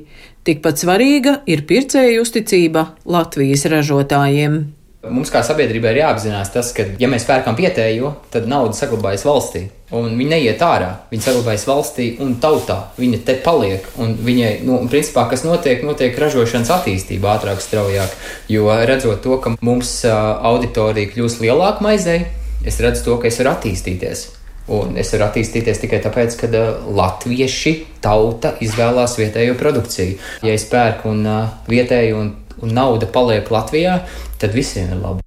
Tikpat 0.47 0.79
svarīga 0.79 1.41
ir 1.51 1.65
pircēju 1.67 2.23
uzticība 2.23 2.93
Latvijas 3.03 3.67
ražotājiem. 3.67 4.61
Mums 4.99 5.29
kā 5.31 5.39
sabiedrībai 5.47 5.93
ir 5.93 6.01
jāapzinās 6.01 6.49
tas, 6.51 6.73
ka, 6.75 6.83
ja 6.99 7.07
mēs 7.07 7.23
pērkam 7.23 7.55
vietējo, 7.55 8.09
tad 8.33 8.49
nauda 8.51 8.75
saglabājas 8.75 9.21
valstī. 9.23 9.61
Un 9.95 10.17
viņa 10.19 10.33
neiet 10.33 10.63
ārā, 10.65 10.89
viņa 11.07 11.23
saglabājas 11.23 11.63
valstī 11.69 12.07
un 12.19 12.33
tautā. 12.43 12.75
Viņa 12.99 13.19
te 13.29 13.37
paliek. 13.45 13.85
Un 13.95 14.11
viņai, 14.27 14.49
nu, 14.67 14.81
principā, 14.91 15.23
kas 15.31 15.45
notiek, 15.47 15.85
notiek 15.87 16.19
ražošanas 16.19 16.73
attīstība 16.75 17.31
ātrāk, 17.37 17.63
straujāk. 17.63 18.11
Jo 18.51 18.67
redzot 18.89 19.23
to, 19.23 19.37
ka 19.39 19.53
mums 19.63 19.93
auditorija 20.03 21.13
kļūst 21.13 21.39
lielāka 21.45 21.85
maizei, 21.87 22.25
es 22.67 22.81
redzu 22.83 23.07
to, 23.07 23.15
ka 23.23 23.31
es 23.31 23.39
varu 23.39 23.53
attīstīties. 23.53 24.25
Un 24.69 24.99
es 24.99 25.09
varu 25.15 25.29
attīstīties 25.29 25.79
tikai 25.81 26.01
tāpēc, 26.03 26.35
ka 26.43 26.51
uh, 26.51 26.83
latvieši 26.99 27.73
tauta 28.03 28.51
izvēlās 28.61 29.15
vietējo 29.17 29.55
produkciju. 29.57 30.19
Ja 30.45 30.53
es 30.53 30.67
pērku 30.69 31.09
un, 31.15 31.23
uh, 31.25 31.57
vietēju 31.71 32.19
un 32.19 32.29
un 32.61 32.75
nauda 32.75 33.09
paliek 33.11 33.49
Latvijā, 33.51 34.01
tad 34.41 34.55
visiem 34.55 34.91
ir 34.93 35.01
labi. 35.01 35.25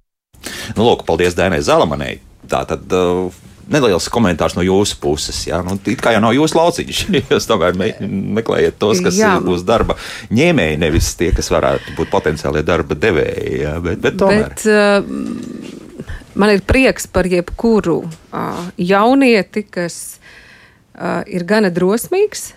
Nu, 0.77 0.85
lūk, 0.85 1.05
paldies 1.07 1.35
Dēnai 1.37 1.63
Zalamanai. 1.63 2.17
Tā 2.51 2.63
tad. 2.69 2.87
Uh, 2.91 3.41
Neliels 3.63 4.09
komentārs 4.11 4.57
no 4.57 4.63
jūsu 4.65 4.97
puses. 4.99 5.37
Jā, 5.47 5.61
nu, 5.63 5.77
it 5.87 6.01
kā 6.03 6.11
jau 6.11 6.19
nav 6.19 6.33
jūsu 6.35 6.57
lauciņš. 6.57 6.97
Jūs 7.31 7.45
tomēr 7.47 7.77
me, 7.79 7.93
meklējat 8.35 8.75
tos, 8.75 8.99
kas 9.05 9.15
jā. 9.15 9.37
būs 9.39 9.63
darba 9.63 9.95
ņēmēji, 10.35 10.81
nevis 10.81 11.13
tie, 11.15 11.29
kas 11.35 11.47
varētu 11.53 11.95
būt 11.95 12.11
potenciālie 12.11 12.59
darba 12.67 12.97
devēji. 12.99 13.61
Jā, 13.61 13.77
bet, 13.85 14.01
bet 14.03 14.17
tomēr. 14.19 14.51
Bet, 14.51 14.65
uh, 14.67 16.19
man 16.35 16.51
ir 16.57 16.65
prieks 16.67 17.07
par 17.07 17.29
jebkuru 17.31 18.01
uh, 18.03 18.65
jaunieti, 18.75 19.63
kas 19.71 20.17
uh, 20.19 21.23
ir 21.23 21.47
gana 21.47 21.71
drosmīgs. 21.71 22.49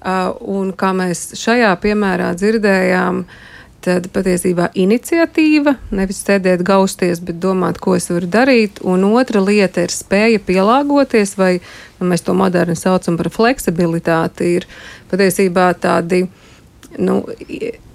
Uh, 0.00 0.32
un 0.56 0.72
kā 0.72 0.94
mēs 0.96 1.34
šajā 1.36 1.74
piemērā 1.84 2.32
dzirdējām, 2.40 3.20
uh, 3.26 3.55
tad 3.86 4.08
patiesībā 4.14 4.70
iniciatīva, 4.78 5.76
nevis 5.94 6.22
sēdēt 6.26 6.64
gausties, 6.66 7.20
bet 7.24 7.38
domāt, 7.42 7.78
ko 7.82 7.94
es 7.98 8.08
varu 8.10 8.28
darīt. 8.30 8.80
Un 8.86 9.06
otra 9.08 9.42
lieta 9.44 9.84
ir 9.86 9.94
spēja 9.94 10.42
pielāgoties, 10.46 11.36
vai 11.38 11.52
nu, 12.00 12.08
mēs 12.10 12.26
to 12.26 12.34
moderni 12.36 12.76
saucam 12.78 13.18
par 13.20 13.30
fleksibilitāti, 13.34 14.56
ir 14.58 14.68
patiesībā 15.12 15.70
tādi 15.82 16.24
nu, 16.98 17.20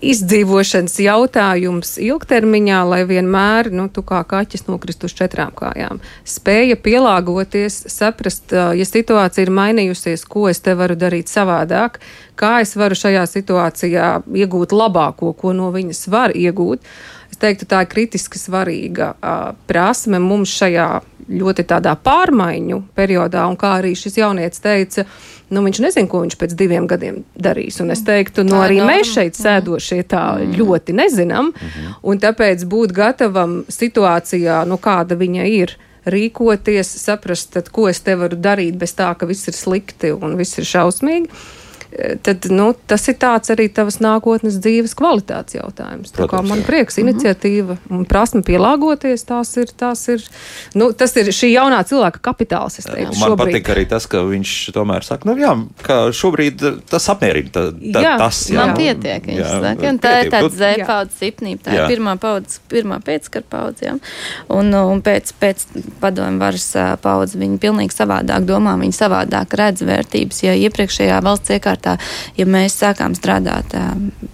izdzīvošanas 0.01 0.97
jautājums 1.01 1.93
ilgtermiņā, 2.01 2.79
lai 2.89 3.01
vienmēr, 3.09 3.71
nu, 3.73 3.87
tu 3.93 4.03
kā 4.07 4.21
kaķis 4.27 4.67
nokrist 4.69 5.05
uz 5.07 5.15
četrām 5.17 5.53
kājām. 5.57 6.01
Spēja 6.27 6.77
pielāgoties, 6.81 7.83
saprast, 7.91 8.53
ja 8.53 8.87
situācija 8.87 9.45
ir 9.45 9.53
mainījusies, 9.55 10.25
ko 10.29 10.47
es 10.51 10.61
te 10.63 10.75
varu 10.77 10.97
darīt 10.99 11.31
savādāk, 11.31 12.01
kā 12.39 12.59
es 12.65 12.75
varu 12.79 12.97
šajā 12.97 13.25
situācijā 13.29 14.11
iegūt 14.43 14.75
labāko, 14.75 15.33
ko 15.37 15.55
no 15.57 15.71
viņas 15.73 16.07
var 16.11 16.35
iegūt. 16.35 16.85
Es 17.31 17.39
teiktu, 17.39 17.67
tā 17.69 17.85
ir 17.85 17.91
kritiski 17.91 18.39
svarīga 18.41 19.13
uh, 19.15 19.53
prasme 19.69 20.19
mums 20.19 20.51
šajā 20.51 20.89
ļoti 21.31 21.65
tādā 21.69 21.93
pārmaiņu 21.95 22.81
periodā, 22.97 23.45
un 23.47 23.55
kā 23.59 23.77
arī 23.79 23.93
šis 23.95 24.19
jaunietis 24.19 24.63
teica, 24.63 25.05
nu, 25.51 25.63
viņš 25.65 25.81
nezina, 25.83 26.09
ko 26.09 26.23
viņš 26.23 26.37
pēc 26.39 26.55
diviem 26.57 26.87
gadiem 26.89 27.21
darīs. 27.35 27.79
Un 27.83 27.93
es 27.95 28.03
teiktu, 28.07 28.45
nu, 28.47 28.57
arī 28.63 28.79
mēs 28.85 29.13
šeit 29.13 29.37
sēdošie 29.39 30.01
tā 30.09 30.23
mm. 30.39 30.57
ļoti 30.59 30.95
nezinām, 30.97 31.51
mm 31.51 31.69
-hmm. 31.69 31.95
un 32.03 32.19
tāpēc 32.23 32.65
būt 32.65 32.95
gatavam 32.95 33.61
situācijā, 33.69 34.63
nu, 34.65 34.79
kāda 34.81 35.15
viņa 35.19 35.47
ir 35.47 35.77
rīkoties, 36.05 36.97
saprast, 36.97 37.51
tad, 37.53 37.69
ko 37.69 37.89
es 37.89 37.99
te 38.01 38.15
varu 38.15 38.35
darīt 38.35 38.77
bez 38.77 38.95
tā, 38.97 39.13
ka 39.17 39.25
viss 39.25 39.47
ir 39.47 39.53
slikti 39.53 40.11
un 40.11 40.37
viss 40.37 40.57
ir 40.57 40.65
šausmīgi 40.65 41.29
tad 42.23 42.45
nu, 42.51 42.71
tas 42.87 43.03
ir 43.11 43.17
tāds 43.19 43.51
arī 43.51 43.67
tavas 43.73 43.99
nākotnes 44.03 44.57
dzīves 44.63 44.93
kvalitātes 44.97 45.57
jautājums. 45.57 46.13
Tā 46.15 46.27
kā 46.31 46.41
man 46.45 46.63
prieks, 46.67 46.97
mhm. 46.97 47.09
iniciatīva 47.09 47.77
un 47.91 48.05
prasme 48.09 48.43
pielāgoties, 48.47 49.25
tās 49.27 49.51
ir, 49.59 49.73
tās 49.77 50.05
ir, 50.13 50.23
nu, 50.77 50.91
tas 50.97 51.15
ir 51.19 51.31
šī 51.35 51.51
jaunā 51.55 51.81
cilvēka 51.87 52.23
kapitāls. 52.23 52.79
Teiktu, 52.81 53.17
man 53.19 53.33
šobrīd. 53.33 53.57
patīk 53.57 53.71
arī 53.73 53.85
tas, 53.91 54.07
ka 54.09 54.23
viņš 54.27 54.53
tomēr 54.75 55.05
saka, 55.05 55.27
nu 55.29 55.35
jā, 55.39 55.51
ka 55.85 55.99
šobrīd 56.15 56.63
tas 56.89 57.09
apmierina. 57.11 57.51
Ta, 57.51 57.65
ta, 57.71 58.03
jā, 58.05 58.15
tas, 58.21 58.41
jā, 58.51 58.59
man 58.61 58.73
pietiek, 58.79 59.27
viņš 59.27 59.41
jā, 59.41 59.51
saka, 59.65 59.91
un 59.91 59.99
tā 60.01 60.13
pietiek, 60.15 60.25
ir 60.25 60.33
tāda 60.35 60.51
zēpaudas 60.61 61.19
sipnība, 61.19 61.65
tā 61.67 61.75
jā. 61.75 61.85
ir 61.85 61.95
pirmā 61.95 62.15
paudzes, 62.21 62.61
pirmā 62.71 63.01
pēckara 63.05 63.47
paudze, 63.51 63.87
jā. 63.89 63.95
Un, 64.55 64.71
un 64.71 65.03
pēc, 65.05 65.33
pēc 65.41 65.65
padomu 66.01 66.41
varas 66.41 66.67
paudze 67.03 67.39
viņi 67.41 67.59
pilnīgi 67.61 67.95
savādāk 67.95 68.47
domā, 68.47 68.77
viņi 68.81 68.97
savādāk 68.97 69.55
redz 69.59 69.85
vērtības, 69.87 70.43
ja 70.47 70.55
iepriekšējā 70.67 71.21
valsts 71.25 71.55
iekārt 71.55 71.80
tā, 71.83 71.97
ja 72.37 72.45
mēs 72.49 72.77
sākām 72.81 73.15
strādāt, 73.17 73.75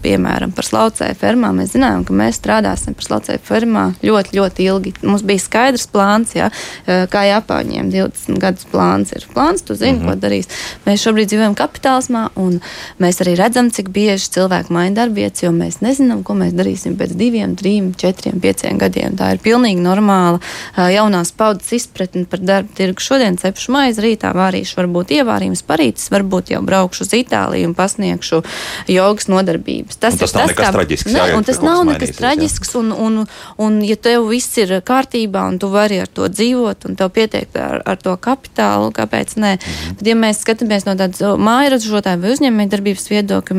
piemēram, 0.04 0.54
par 0.56 0.68
slaucēju 0.68 1.18
fermā, 1.20 1.52
mēs 1.56 1.74
zinājām, 1.76 2.06
ka 2.08 2.16
mēs 2.18 2.40
strādāsim 2.42 2.96
par 2.98 3.08
slaucēju 3.08 3.44
fermā 3.48 3.86
ļoti, 4.06 4.38
ļoti 4.38 4.68
ilgi. 4.68 4.94
Mums 5.08 5.26
bija 5.28 5.44
skaidrs 5.44 5.88
plāns, 5.92 6.36
ja, 6.38 6.50
kā 6.86 7.24
Japāņiem 7.28 7.92
20 7.94 8.42
gadus 8.42 8.68
plāns 8.72 9.14
ir 9.16 9.28
plāns, 9.34 9.64
tu 9.66 9.76
zini, 9.76 10.00
mm 10.00 10.04
-hmm. 10.04 10.14
ko 10.14 10.28
darīs. 10.28 10.50
Mēs 10.86 11.04
šobrīd 11.06 11.32
dzīvojam 11.32 11.56
kapitālismā, 11.56 12.30
un 12.36 12.60
mēs 13.00 13.22
arī 13.24 13.36
redzam, 13.40 13.72
cik 13.72 13.90
bieži 13.90 14.30
cilvēki 14.38 14.74
maina 14.74 14.96
darbvietas, 15.02 15.44
jo 15.44 15.52
mēs 15.52 15.82
nezinām, 15.82 16.24
ko 16.24 16.34
mēs 16.34 16.54
darīsim 16.54 16.98
pēc 16.98 17.16
diviem, 17.16 17.56
trim, 17.56 17.94
četriem, 17.94 18.40
pieciem 18.40 18.78
gadiem. 18.78 19.16
Tā 19.18 19.32
ir 19.34 19.40
pilnīgi 19.44 19.82
normāla 19.82 20.40
jaunās 20.76 21.32
paudzes 21.32 21.72
izpratne 21.72 22.26
par 22.26 22.40
darbu 22.40 22.74
tirgu. 22.78 23.02
Šodien 23.02 23.38
cepšu 23.38 23.72
maizi, 23.72 24.02
rītā 24.02 24.34
vārīšu 24.36 24.78
varbūt 24.80 25.14
ievārījums 25.20 25.64
parītis, 25.68 26.12
varbūt 26.14 26.54
jau 26.54 26.62
braukšu 26.62 27.06
uz 27.06 27.14
Itāliju 27.38 27.70
un 27.70 27.76
pasniegšu 27.78 28.42
jogas 28.90 29.28
nodarbības. 29.30 29.98
Tas, 30.02 30.16
un 30.16 30.20
tas 30.20 30.34
ir 30.34 30.40
tas, 30.40 30.54
kā, 30.58 30.72
traģisks. 30.74 31.14
Ne, 31.14 31.24
un 31.38 31.46
tas 31.46 31.60
nav 31.62 31.84
nekas 31.88 32.16
traģisks, 32.18 32.74
un, 32.80 32.92
un, 32.92 33.20
un 33.62 33.80
ja 33.86 33.98
tev 34.00 34.28
viss 34.32 34.58
ir 34.58 34.74
kārtībā 34.86 35.46
un 35.52 35.60
tu 35.62 35.70
vari 35.74 36.00
ar 36.02 36.10
to 36.10 36.28
dzīvot 36.32 36.88
un 36.90 36.98
tev 36.98 37.12
pietiek 37.14 37.54
ar, 37.62 37.82
ar 37.86 38.00
to 38.02 38.16
kapitālu, 38.18 38.90
kāpēc 38.96 39.36
nē? 39.38 39.54
Mm 39.56 39.60
-hmm. 39.60 39.98
Tad, 40.00 40.08
ja 40.08 40.16
mēs 40.16 40.42
skatāmies 40.42 40.86
no 40.86 40.96
tādas 40.96 41.22
māju 41.38 41.74
ražotāju 41.76 42.22
vai 42.22 42.34
uzņēmējdarbības 42.34 43.06
viedokļa, 43.12 43.56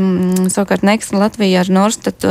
savukārt 0.55 0.83
Neksna 0.83 1.19
Latvija 1.19 1.61
ar 1.61 1.71
Norstat 1.71 2.25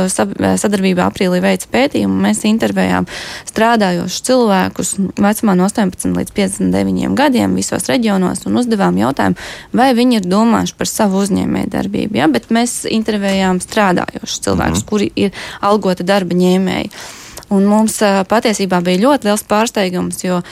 sadarbībā 0.58 1.08
aprīlī 1.08 1.40
veica 1.40 1.66
pētījumu, 1.72 2.20
mēs 2.26 2.44
intervējām 2.44 3.06
strādājošus 3.44 4.22
cilvēkus 4.22 4.94
vecumā 5.16 5.54
no 5.54 5.64
18 5.64 6.16
līdz 6.18 6.32
59 6.32 7.14
gadiem 7.14 7.54
visos 7.54 7.88
reģionos 7.88 8.46
un 8.46 8.56
uzdevām 8.56 8.98
jautājumu, 8.98 9.36
vai 9.72 9.94
viņi 9.94 10.16
ir 10.16 10.26
domājuši 10.26 10.74
par 10.78 10.86
savu 10.86 11.22
uzņēmēju 11.22 11.37
darbību. 11.70 12.16
Ja? 12.18 12.28
Bet 12.28 12.50
mēs 12.54 12.82
intervējām 12.90 13.60
strādājošus 13.64 14.44
cilvēkus, 14.46 14.82
mm 14.82 14.84
-hmm. 14.84 14.88
kuri 14.88 15.12
ir 15.16 15.30
algota 15.60 16.04
darba 16.04 16.34
ņēmēji. 16.34 16.90
Un 17.54 17.64
mums 17.68 17.96
patiesībā 18.28 18.82
bija 18.84 19.00
ļoti 19.06 19.28
liels 19.28 19.44
pārsteigums, 19.48 20.20
jo 20.24 20.42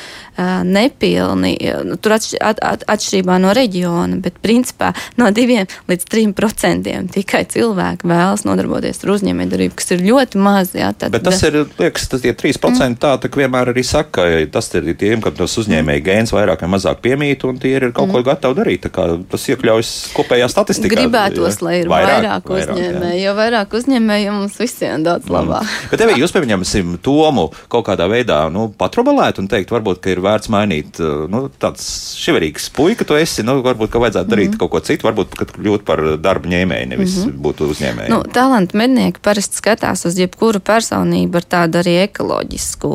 nepilni, 0.64 1.54
nu, 1.84 1.96
tur 2.00 2.16
atš, 2.16 2.34
at, 2.44 2.60
at, 2.64 2.84
atšķirībā 2.92 3.36
no 3.40 3.52
reģiona, 3.56 4.18
bet 4.24 4.38
principā 4.44 4.92
no 5.20 5.28
2 5.32 5.62
līdz 5.88 6.08
3 6.12 6.32
procentiem 6.36 7.08
tikai 7.12 7.44
cilvēki 7.52 8.08
vēlas 8.08 8.44
nodarboties 8.48 9.00
ar 9.04 9.12
uzņēmējdarbību, 9.16 9.76
kas 9.76 9.92
ir 9.96 10.04
ļoti 10.04 10.40
maz. 10.40 10.72
Jā, 10.76 10.90
tad, 10.96 11.14
bet 11.14 11.24
tas 11.24 11.40
ir, 11.46 11.62
liekas, 11.78 12.08
tas 12.12 12.24
tie 12.24 12.34
3% 12.36 12.56
mm. 12.72 12.98
tā, 13.00 13.14
tā 13.20 13.30
vienmēr 13.32 13.72
arī 13.72 13.84
saka, 13.86 14.12
ka 14.16 14.26
tas 14.52 14.68
ir 14.76 14.90
tiem, 15.00 15.24
kam 15.24 15.36
tas 15.36 15.56
uzņēmēja 15.62 16.04
gēns 16.04 16.34
vairāk 16.36 16.64
vai 16.64 16.72
mazāk 16.76 17.00
piemīt, 17.04 17.44
un 17.48 17.60
tie 17.60 17.76
ir 17.78 17.88
kaut 17.90 18.10
mm. 18.10 18.16
ko 18.16 18.24
gatavi 18.30 18.60
darīt. 18.60 18.88
Tas 19.32 19.48
iekļaujas 19.52 19.92
kopējā 20.16 20.48
statistikā. 20.52 20.96
Gribētos, 20.96 21.60
lai 21.64 21.80
ir 21.82 21.92
vairāk, 21.92 22.48
vairāk 22.48 22.52
uzņēmēju, 22.56 23.22
jo 23.24 23.36
vairāk 23.40 23.76
uzņēmēju 23.80 24.36
mums 24.36 24.60
visiem 24.60 25.04
daudz 25.06 25.28
mm. 25.28 25.36
labāk. 25.36 25.76
Bet 25.92 26.02
tev, 26.02 26.12
jūs 26.20 26.36
pieņemsim 26.36 26.85
Tomu 27.02 27.48
kaut 27.72 27.86
kādā 27.88 28.08
veidā 28.10 28.46
nu, 28.52 28.68
patrobalēt 28.78 29.40
un 29.42 29.48
teikt, 29.50 29.72
varbūt, 29.74 30.06
ir 30.12 30.22
vērts 30.24 30.50
mainīt. 30.52 31.00
Uh, 31.02 31.26
nu, 31.30 31.46
tāds 31.62 31.86
šiverīgs 32.20 32.70
puika, 32.76 33.06
tu 33.08 33.18
esi. 33.18 33.44
Nu, 33.46 33.58
varbūt, 33.64 33.92
ka 33.92 34.02
vajadzētu 34.02 34.30
darīt 34.32 34.50
mm 34.50 34.54
-hmm. 34.54 34.60
kaut 34.64 34.70
ko 34.70 34.80
citu, 34.80 35.08
varbūt, 35.08 35.36
kļūt 35.56 35.86
par 35.88 36.02
darba 36.22 36.48
ņēmēju, 36.48 36.88
nevis 36.94 37.16
mm 37.16 37.30
-hmm. 37.30 37.42
būt 37.46 37.64
uzņēmēju. 37.66 38.10
Nu, 38.10 38.22
talantu 38.32 38.78
mednieki 38.78 39.20
parasti 39.22 39.56
skatās 39.56 40.06
uz 40.06 40.18
jebkuru 40.18 40.60
personību 40.60 41.36
ar 41.36 41.44
tādu 41.44 41.82
arī 41.82 41.96
ekoloģisku 42.06 42.92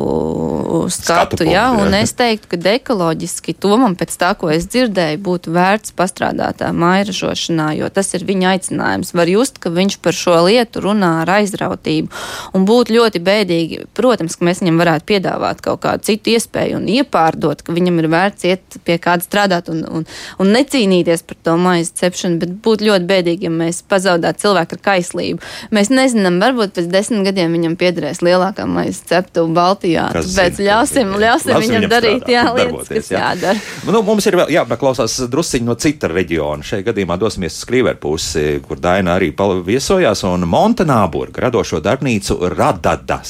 skatu. 0.88 1.36
skatu 1.36 1.36
punktu, 1.36 1.82
un 1.82 1.92
jā. 1.92 2.02
es 2.02 2.12
teiktu, 2.12 2.48
ka 2.48 2.56
ekoloģiski 2.72 3.54
tomam 3.54 3.96
pēc 3.96 4.16
tā, 4.18 4.32
ko 4.38 4.50
es 4.50 4.66
dzirdēju, 4.70 5.18
būtu 5.22 5.52
vērts 5.54 5.94
pastrādāt 5.96 6.62
mairažošanā, 6.72 7.72
jo 7.78 7.88
tas 7.88 8.12
ir 8.14 8.24
viņa 8.24 8.54
aicinājums. 8.56 9.14
Var 9.14 9.32
just, 9.32 9.58
ka 9.62 9.72
viņš 9.72 9.98
par 10.04 10.16
šo 10.16 10.38
lietu 10.46 10.82
runā 10.84 11.22
ar 11.22 11.34
aizrautību. 11.38 12.12
Un 12.56 12.66
būtu 12.68 12.96
ļoti 12.96 13.22
bēdīgi, 13.22 13.81
protams, 13.96 14.38
ka 14.38 14.48
mēs 14.48 14.62
viņam 14.62 14.80
varētu 14.82 15.08
piedāvāt 15.12 15.62
kaut 15.64 15.82
kādu 15.86 16.10
citu 16.10 16.36
iespēju 16.36 16.80
un 16.80 16.88
iepār 16.90 17.22
nepārdot, 17.22 17.62
ka 17.62 17.72
viņam 17.72 18.00
ir 18.00 18.08
vērts 18.10 18.44
iet 18.48 18.78
pie 18.84 18.98
kāda 18.98 19.22
strādāt 19.22 19.68
un, 19.70 19.82
un, 19.86 20.06
un 20.38 20.52
necīnīties 20.52 21.24
par 21.26 21.36
to 21.44 21.56
maizi 21.56 21.92
cepšanu, 22.00 22.38
bet 22.40 22.54
būtu 22.64 22.88
ļoti 22.88 23.06
bēdīgi, 23.06 23.46
ja 23.46 23.50
mēs 23.52 23.82
pazaudētu 23.88 24.42
cilvēku 24.42 24.76
ar 24.76 24.82
kaislību. 24.82 25.42
Mēs 25.72 25.90
nezinām, 25.92 26.40
varbūt 26.42 26.74
pēc 26.76 26.88
desmit 26.90 27.26
gadiem 27.28 27.52
viņam 27.52 27.76
piederēs 27.78 28.22
lielākā 28.24 28.66
maizes 28.66 29.02
ceptuve 29.08 29.52
Baltijā. 29.54 30.08
Tāpēc 30.16 30.60
ļausim, 30.62 31.14
ļausim 31.22 31.54
viņam, 31.54 31.66
viņam 31.66 31.88
darīt 31.92 32.32
jā, 32.32 32.46
lietas, 32.56 32.90
kas 32.90 33.12
jā. 33.12 33.22
jādara. 33.22 33.64
Nu, 33.88 34.02
mums 34.06 34.26
ir 34.28 34.38
vēl 34.40 34.52
jāpaklausās 34.56 35.18
drusciņi 35.32 35.68
no 35.68 35.76
cita 35.80 36.10
reģiona. 36.12 36.66
Šajā 36.66 36.88
gadījumā 36.90 37.18
dosimies 37.20 37.58
uz 37.60 37.68
Krīveru 37.68 38.00
pusi, 38.02 38.46
kur 38.66 38.80
Daina 38.82 39.16
arī 39.18 39.32
viesojās, 39.66 40.24
un 40.28 40.46
Montenāburga 40.48 41.46
radošo 41.46 41.82
darbnīcu 41.84 42.38
Radada 42.52 43.20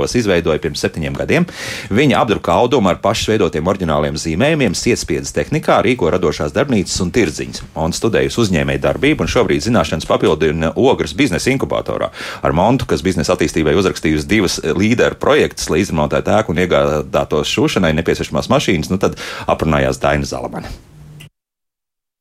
Skrīveros 0.00 0.16
izveidoja 0.16 0.60
pirms 0.62 0.80
septiņiem 0.80 1.16
gadiem. 1.16 1.46
Viņa 1.90 2.20
apdruka 2.20 2.54
audumu 2.54 2.90
ar 2.90 3.00
pašu 3.02 3.32
veidotiem 3.32 3.66
oriģināliem 3.68 4.16
zīmējumiem, 4.16 4.74
sietspiedas 4.74 5.32
tehnikā, 5.36 5.80
rīko 5.84 6.10
radošās 6.10 6.54
darbnīcas 6.56 7.00
un 7.04 7.12
tirdziņas. 7.12 7.64
Un 7.76 7.92
studējusi 7.92 8.40
uzņēmēju 8.44 8.82
darbību, 8.84 9.24
un 9.24 9.30
šobrīd 9.30 9.64
zināšanas 9.66 10.08
papildina 10.08 10.72
Ogres 10.76 11.14
biznesa 11.16 11.52
inkubatorā. 11.52 12.10
Ar 12.42 12.56
Montu, 12.56 12.88
kas 12.88 13.04
biznesa 13.04 13.36
attīstībai 13.36 13.76
uzrakstījusi 13.78 14.28
divas 14.30 14.60
līderu 14.64 15.18
projektus, 15.20 15.70
lai 15.70 15.82
izremontētu 15.84 16.36
ēku 16.38 16.54
un 16.54 16.62
iegādātos 16.64 17.50
šūšanai 17.52 17.92
nepieciešamās 18.00 18.50
mašīnas, 18.52 18.92
nu 18.92 19.00
tad 19.00 19.18
aprunājās 19.50 20.00
Daina 20.00 20.28
Zalamana. 20.28 20.89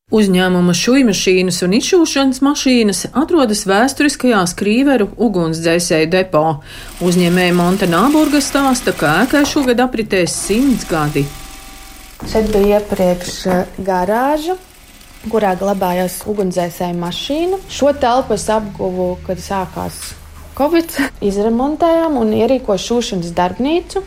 Uzņēmuma 0.10 0.74
šūmašīnas 0.74 1.60
un 1.68 1.74
izšūšanas 1.78 2.40
mašīnas 2.42 3.02
atrodas 3.14 3.60
vēsturiskajā 3.70 4.40
skrīveru 4.50 5.06
ugunsdzēsēju 5.22 6.08
depo. 6.10 6.42
Uzņēmēja 7.06 7.54
Montenāburga 7.54 8.42
stāsta, 8.42 8.96
ka 8.98 9.20
ēkai 9.28 9.44
šogad 9.46 9.84
apritēs 9.86 10.34
simts 10.48 10.88
gadi. 10.90 11.28
Šeit 12.26 12.50
bija 12.50 12.80
iepriekš 12.80 13.36
eh, 13.54 13.78
garāža, 13.86 14.58
kurā 15.30 15.54
glabājās 15.62 16.24
ugunsdzēsēju 16.26 16.98
mašīna. 17.06 17.62
Šo 17.70 17.94
telpu 18.02 18.34
es 18.34 18.50
apguvu, 18.50 19.12
kad 19.30 19.38
sākās 19.46 20.16
Covid. 20.58 20.90
Izremontējām 21.22 22.18
un 22.18 22.34
ierīkojām 22.42 22.88
šūšanas 22.90 23.38
darbnīcu 23.38 24.02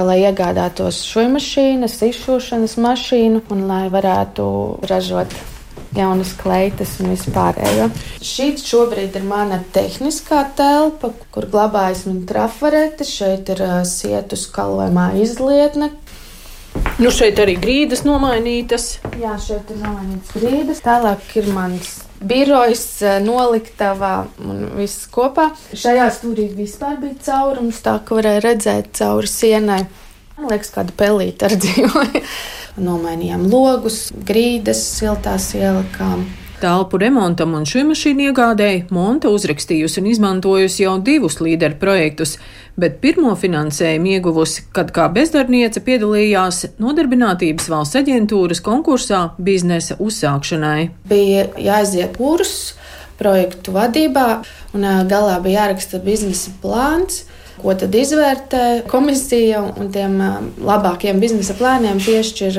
lai 0.00 0.22
iegādātos 0.24 1.02
šūmašīnas, 1.04 1.98
izšūšanas 2.08 2.78
mašīnu 2.80 3.42
un 3.52 3.66
lai 3.68 3.86
varētu 3.92 4.44
ražot 4.88 5.34
jaunas 5.96 6.32
kleitas 6.40 6.94
un 7.02 7.12
vispārējo. 7.12 7.88
Šī 8.24 8.52
šobrīd 8.60 9.18
ir 9.18 9.26
mana 9.28 9.60
tehniskā 9.74 10.44
telpa, 10.56 11.12
kur 11.34 11.48
glabājas 11.52 12.06
mana 12.08 12.24
trafarete. 12.28 13.04
Šeit 13.04 13.52
ir 13.52 13.64
sietu 13.88 14.38
skalojumā 14.40 15.12
izlietne. 15.20 15.92
Nu 17.02 17.12
šeit 17.12 17.40
arī 17.42 17.58
grīdas 17.60 18.06
nomainītas. 18.08 18.94
Jā, 19.20 19.36
šeit 19.40 19.74
ir 19.74 19.82
nomainītas 19.82 20.32
grīdas. 20.38 20.80
Tālāk 20.86 21.36
ir 21.42 21.52
mans 21.52 21.98
birojas, 22.28 23.02
eh, 23.02 23.18
noliktavā 23.24 24.26
un 24.42 24.64
viss 24.76 25.06
kopā. 25.12 25.50
Šajā 25.72 26.08
stūrī 26.14 26.48
vispār 26.56 26.98
bija 27.00 27.18
caurums, 27.26 27.82
tā 27.84 27.98
ka 28.04 28.18
varēja 28.18 28.44
redzēt 28.46 28.92
cauri 28.98 29.30
sienai. 29.30 29.86
Man 30.36 30.50
liekas, 30.50 30.72
kāda 30.74 30.94
pelīte 30.96 31.48
ar 31.48 31.56
dzīvoju. 31.56 32.22
Nomainījām 32.88 33.48
logus, 33.52 34.06
grīdas, 34.12 34.80
siltās 34.96 35.52
ielikām. 35.58 36.24
Telpu 36.62 37.00
remontam 37.02 37.56
un 37.58 37.64
šī 37.66 37.80
mašīna 37.88 38.28
iegādēji 38.28 38.84
Monta 38.94 39.32
uzrakstījusi 39.34 39.98
un 39.98 40.04
izmantojusi 40.12 40.84
jau 40.84 40.92
divus 41.02 41.40
līderu 41.42 41.74
projektus, 41.80 42.36
bet 42.78 43.00
pirmo 43.02 43.32
finansējumu 43.34 44.12
ieguvusi, 44.12 44.68
kad 44.76 44.92
kā 44.94 45.08
bezdarbniece 45.10 45.82
piedalījās 45.82 46.60
Nodarbinātības 46.78 47.66
valsts 47.72 47.98
aģentūras 47.98 48.62
konkursā 48.62 49.24
biznesa 49.42 49.98
uzsākšanai. 49.98 50.92
Bija 51.10 51.48
jāaiziet 51.58 52.14
kurs 52.20 52.76
projektu 53.18 53.74
vadībā, 53.74 54.28
un 54.78 54.86
galā 55.10 55.40
bija 55.42 55.64
jāraksta 55.64 55.98
biznesa 56.06 56.54
plāns 56.62 57.24
ko 57.62 57.74
tad 57.78 57.94
izvērtē 57.94 58.62
komisija 58.90 59.62
un 59.62 59.90
tiem 59.94 60.18
labākiem 60.62 61.20
biznesa 61.22 61.54
plāniem 61.58 62.00
piešķir 62.02 62.58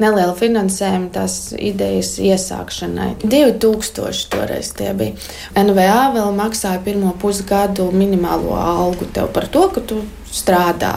nelielu 0.00 0.34
finansējumu 0.38 1.10
tās 1.14 1.38
idejas 1.54 2.14
iesākšanai. 2.22 3.10
2000 3.24 4.28
toreiz 4.32 4.72
tie 4.78 4.92
bija. 4.96 5.16
NVA 5.58 6.02
vēl 6.16 6.32
maksāja 6.38 6.80
pirmo 6.84 7.14
pusgadu 7.20 7.90
minimālo 7.92 8.56
algu 8.58 9.08
tev 9.12 9.30
par 9.36 9.48
to, 9.52 9.68
ka 9.74 9.84
tu 9.84 10.02
strādā. 10.32 10.94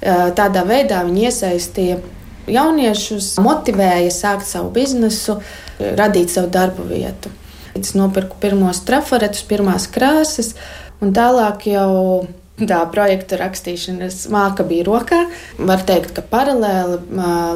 Tādā 0.00 0.64
veidā 0.68 1.02
viņi 1.06 1.26
iesaistīja 1.28 2.00
jauniešus, 2.46 3.34
motivēja 3.42 4.12
sākt 4.14 4.48
savu 4.48 4.70
biznesu, 4.74 5.40
radīt 5.78 6.32
savu 6.32 6.50
darbu 6.52 6.86
vietu. 6.88 7.32
Es 7.76 7.92
nopirku 7.96 8.38
pirmos 8.40 8.80
trafaretus, 8.88 9.44
pirmās 9.48 9.88
krāsas, 9.92 10.54
un 11.04 11.12
tālāk 11.16 11.66
jau 11.68 12.24
Tā 12.56 12.78
projekta 12.88 13.36
rakstīšanas 13.36 14.22
māka 14.32 14.64
bija 14.64 14.86
rokā. 14.86 15.18
Var 15.60 15.82
teikt, 15.84 16.14
ka 16.16 16.22
paralēli 16.24 17.02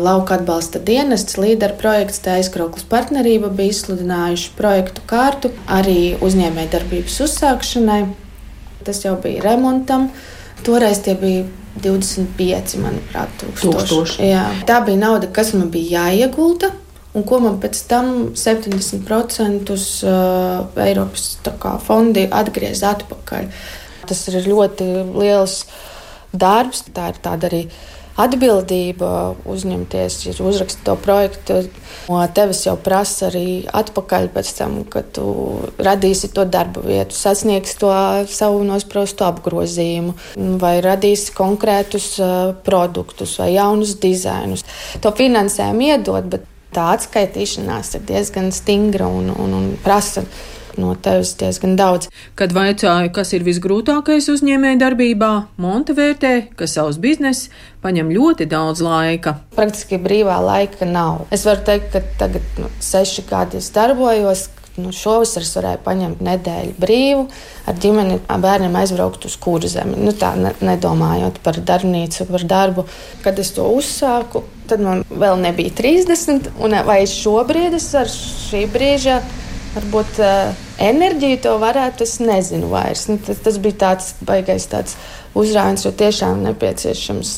lauka 0.05 0.37
atbalsta 0.37 0.83
dienests, 0.85 1.39
līderu 1.41 1.79
projekts, 1.81 2.21
tā 2.21 2.35
aizkrauklas 2.37 2.85
partnerība 2.91 3.49
bija 3.49 3.73
izsludinājuši 3.73 4.53
projektu 4.59 5.07
kārtu 5.09 5.53
arī 5.73 6.19
uzņēmējdarbības 6.21 7.17
uzsākšanai. 7.25 8.03
Tas 8.85 9.01
jau 9.07 9.17
bija 9.25 9.47
remontam. 9.49 10.11
Toreiz 10.69 11.01
tie 11.07 11.17
bija 11.17 11.49
25, 11.81 12.77
manuprāt, 12.85 13.33
tūkstoši. 13.41 13.73
Tūkstoši. 13.73 14.31
Jā. 14.35 14.45
Tā 14.69 14.83
bija 14.85 15.01
nauda, 15.01 15.33
kas 15.33 15.55
man 15.57 15.73
bija 15.73 16.05
jāiegulda. 16.11 16.75
Un 17.17 17.25
ko 17.27 17.41
man 17.43 17.57
pēc 17.59 17.79
tam 17.91 18.11
70% 18.39 19.73
uh, 19.75 20.83
Eiropas 20.85 21.31
kā, 21.43 21.79
fondi 21.83 22.29
atgriez 22.31 22.85
atpakaļ. 22.87 23.49
Tas 24.11 24.27
ir 24.29 24.43
ļoti 24.51 24.91
liels 25.15 25.63
darbs, 26.35 26.85
tā 26.95 27.11
ir 27.13 27.23
tāda 27.23 27.51
arī 27.51 27.65
atbildība 28.21 29.37
uzņemties, 29.49 30.17
ja 30.27 30.35
uzrakstīt 30.45 30.85
to 30.85 30.97
projektu. 31.01 31.61
No 32.11 32.21
tevis 32.35 32.65
jau 32.67 32.75
prasa 32.81 33.29
arī 33.31 33.63
atpakaļ 33.81 34.29
pēc 34.35 34.53
tam, 34.59 34.77
kad 34.91 35.13
tu 35.17 35.25
radīsi 35.81 36.33
to 36.35 36.45
darba 36.45 36.83
vietu, 36.85 37.17
sasniegsi 37.17 37.79
to 37.81 37.93
savu 38.31 38.63
nosprostu 38.67 39.27
apgrozījumu, 39.29 40.17
vai 40.61 40.77
radīsi 40.85 41.35
konkrētus 41.37 42.13
produktus 42.67 43.39
vai 43.41 43.53
jaunus 43.55 43.97
dizainus. 44.03 44.67
To 45.01 45.15
finansējumu 45.17 45.93
iedod, 45.93 46.31
bet 46.35 46.49
tā 46.75 46.93
atskaitīšanās 46.97 47.97
ir 47.99 48.09
diezgan 48.11 48.51
stingra 48.55 49.09
un, 49.11 49.31
un, 49.35 49.55
un 49.57 49.71
prasa 49.85 50.27
no 50.79 50.95
tevis 50.95 51.33
diezgan 51.41 51.75
daudz. 51.79 52.11
Kad 52.39 52.55
vaicāju, 52.57 53.11
kas 53.17 53.35
ir 53.37 53.47
visgrūtākais 53.47 54.31
uzņēmēja 54.33 54.81
darbībā, 54.85 55.33
Monte 55.61 55.97
vērtē, 55.97 56.35
ka 56.57 56.69
savs 56.71 57.01
bizness 57.03 57.51
paņem 57.83 58.13
ļoti 58.15 58.47
daudz 58.51 58.85
laika. 58.85 59.39
Praktiski 59.57 60.01
brīvā 60.03 60.39
laika 60.45 60.89
nav. 60.89 61.27
Es 61.35 61.47
varu 61.49 61.65
teikt, 61.67 61.93
ka 61.95 62.05
tagad 62.21 62.63
nu, 62.63 62.71
seši 62.85 63.27
gadi 63.31 63.61
es 63.61 63.71
darbojos. 63.75 64.49
Nu, 64.79 64.93
Šovasar 64.95 65.43
es 65.43 65.51
varēju 65.57 65.81
paņemt 65.85 66.21
nedēļu 66.25 66.77
brīvu, 66.81 67.25
ar 67.69 67.79
ģimeni 67.83 68.21
bērniem 68.29 68.77
aizbraukt 68.79 69.27
uz 69.27 69.35
kurzemi. 69.43 69.99
Nu, 69.99 70.15
tā 70.17 70.31
ne, 70.39 70.53
nedomājot 70.63 71.41
par 71.45 71.59
darbnīcu, 71.59 72.29
par 72.31 72.47
darbu. 72.53 72.87
Kad 73.25 73.43
es 73.43 73.51
to 73.57 73.67
uzsāku, 73.75 74.45
tad 74.71 74.85
man 74.85 75.03
vēl 75.11 75.43
nebija 75.43 75.75
30. 75.83 76.53
Un 76.63 76.79
vai 76.87 77.03
šobrīd 77.11 77.77
es 77.77 77.91
ar 77.99 78.09
šī 78.15 78.65
brīža 78.71 79.19
varbūt 79.75 80.19
uh, 80.23 80.51
enerģiju 80.83 81.41
to 81.45 81.55
varētu, 81.63 82.07
es 82.07 82.19
nezinu 82.23 82.71
vairs. 82.73 83.07
Nu, 83.11 83.19
tas, 83.23 83.41
tas 83.45 83.59
bija 83.63 83.79
tāds 83.85 84.13
baigais 84.27 84.67
tāds 84.71 84.97
uzrāviens, 85.39 85.87
jo 85.87 85.95
tiešām 85.95 86.43
nepieciešams 86.49 87.35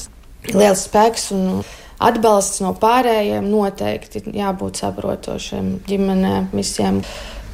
liels 0.53 0.87
spēks 0.89 1.31
un 1.37 1.63
atbalsts 2.03 2.63
no 2.65 2.73
pārējiem 2.75 3.47
noteikti 3.47 4.25
jābūt 4.35 4.83
saprotošiem 4.83 5.77
ģimenēm 5.87 6.51
visiem. 6.57 7.03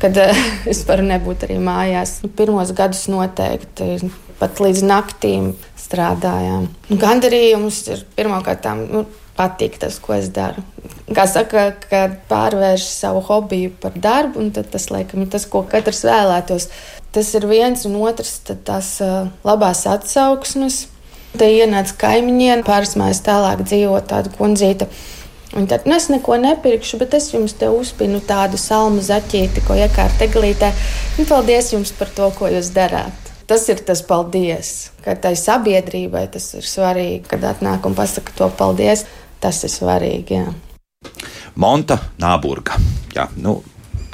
Kad 0.02 0.18
uh, 0.22 0.42
es 0.72 0.84
varu 0.88 1.06
nebūt 1.08 1.48
arī 1.48 1.58
mājās. 1.62 2.20
Nu, 2.24 2.32
pirmos 2.32 2.72
gadus 2.76 3.06
noteikti 3.10 3.96
pat 4.38 4.60
līdz 4.62 4.84
naktīm 4.86 5.52
strādājām. 5.78 6.68
Gandarījums 6.90 7.80
ir 7.90 8.04
pirmkārt. 8.14 8.68
Nu, 8.86 9.02
patīk 9.38 9.78
tas, 9.80 10.00
ko 10.02 10.16
es 10.18 10.28
daru. 10.34 10.64
Kā 11.14 11.24
saka, 11.30 11.70
kad 11.88 12.18
pārvērš 12.28 12.84
savu 12.90 13.22
hobiju 13.24 13.72
par 13.80 13.96
darbu, 13.96 14.42
un 14.42 14.50
tas, 14.52 14.88
laikam, 14.92 15.24
ir 15.24 15.30
tas, 15.32 15.46
ko 15.48 15.62
katrs 15.68 16.02
vēlētos. 16.04 16.68
Tas 17.14 17.30
ir 17.38 17.46
viens 17.48 17.86
un 17.88 17.96
otrs, 18.02 18.40
uh, 18.50 19.30
labās 19.46 19.86
atsauksmes. 19.88 20.86
Te 21.38 21.48
ienāca 21.52 21.94
kaimiņiem, 22.00 22.64
pāris 22.66 22.96
mājas 22.98 23.22
tālāk 23.24 23.62
dzīvo 23.64 24.00
tāda 24.10 24.32
kundzīte. 24.34 24.88
Un 25.56 25.64
tad 25.68 25.86
nu, 25.88 25.94
es 25.96 26.10
neko 26.12 26.36
nepirkšu, 26.40 26.98
bet 27.00 27.14
es 27.16 27.30
jums 27.32 27.54
te 27.56 27.70
uzpinu 27.72 28.20
tādu 28.24 28.60
salmu 28.60 29.00
zaķīti, 29.04 29.64
ko 29.64 29.78
iekārt 29.78 30.20
eglītē. 30.28 30.74
Un 31.16 31.28
paldies 31.30 31.72
jums 31.72 31.94
par 31.96 32.12
to, 32.16 32.28
ko 32.36 32.52
jūs 32.52 32.74
darāt 32.76 33.28
tas 33.48 33.64
ir 33.72 33.80
tas 33.80 34.02
paldies. 34.04 34.90
Ka 35.04 35.14
tai 35.16 35.32
sabiedrībai 35.40 36.26
tas 36.32 36.50
ir 36.58 36.66
svarīgi, 36.68 37.24
kad 37.30 37.46
atnāk 37.48 37.86
un 37.88 37.96
pasaka 37.96 38.34
to 38.36 38.50
paldies. 38.58 39.06
Tas 39.42 39.62
ir 39.64 39.72
svarīgi. 39.72 40.38
Jā. 40.38 40.52
Monta 41.58 41.98
Nāburga. 42.18 42.78
Jā, 43.14 43.28
nu, 43.42 43.58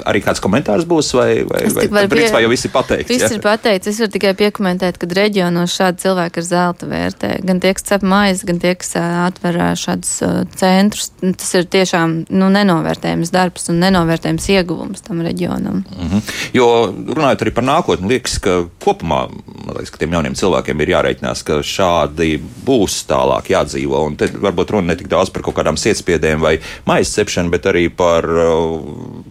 arī 0.03 0.21
kāds 0.25 0.41
komentārs 0.43 0.85
būs, 0.89 1.11
vai, 1.17 1.29
vai, 1.47 1.61
vai 1.75 1.85
varu 1.87 2.11
principā 2.11 2.39
pie- 2.39 2.45
jau 2.45 2.51
viss 2.51 2.67
ir 2.67 2.73
pateikts? 2.73 3.09
Viss 3.13 3.25
ja? 3.27 3.31
ir 3.37 3.43
pateikts. 3.43 3.89
Es 3.91 3.99
varu 4.03 4.13
tikai 4.15 4.33
piekomentēt, 4.39 4.99
ka 5.01 5.07
reģionos 5.07 5.75
šādi 5.75 6.03
cilvēki 6.05 6.41
ir 6.41 6.47
zelta 6.47 6.89
vērtē. 6.89 7.31
Gan 7.47 7.61
tie, 7.63 7.73
kas 7.77 7.87
cep 7.87 8.05
maizi, 8.05 8.47
gan 8.49 8.59
tie, 8.63 8.75
kas 8.79 8.95
atver 8.99 9.59
šādus 9.79 10.13
centrus. 10.59 11.11
Tas 11.23 11.53
ir 11.57 11.69
tiešām 11.71 12.17
nu, 12.29 12.49
nenovērtējams 12.53 13.33
darbs 13.33 13.69
un 13.73 13.79
nenovērtējams 13.83 14.49
ieguvums 14.57 15.05
tam 15.05 15.23
reģionam. 15.25 15.83
Mhm. 15.95 16.25
Jo 16.57 16.69
runājot 16.91 17.45
arī 17.45 17.53
par 17.55 17.67
nākotni, 17.67 18.09
liekas, 18.15 18.39
ka 18.43 18.57
kopumā 18.83 19.25
liekas, 19.73 19.93
ka 19.93 20.01
tiem 20.01 20.15
jauniem 20.17 20.35
cilvēkiem 20.37 20.81
ir 20.83 20.93
jārēķinās, 20.95 21.43
ka 21.47 21.59
šādi 21.65 22.35
būs 22.65 23.01
tālāk 23.09 23.51
jādzīvo. 23.53 24.03
Un 24.09 24.17
te 24.19 24.29
varbūt 24.29 24.75
runa 24.75 24.93
ne 24.93 24.99
tik 24.99 25.09
daudz 25.11 25.31
par 25.33 25.45
kaut 25.45 25.57
kādām 25.59 25.79
sietspiedēm 25.79 26.43
vai 26.43 26.57
maizes 26.89 27.15
cepšanu, 27.19 27.53
bet 27.53 27.67
arī 27.71 27.87
par 27.93 28.27
uh, 28.29 29.23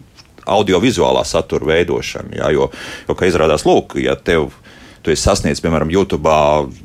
audiovizuālā 0.45 1.23
satura 1.25 1.71
veidošanu. 1.73 2.37
Jā, 2.39 2.51
jo, 2.55 2.69
jo, 3.07 3.17
kā 3.17 3.29
izrādās, 3.29 3.65
lūk, 3.67 3.97
ja 4.01 4.15
tev 4.15 4.51
tu 5.05 5.13
esi 5.13 5.27
sasniedzis, 5.27 5.61
piemēram, 5.61 5.91
YouTube, 5.93 6.31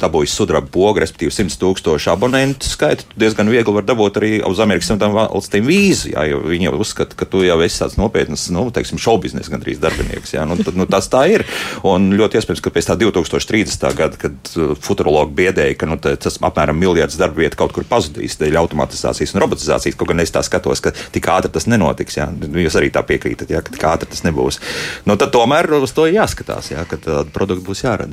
dabūjis 0.01 0.35
sudraba 0.37 0.69
pogu, 0.73 1.01
respektīvi 1.01 1.33
100 1.33 1.57
tūkstošu 1.61 2.13
abonentu 2.13 2.69
skaitu, 2.69 3.07
tu 3.09 3.21
diezgan 3.23 3.49
viegli 3.49 3.73
var 3.73 3.87
dabūt 3.89 4.21
arī 4.21 4.33
uz 4.47 4.61
Amerikas 4.61 4.91
Savienotām 4.91 5.17
valstīm 5.17 5.65
vīzu. 5.69 6.13
Jā, 6.13 6.27
jo 6.29 6.43
viņi 6.45 6.69
jau 6.69 6.75
uzskata, 6.85 7.17
ka 7.17 7.29
tu 7.31 7.43
jau 7.47 7.57
esi 7.65 7.81
tāds 7.81 7.97
nopietns, 8.01 8.49
nu, 8.53 8.67
teiksim, 8.75 9.01
šobiznesa 9.01 9.53
gandrīz 9.55 9.81
darbinieks. 9.81 10.35
Jā, 10.37 10.45
nu, 10.49 10.59
tad, 10.61 10.77
nu, 10.77 10.87
tas 10.91 11.09
tā 11.13 11.25
ir. 11.33 11.47
Un 11.87 12.11
ļoti 12.19 12.41
iespējams, 12.41 12.63
ka 12.65 12.75
pēc 12.75 12.91
tā 12.91 12.99
2030. 13.01 13.89
gada, 13.97 14.21
kad 14.21 14.53
uh, 14.57 14.75
futurologi 14.77 15.37
biedēja, 15.41 15.79
ka 15.81 15.89
nu, 15.89 15.97
tas 16.01 16.37
apmēram 16.37 16.77
miljards 16.81 17.19
darba 17.21 17.41
vietu 17.45 17.61
kaut 17.61 17.75
kur 17.77 17.89
pazudīs 17.89 18.37
dēļ 18.41 18.61
automatizācijas 18.61 19.35
un 19.35 19.45
robotizācijas, 19.45 19.97
kaut 19.97 20.13
gan 20.13 20.21
es 20.25 20.35
tā 20.35 20.45
skatos, 20.45 20.85
ka 20.85 20.93
tik 21.15 21.31
ātri 21.33 21.53
tas 21.55 21.69
nenotiks. 21.71 22.21
Jā. 22.21 22.29
Jūs 22.67 22.77
arī 22.81 22.93
tā 22.93 23.05
piekrītat, 23.07 23.53
jā, 23.53 23.63
ka 23.65 23.73
tik 23.75 23.87
ātri 23.89 24.11
tas 24.13 24.25
nebūs. 24.27 24.61
Nu, 25.09 25.17
tad 25.21 25.33
tomēr 25.35 25.71
uz 25.81 25.95
to 25.97 26.09
jāskatās, 26.11 26.73
jā, 26.75 26.85
ka 26.91 27.01
tādi 27.01 27.35
produkti 27.35 27.67
būs 27.67 27.85
jārada. 27.87 28.10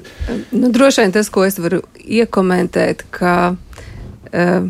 Nu, 0.52 0.72
droši 0.74 1.06
vien 1.06 1.16
tas, 1.16 1.30
ko 1.34 1.46
es 1.48 1.60
varu 1.62 1.82
iekomentēt, 2.04 3.06
ka 3.12 3.36
uh, 3.54 4.70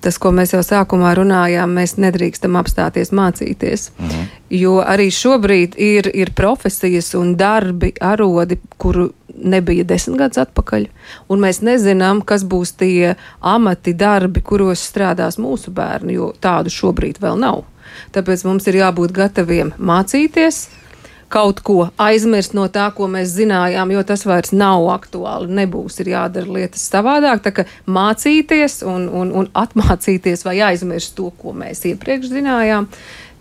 tas, 0.00 0.18
ko 0.20 0.32
mēs 0.34 0.54
jau 0.54 0.62
sākumā 0.64 1.12
runājām, 1.18 1.72
mēs 1.78 1.96
nedrīkstam 2.00 2.58
apstāties 2.60 3.12
mācīties. 3.14 3.90
Mhm. 3.98 4.26
Jo 4.58 4.78
arī 4.80 5.10
šobrīd 5.12 5.76
ir, 5.76 6.10
ir 6.14 6.32
profesijas 6.36 7.12
un 7.18 7.34
darbi, 7.36 7.92
arodi, 8.00 8.58
kuru 8.78 9.10
nebija 9.38 9.84
desmit 9.84 10.18
gadus 10.18 10.40
atpakaļ. 10.46 10.88
Un 11.28 11.42
mēs 11.42 11.60
nezinām, 11.62 12.22
kas 12.26 12.44
būs 12.48 12.74
tie 12.78 13.14
amati, 13.40 13.94
darbi, 13.94 14.42
kuros 14.42 14.82
strādās 14.88 15.38
mūsu 15.38 15.70
bērni, 15.74 16.16
jo 16.18 16.32
tādu 16.40 16.72
šobrīd 16.72 17.20
vēl 17.22 17.38
nav. 17.38 17.64
Tāpēc 18.14 18.44
mums 18.46 18.66
ir 18.68 18.80
jābūt 18.82 19.14
gataviem 19.16 19.72
mācīties, 19.78 20.66
kaut 21.32 21.60
ko 21.64 21.88
aizmirst 22.00 22.54
no 22.56 22.66
tā, 22.72 22.88
ko 22.96 23.08
mēs 23.10 23.34
zinājām, 23.36 23.92
jo 23.92 24.02
tas 24.06 24.24
vairs 24.28 24.52
nav 24.56 24.88
aktuāli. 24.94 25.50
Nebūs, 25.60 26.00
ir 26.02 26.12
jādara 26.14 26.58
lietas 26.58 26.84
savādāk. 26.90 27.44
Tā 27.44 27.54
kā 27.54 27.66
mācīties 27.86 28.82
un, 28.88 29.08
un, 29.12 29.32
un 29.36 29.48
atmācīties 29.56 30.44
vai 30.48 30.58
aizmirst 30.70 31.16
to, 31.18 31.30
ko 31.40 31.54
mēs 31.56 31.84
iepriekš 31.92 32.32
zinājām. 32.32 32.88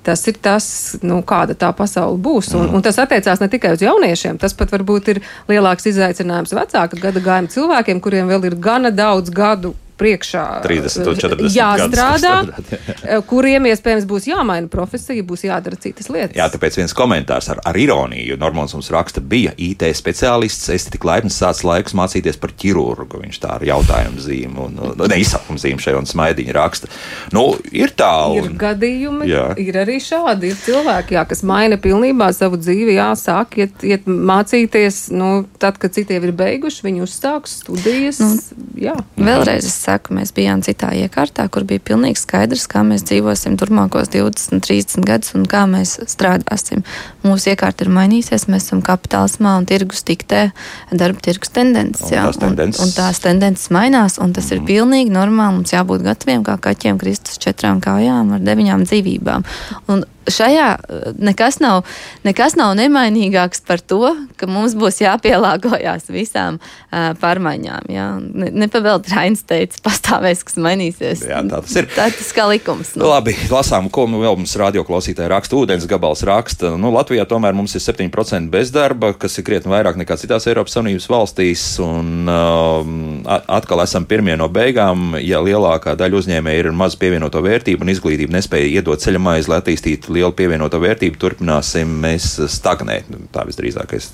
Tas 0.08 0.22
ir 0.30 0.38
tas, 0.40 0.66
nu, 1.04 1.20
kāda 1.28 1.56
tā 1.60 1.74
pasaule 1.76 2.16
būs. 2.24 2.54
Un, 2.56 2.70
un 2.78 2.84
tas 2.84 2.96
attiecās 3.04 3.42
ne 3.44 3.50
tikai 3.52 3.74
uz 3.76 3.84
jauniešiem, 3.84 4.38
tas 4.40 4.56
pat 4.56 4.72
varbūt 4.72 5.12
ir 5.12 5.20
lielāks 5.52 5.90
izaicinājums 5.92 6.56
vecāka 6.56 7.00
gada 7.02 7.24
gājuma 7.24 7.52
cilvēkiem, 7.52 8.00
kuriem 8.04 8.32
vēl 8.32 8.48
ir 8.48 8.56
gana 8.64 8.94
daudz 8.96 9.34
gadu 9.36 9.74
priekšā 10.00 10.46
30 10.66 11.12
un 11.12 11.20
40 11.22 11.58
jāstrādā, 11.58 12.34
gadus 12.48 12.68
strādāt, 12.68 13.04
eh, 13.08 13.22
kuriem 13.28 13.70
iespējams 13.72 14.08
būs 14.10 14.28
jāmaina 14.30 14.70
profesija, 14.72 15.26
būs 15.28 15.46
jādara 15.48 15.80
citas 15.82 16.10
lietas. 16.14 16.36
Jā, 16.38 16.48
tāpēc 16.54 16.80
viens 16.80 16.96
komentārs 16.98 17.52
ar, 17.54 17.62
ar 17.68 17.78
ironiju, 17.78 18.38
Normons 18.42 18.76
mums 18.78 18.92
raksta, 18.94 19.22
bija 19.22 19.54
IT 19.58 19.86
speciālists, 19.98 20.70
es 20.74 20.88
tik 20.92 21.06
laipni 21.08 21.32
sācis 21.34 21.66
laikus 21.68 21.96
mācīties 21.98 22.40
par 22.42 22.54
ķirurgu. 22.58 23.22
Viņš 23.24 23.42
tā 23.44 23.56
ar 23.58 23.66
jautājumu 23.66 24.22
zīmu, 24.24 24.68
un, 24.68 25.08
ne 25.10 25.20
izsakumu 25.22 25.62
zīmu 25.62 25.84
šeit 25.84 25.98
un 26.00 26.10
smaidiņu 26.10 26.56
raksta. 26.56 26.92
Nu, 27.36 27.50
ir 27.72 27.94
tā. 27.98 28.14
Ir 28.38 28.48
Un, 28.48 28.58
gadījumi, 28.62 29.28
Jā. 29.30 29.46
ir 29.60 29.80
arī 29.82 29.98
šādi. 30.04 30.52
Ir 30.52 30.60
cilvēki, 30.62 31.18
jā, 31.18 31.24
kas 31.30 31.44
maina 31.48 31.80
pilnībā 31.82 32.30
savu 32.36 32.60
dzīvi, 32.62 32.98
jāsāk 32.98 33.58
iet, 33.62 33.84
iet 33.88 34.08
mācīties. 34.08 35.08
Nu, 35.18 35.32
tad, 35.62 35.80
kad 35.82 35.96
citiem 35.98 36.28
ir 36.28 36.36
beiguši, 36.38 36.84
viņi 36.88 37.04
uzsāks 37.06 37.60
studijas. 37.64 38.22
Nu, 38.22 38.68
jā. 38.80 38.96
Vēlreiz 39.18 39.68
es 39.68 39.78
saku, 39.88 40.18
mēs 40.20 40.34
bijām 40.36 40.62
citā 40.66 40.92
iekārtā, 41.00 41.48
kur 41.50 41.66
bija 41.68 41.84
pilnīgi 41.92 42.22
skaidrs, 42.22 42.68
kā 42.70 42.84
mēs 42.88 43.08
dzīvosim 43.08 43.58
turpmākos 43.60 44.12
20, 44.14 44.62
30 44.68 45.08
gadus 45.08 45.34
un 45.38 45.48
kā 45.50 45.64
mēs 45.70 45.98
strādāsim. 46.12 46.84
Mūsu 47.26 47.54
iekārta 47.54 47.88
ir 47.88 47.94
mainījusies, 47.96 48.48
mēs 48.52 48.68
esam 48.70 48.84
kapitālismā 48.86 49.58
un 49.62 49.68
tirgus 49.70 50.04
diktē 50.08 50.50
darba 50.92 51.24
tirgus 51.24 51.54
tendences. 51.56 52.06
Un 52.12 52.18
tās 52.20 52.42
tendences. 52.44 52.84
Un, 52.84 52.92
un 52.92 52.96
tās 52.96 53.24
tendences 53.24 53.72
mainās, 53.74 54.20
un 54.22 54.36
tas 54.36 54.52
mm. 54.52 54.54
ir 54.54 54.68
Mhm. 54.68 54.68
pilnīgi 54.68 55.14
normāli. 55.14 55.58
Mums 55.58 55.74
jābūt 55.74 56.04
gataviem 56.04 56.44
kā 56.44 56.58
kaķiem 56.60 57.00
kristus 57.00 57.40
četrām 57.42 57.82
kājām 57.82 58.36
ar 58.36 58.44
deviņām 58.44 58.86
dzīvībām. 58.88 59.46
Un 59.88 60.04
šajā 60.32 60.68
eh, 60.78 61.08
nekas 61.18 61.60
nav, 61.64 61.84
nekas 62.28 62.58
nav 62.60 62.76
nemainīgāks 62.80 63.64
par 63.68 63.82
to, 63.82 64.14
ka 64.38 64.50
mums 64.50 64.76
būs 64.78 65.02
jāpielāgojas 65.02 66.10
visām 66.14 66.60
uh, 66.60 67.14
pārmaiņām. 67.22 67.90
Jā. 67.92 68.08
Ne, 68.22 68.52
Nepavēlti 68.66 69.14
Rains 69.16 69.44
teica, 69.48 69.80
pastāvēs, 69.86 70.44
kas 70.48 70.60
mainīsies. 70.62 71.24
Jā, 71.28 71.42
tā 71.48 71.62
tas 71.64 71.76
ir. 71.80 71.90
Tā 71.96 72.10
tas 72.14 72.32
kā 72.36 72.48
likums. 72.50 72.94
Nu. 72.98 73.08
Labi, 73.12 73.36
lasām, 73.52 73.90
ko 73.94 74.08
nu 74.10 74.22
vēl 74.24 74.38
mums 74.40 74.56
radioklausītāji 74.60 75.32
raksta. 75.32 75.58
Ūdens 75.58 75.88
gabals 75.90 76.24
raksta, 76.28 76.74
nu, 76.80 76.92
Latvijā 76.96 77.26
tomēr 77.30 77.56
mums 77.58 77.76
ir 77.78 77.84
7% 77.84 78.52
bezdarba, 78.54 79.14
kas 79.18 79.38
ir 79.40 79.48
krietni 79.48 79.74
vairāk 79.74 80.00
nekā 80.02 80.18
citās 80.20 80.48
Eiropas 80.50 80.78
Savienības 80.78 81.10
valstīs. 81.12 81.66
Un 81.84 82.30
um, 82.32 82.98
atkal 83.26 83.84
esam 83.84 84.08
pirmie 84.10 84.38
no 84.40 84.50
beigām, 84.52 85.18
ja 85.22 85.42
lielākā 85.44 85.96
daļa 86.00 86.22
uzņēmēji 86.22 86.64
ir 86.64 86.72
ar 86.72 86.78
mazu 86.78 87.00
pievienoto 87.02 87.42
vērtību 87.44 87.86
un 87.86 87.94
izglītību 87.94 88.36
nespēja 88.38 88.70
iedot 88.80 89.02
ceļa 89.04 89.22
maizi, 89.22 89.52
lai 89.52 89.62
attīstītu 89.62 90.17
lielu 90.18 90.34
pievienoto 90.38 90.82
vērtību, 90.84 91.20
turpināsim 91.22 91.98
mēs 92.04 92.36
stagnēt. 92.52 93.12
Nu, 93.14 93.24
Tā 93.34 93.46
visdrīzākais, 93.48 94.12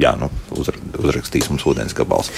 jā, 0.00 0.14
nu, 0.20 0.30
uzra, 0.56 0.78
uzrakstīs 0.98 1.50
mums 1.52 1.66
ūdens 1.68 1.96
gabals. 1.96 2.32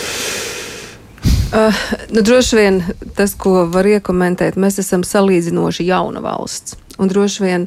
Uh, 1.50 1.74
nu, 2.14 2.22
droši 2.22 2.56
vien 2.56 2.76
tas, 3.18 3.34
ko 3.34 3.64
var 3.72 3.88
iekomentēt, 3.90 4.58
mēs 4.60 4.78
esam 4.80 5.02
salīdzinoši 5.06 5.88
jauna 5.88 6.22
valsts. 6.22 6.78
Un 7.00 7.08
droši 7.08 7.42
vien 7.42 7.62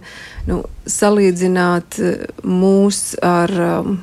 nu, 0.46 0.60
salīdzināt 0.86 1.96
eh, 1.98 2.26
mūs 2.46 3.16
ar 3.26 3.50
um, 3.66 3.96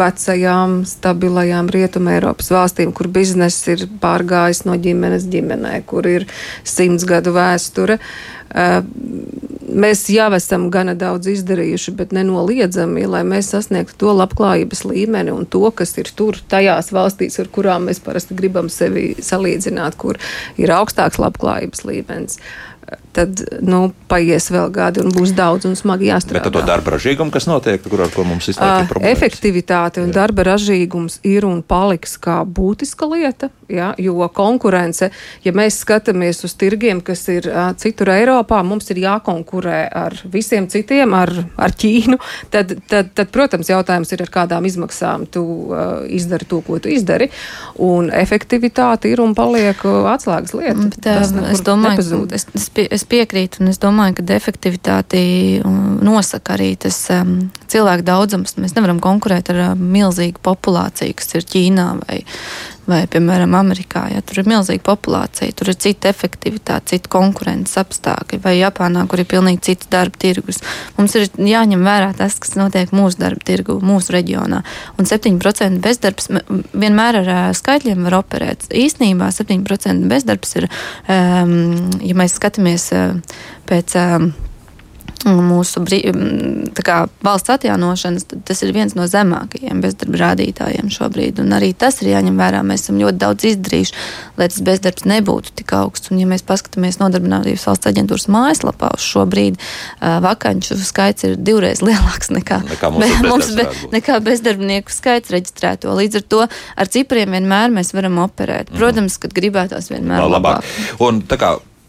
vecajām, 0.00 0.80
stabilajām 0.88 1.70
rietumē 1.70 2.16
Eiropas 2.16 2.50
valstīm, 2.50 2.90
kur 2.90 3.06
bizness 3.14 3.68
ir 3.70 3.86
pārgājis 4.02 4.64
no 4.66 4.74
ģimenes 4.74 5.28
ģimenē, 5.30 5.76
kur 5.86 6.10
ir 6.10 6.26
simts 6.66 7.06
gadu 7.06 7.36
vēsture. 7.38 8.00
Uh, 8.00 8.37
mēs 8.54 10.04
jau 10.12 10.28
esam 10.36 10.68
gana 10.72 10.94
daudz 10.98 11.28
izdarījuši, 11.32 11.94
bet 11.98 12.14
nenoliedzami, 12.16 13.04
lai 13.10 13.22
mēs 13.28 13.50
sasniegtu 13.52 13.98
to 14.00 14.14
labklājības 14.16 14.84
līmeni 14.88 15.34
un 15.34 15.46
to, 15.46 15.64
kas 15.70 15.96
ir 16.00 16.10
tur, 16.16 16.38
tajās 16.48 16.92
valstīs, 16.94 17.38
ar 17.42 17.50
kurām 17.52 17.88
mēs 17.88 18.00
parasti 18.04 18.36
gribam 18.38 18.70
sevi 18.72 19.10
salīdzināt, 19.20 19.98
kur 20.00 20.20
ir 20.60 20.72
augstāks 20.74 21.20
labklājības 21.20 21.84
līmenis. 21.88 22.40
Tad 23.18 23.42
nu, 23.66 23.88
paies 24.10 24.46
vēl 24.54 24.70
gadi, 24.70 25.02
un 25.02 25.10
būs 25.14 25.32
daudz 25.34 25.66
un 25.66 25.74
smagi 25.78 26.06
jāstrādā. 26.12 26.44
Bet 26.46 26.54
to 26.54 26.62
darba 26.62 26.94
ražīgumu, 26.94 27.32
kas 27.34 27.48
notiek, 27.50 27.82
kur 27.82 28.04
ar 28.06 28.12
ko 28.14 28.22
mums 28.28 28.46
ir 28.52 28.54
Uh, 28.58 28.84
problēmas? 28.86 29.16
efektivitāte 29.18 30.02
un 30.04 30.12
darba 30.14 30.44
ražīgums 30.52 31.18
ir 31.26 31.44
un 31.48 31.60
paliks 31.66 32.14
kā 32.22 32.40
būtiska 32.46 33.08
lieta, 33.10 33.48
ja, 33.70 33.90
jo 33.98 34.28
konkurence, 34.34 35.10
ja 35.44 35.52
mēs 35.56 35.80
skatāmies 35.82 36.44
uz 36.46 36.54
tirgiem, 36.58 37.00
kas 37.04 37.24
ir 37.32 37.48
uh, 37.50 37.72
citur 37.80 38.12
Eiropā, 38.14 38.60
mums 38.66 38.86
ir 38.94 39.00
jākonkurē 39.02 39.80
ar 39.90 40.14
visiem 40.32 40.68
citiem, 40.70 41.14
ar, 41.18 41.32
ar 41.58 41.74
Ķīnu, 41.78 42.18
tad, 42.54 42.76
tad, 42.90 43.10
tad, 43.18 43.32
protams, 43.34 43.70
jautājums 43.72 44.12
ir, 44.14 44.22
ar 44.26 44.32
kādām 44.38 44.66
izmaksām 44.70 45.26
tu 45.32 45.42
uh, 45.72 46.04
izdari 46.06 46.46
to, 46.50 46.60
ko 46.66 46.78
tu 46.82 46.92
izdari, 46.94 47.30
un 47.82 48.10
efektivitāte 48.14 49.10
ir 49.10 49.22
un 49.24 49.34
paliek 49.38 49.82
uh, 49.88 50.06
atslēgas 50.14 50.54
lieta. 50.58 50.78
Bet, 50.88 51.00
Tas 51.08 51.32
um, 51.32 51.40
nekur 51.42 51.54
es 51.56 51.64
domāju, 51.66 51.96
nepazūd. 51.98 52.34
es, 52.36 52.46
es, 52.54 52.70
es 52.98 53.07
piekrītu, 53.10 53.62
un 53.62 53.72
es 53.72 53.80
domāju, 53.82 54.18
ka 54.18 54.36
efektivitāti 54.36 55.22
um, 55.64 55.98
nosaka 56.04 56.56
arī 56.56 56.72
tas 56.80 56.98
um, 57.14 57.36
cilvēku 57.70 58.06
daudzums. 58.06 58.56
Mēs 58.60 58.76
nevaram 58.76 59.00
konkurēt 59.04 59.52
ar 59.54 59.62
um, 59.72 59.86
milzīgu 59.94 60.42
populāciju, 60.44 61.16
kas 61.18 61.34
ir 61.38 61.48
Ķīnā 61.48 61.88
vai, 62.02 62.22
vai 62.88 63.02
piemēram, 63.10 63.54
Amerikā. 63.58 64.06
Ja, 64.12 64.22
tur 64.24 64.40
ir 64.42 64.48
milzīga 64.48 64.82
populācija, 64.86 65.54
tur 65.56 65.70
ir 65.72 65.78
cita 65.80 66.10
efektivitāte, 66.10 66.94
cita 66.94 67.12
konkurences 67.12 67.78
apstākļi, 67.82 68.40
vai 68.44 68.56
Japānā, 68.58 69.04
kur 69.10 69.22
ir 69.22 69.28
pilnīgi 69.28 69.62
cits 69.70 69.90
darba 69.92 70.18
tirgus. 70.20 70.62
Mums 70.96 71.16
ir 71.18 71.28
jāņem 71.28 71.84
vērā 71.84 72.10
tas, 72.18 72.38
kas 72.40 72.56
notiek 72.58 72.92
mūsu 72.96 73.20
darba 73.20 73.44
tirgu, 73.48 73.78
mūsu 73.84 74.16
reģionā. 74.16 74.62
Un 74.98 75.08
7% 75.08 75.84
bezdarbs 75.84 76.32
vienmēr 76.72 77.22
ar 77.22 77.32
skaitļiem 77.56 78.08
var 78.08 78.20
operēt. 78.22 78.70
Īsnībā 78.72 79.30
7% 79.36 80.10
bezdarbs 80.10 80.58
ir, 80.60 80.68
um, 81.06 81.56
ja 82.02 82.18
mēs 82.18 82.38
skatāmies 82.40 82.90
uh, 82.96 83.40
pēc. 83.68 83.98
Um, 84.00 84.30
mūsu 85.26 85.82
kā, 86.84 86.98
valsts 87.24 87.50
atjaunošanas, 87.50 88.26
tad 88.30 88.44
tas 88.46 88.62
ir 88.62 88.72
viens 88.76 88.94
no 88.94 89.06
zemākajiem 89.10 89.80
bezdarba 89.82 90.20
rādītājiem 90.22 90.90
šobrīd. 90.94 91.40
Un 91.42 91.54
arī 91.56 91.72
tas 91.74 92.00
ir 92.02 92.12
jāņem 92.12 92.38
vērā. 92.38 92.60
Mēs 92.66 92.84
esam 92.86 93.00
ļoti 93.02 93.18
daudz 93.18 93.48
izdarījuši, 93.50 93.96
lai 94.38 94.48
tas 94.52 94.60
bezdarbs 94.64 95.06
nebūtu 95.10 95.54
tik 95.58 95.72
augsts. 95.78 96.12
Un, 96.12 96.20
ja 96.22 96.28
mēs 96.30 96.44
paskatāmies 96.46 97.00
nodarbinātības 97.02 97.66
valsts 97.68 97.90
aģentūras 97.90 98.28
mājaslapā 98.32 98.92
uz 98.94 99.06
šo 99.08 99.24
brīdi, 99.30 99.58
vakanču 100.00 100.78
skaits 100.80 101.26
ir 101.28 101.36
divreiz 101.36 101.82
lielāks 101.88 102.30
nekā, 102.34 102.62
Nekā 102.68 102.92
mums 102.94 103.08
tas 103.18 103.28
mums 103.28 103.50
būt. 103.58 103.88
nekā 103.96 104.20
bezdarbnieku 104.24 104.94
skaits 104.94 105.34
reģistrēto. 105.34 105.94
Līdz 105.98 106.20
ar 106.22 106.28
to 106.34 106.44
ar 106.46 106.92
cipriem 106.94 107.34
vienmēr 107.36 107.74
mēs 107.74 107.94
varam 107.96 108.20
operēt. 108.24 108.70
Protams, 108.74 109.18
kad 109.22 109.34
gribētās 109.36 109.90
vienmēr 109.92 110.22
labāk. 110.28 110.62
labāk. 110.62 111.02
Un 111.04 111.22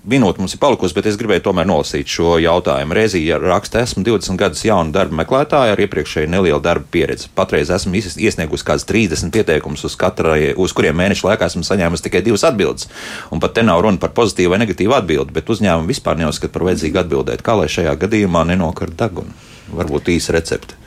minūte 0.08 0.40
mums 0.40 0.54
ir 0.56 0.60
palikusi, 0.62 0.96
bet 0.96 1.08
es 1.10 1.18
gribēju 1.20 1.44
tomēr 1.50 1.68
nolasīt 1.68 2.08
šo 2.10 2.38
jautājumu. 2.40 2.96
Reizī 2.96 3.22
raksta, 3.42 3.82
esmu 3.84 4.04
20 4.08 4.40
gadus 4.40 4.64
jauna 4.66 4.94
darba 4.96 5.18
meklētāja 5.20 5.76
ar 5.76 5.82
iepriekšēju 5.84 6.32
nelielu 6.32 6.62
darba 6.64 6.88
pieredzi. 6.92 7.28
Patreiz 7.36 7.70
esmu 7.76 7.98
ies- 8.00 8.16
iesniegusi 8.18 8.66
kāds 8.66 8.88
30 8.88 9.34
pieteikumus, 9.36 9.84
uz, 9.86 9.98
katrai, 10.00 10.54
uz 10.56 10.74
kuriem 10.74 10.96
mēnešu 10.96 11.28
laikā 11.28 11.50
esmu 11.52 11.66
saņēmusi 11.68 12.08
tikai 12.08 12.24
divas 12.26 12.46
atbildes. 12.48 12.88
Un 13.32 13.44
pat 13.44 13.54
te 13.58 13.64
nav 13.64 13.82
runa 13.84 14.00
par 14.00 14.16
pozitīvu 14.16 14.56
vai 14.56 14.62
negatīvu 14.64 14.96
atbildi, 15.02 15.36
bet 15.36 15.52
uzņēmumi 15.52 15.92
vispār 15.92 16.18
neuzskata 16.24 16.54
par 16.56 16.70
vajadzīgu 16.70 17.04
atbildēt. 17.04 17.44
Kā 17.46 17.60
lai 17.60 17.68
šajā 17.68 17.96
gadījumā 18.00 18.46
nenokart 18.54 18.96
degunu? 19.00 19.36
Varbūt 19.76 20.14
īsa 20.16 20.34
recepte. 20.34 20.80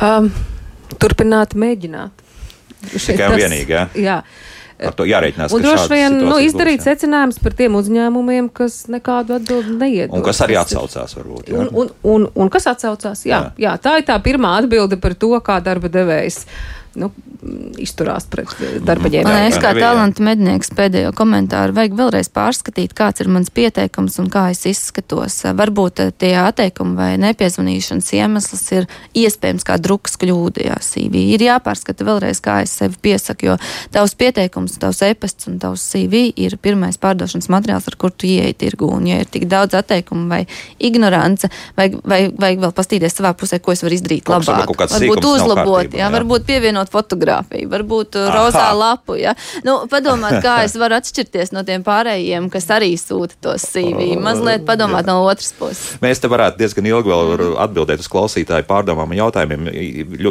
Um, 0.00 0.30
turpināt, 1.00 1.56
mēģināt. 1.58 2.10
Tikai 2.92 3.28
un 3.30 3.38
vienīgi, 3.38 3.72
jā? 3.74 3.86
jā. 3.98 4.16
Ar 4.90 4.96
to 4.98 5.06
jārēķinās. 5.08 5.54
Un 5.54 5.64
droši 5.64 5.88
vien 5.92 6.18
nu, 6.20 6.36
izdarīt 6.42 6.80
būs, 6.80 6.88
jā. 6.88 6.96
secinājumus 6.96 7.40
par 7.42 7.56
tiem 7.58 7.78
uzņēmumiem, 7.78 8.50
kas 8.54 8.82
nekādu 8.92 9.36
atbildi 9.38 9.78
neiedod. 9.78 10.16
Un 10.18 10.26
kas 10.26 10.42
arī 10.44 10.58
atsaucās, 10.60 11.16
varbūt. 11.18 11.52
jā. 11.52 11.62
Un, 11.62 11.72
un, 11.72 11.90
un, 12.14 12.28
un 12.44 12.52
kas 12.52 12.68
atsaucās? 12.74 13.24
Jā, 13.28 13.40
jā. 13.56 13.66
jā, 13.68 13.74
tā 13.82 13.96
ir 14.00 14.06
tā 14.10 14.18
pirmā 14.24 14.56
atbilde 14.60 14.98
par 15.02 15.16
to, 15.18 15.34
kā 15.44 15.60
darba 15.64 15.92
devējs 15.92 16.42
nu, 16.98 17.10
izturās 17.82 18.26
pret 18.30 18.52
eh, 18.60 18.78
darba 18.84 19.08
Man 19.08 19.14
ņēmēju. 19.16 19.48
es 19.48 19.58
kā 19.58 19.72
Nevienā. 19.72 19.86
talanta 19.86 20.24
mednieks 20.24 20.70
pēdējo 20.76 21.12
komentāru 21.16 21.74
vajag 21.76 21.96
vēlreiz 21.98 22.30
pārskatīt, 22.32 22.94
kāds 22.96 23.22
ir 23.24 23.30
mans 23.32 23.50
pieteikums 23.50 24.18
un 24.22 24.30
kā 24.32 24.48
es 24.52 24.62
izskatos. 24.68 25.40
Varbūt 25.58 26.04
eh, 26.04 26.12
tie 26.16 26.32
atteikumi 26.40 26.96
vai 26.98 27.10
nepiezvanīšanas 27.22 28.12
iemesls 28.18 28.64
ir 28.76 28.88
iespējams 29.18 29.66
kā 29.68 29.78
drukas 29.82 30.16
kļūda, 30.20 30.66
jā, 30.68 30.78
CV. 30.82 31.26
Ir 31.36 31.46
jāpārskata 31.48 32.06
vēlreiz, 32.06 32.42
kā 32.44 32.60
es 32.66 32.76
sevi 32.80 32.98
piesaku, 33.08 33.52
jo 33.52 33.58
tavs 33.94 34.16
pieteikums, 34.18 34.78
tavs 34.82 35.02
e-pasts 35.08 35.50
un 35.50 35.58
tavs 35.62 35.84
CV 35.92 36.28
ir 36.36 36.56
pirmais 36.62 36.98
pārdošanas 37.02 37.50
materiāls, 37.52 37.88
ar 37.90 37.98
kur 38.00 38.14
tu 38.14 38.28
ieeji 38.30 38.58
tirgu. 38.64 38.90
Un, 38.92 39.06
ja 39.10 39.20
ir 39.22 39.30
tik 39.30 39.48
daudz 39.50 39.76
atteikumu 39.78 40.28
vai 40.30 40.42
ignorance, 40.78 41.50
vajag, 41.78 41.98
vajag, 42.04 42.38
vajag 42.40 42.64
vēl 42.66 42.74
pastīties 42.76 43.18
savā 43.18 43.34
pusē, 43.38 43.60
ko 43.62 43.74
es 43.74 43.82
varu 43.84 43.98
izdarīt 43.98 44.30
labāk. 44.30 44.70
varbūt 44.76 45.28
uzlabot, 45.32 45.92
jā, 45.92 46.04
jā. 46.04 46.10
varbūt 46.12 46.46
pievienot 46.48 46.81
fotografiju, 46.90 47.68
varbūt 47.72 48.18
uh, 48.18 48.28
Aha. 48.28 48.36
rozā 48.38 48.66
lapu. 48.76 49.16
Ja? 49.20 49.34
Nu, 49.66 49.82
padomāt, 49.90 50.40
kā 50.44 50.60
es 50.66 50.76
varu 50.80 50.98
atšķirties 50.98 51.54
no 51.56 51.64
tiem 51.66 51.84
pārējiem, 51.86 52.48
kas 52.52 52.68
arī 52.74 52.92
sūta 53.00 53.38
tos 53.42 53.66
CV. 53.72 54.12
Mazliet 54.22 54.66
padomāt 54.68 55.08
no 55.08 55.20
otras 55.26 55.52
puses. 55.58 55.96
Mēs 56.02 56.22
te 56.22 56.30
varētu 56.32 56.60
diezgan 56.62 56.88
ilgi 56.90 57.12
vēl 57.12 57.56
atbildēt 57.62 58.02
uz 58.02 58.10
klausītāju 58.12 58.66
pārdomām 58.68 59.12
un 59.12 59.20
jautājumiem. 59.22 59.70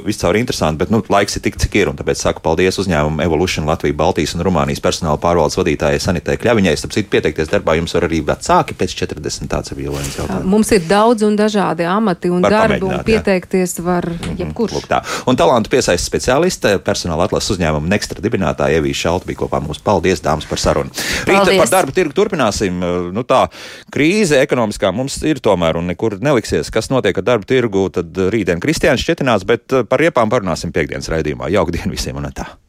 Viscaur 0.06 0.38
interesanti, 0.39 0.82
bet 0.84 0.93
nu, 0.93 1.02
laiks 1.12 1.38
ir 1.38 1.45
tik, 1.45 1.60
cik 1.62 1.80
ir. 1.82 1.91
un 1.91 1.99
Tāpēc 1.99 2.22
saku 2.24 2.43
paldies 2.43 2.80
uzņēmumu 2.82 3.24
Evolution 3.24 3.68
Latvijas, 3.70 3.97
Baltijas 3.99 4.36
un 4.36 4.43
Rumānijas 4.45 4.82
personāla 4.84 5.20
pārvaldes 5.22 5.58
vadītājai 5.60 6.02
Sanitē 6.02 6.38
Kļaviņai. 6.41 6.76
Starp 6.80 6.95
citu, 6.95 7.12
pieteikties 7.14 7.52
darbā 7.52 7.76
jums 7.78 7.93
var 7.97 8.08
arī 8.08 8.22
vecāki 8.26 8.78
pēc 8.78 8.95
40. 9.04 9.49
tāds 9.52 9.74
ir 9.74 9.82
vēl 9.82 9.95
viens 9.95 10.18
jautājums. 10.18 10.49
Mums 10.52 10.72
ir 10.76 10.86
daudz 10.89 11.26
un 11.28 11.38
dažādi 11.39 11.88
amati 11.89 12.32
un 12.34 12.41
Var 12.45 12.56
darbi, 12.56 12.82
un 12.88 12.95
jā. 12.97 13.02
pieteikties 13.08 13.78
var 13.86 14.08
jebkurš. 14.39 14.78
Lūk, 14.78 14.88
tā. 14.89 15.02
Un 15.30 15.38
talantu 15.39 15.72
piesaista 15.74 16.10
speciāliste, 16.41 16.81
personāla 16.83 17.27
atlases 17.27 17.55
uzņēmuma 17.55 17.89
Nextra 17.91 18.21
dibinātāja 18.21 18.79
Evija 18.79 18.97
Šalta 18.97 19.27
bija 19.27 19.41
kopā 19.41 19.61
mums. 19.61 19.81
Paldies, 19.83 20.21
dāmas, 20.21 20.47
par 20.49 20.59
sarunu. 20.59 20.89
Rīt 21.25 21.35
Paldies. 21.35 21.59
par 21.59 21.69
darba 21.69 21.91
tirgu 21.91 22.13
turpināsim. 22.13 22.81
Nu, 23.13 23.23
tā 23.23 23.47
krīze 23.91 24.41
ekonomiskā 24.41 24.91
mums 24.93 25.21
ir 25.23 25.39
tomēr 25.39 25.77
un 25.77 25.87
nekur 25.91 26.19
neliksies. 26.21 26.71
Kas 26.71 26.89
notiek 26.89 27.17
ar 27.17 27.23
darba 27.23 27.45
tirgu, 27.45 27.89
tad 27.93 28.15
rītdien 28.15 28.61
Kristiāns 28.61 29.03
šķietinās, 29.03 29.45
bet 29.45 29.71
par 29.89 30.01
riepām 30.01 30.29
parunāsim 30.29 30.73
piekdienas 30.73 31.09
raidījumā. 31.11 31.51
Jauka 31.51 31.77
diena 31.77 31.93
visiem 31.93 32.17
un 32.17 32.29
tā! 32.33 32.61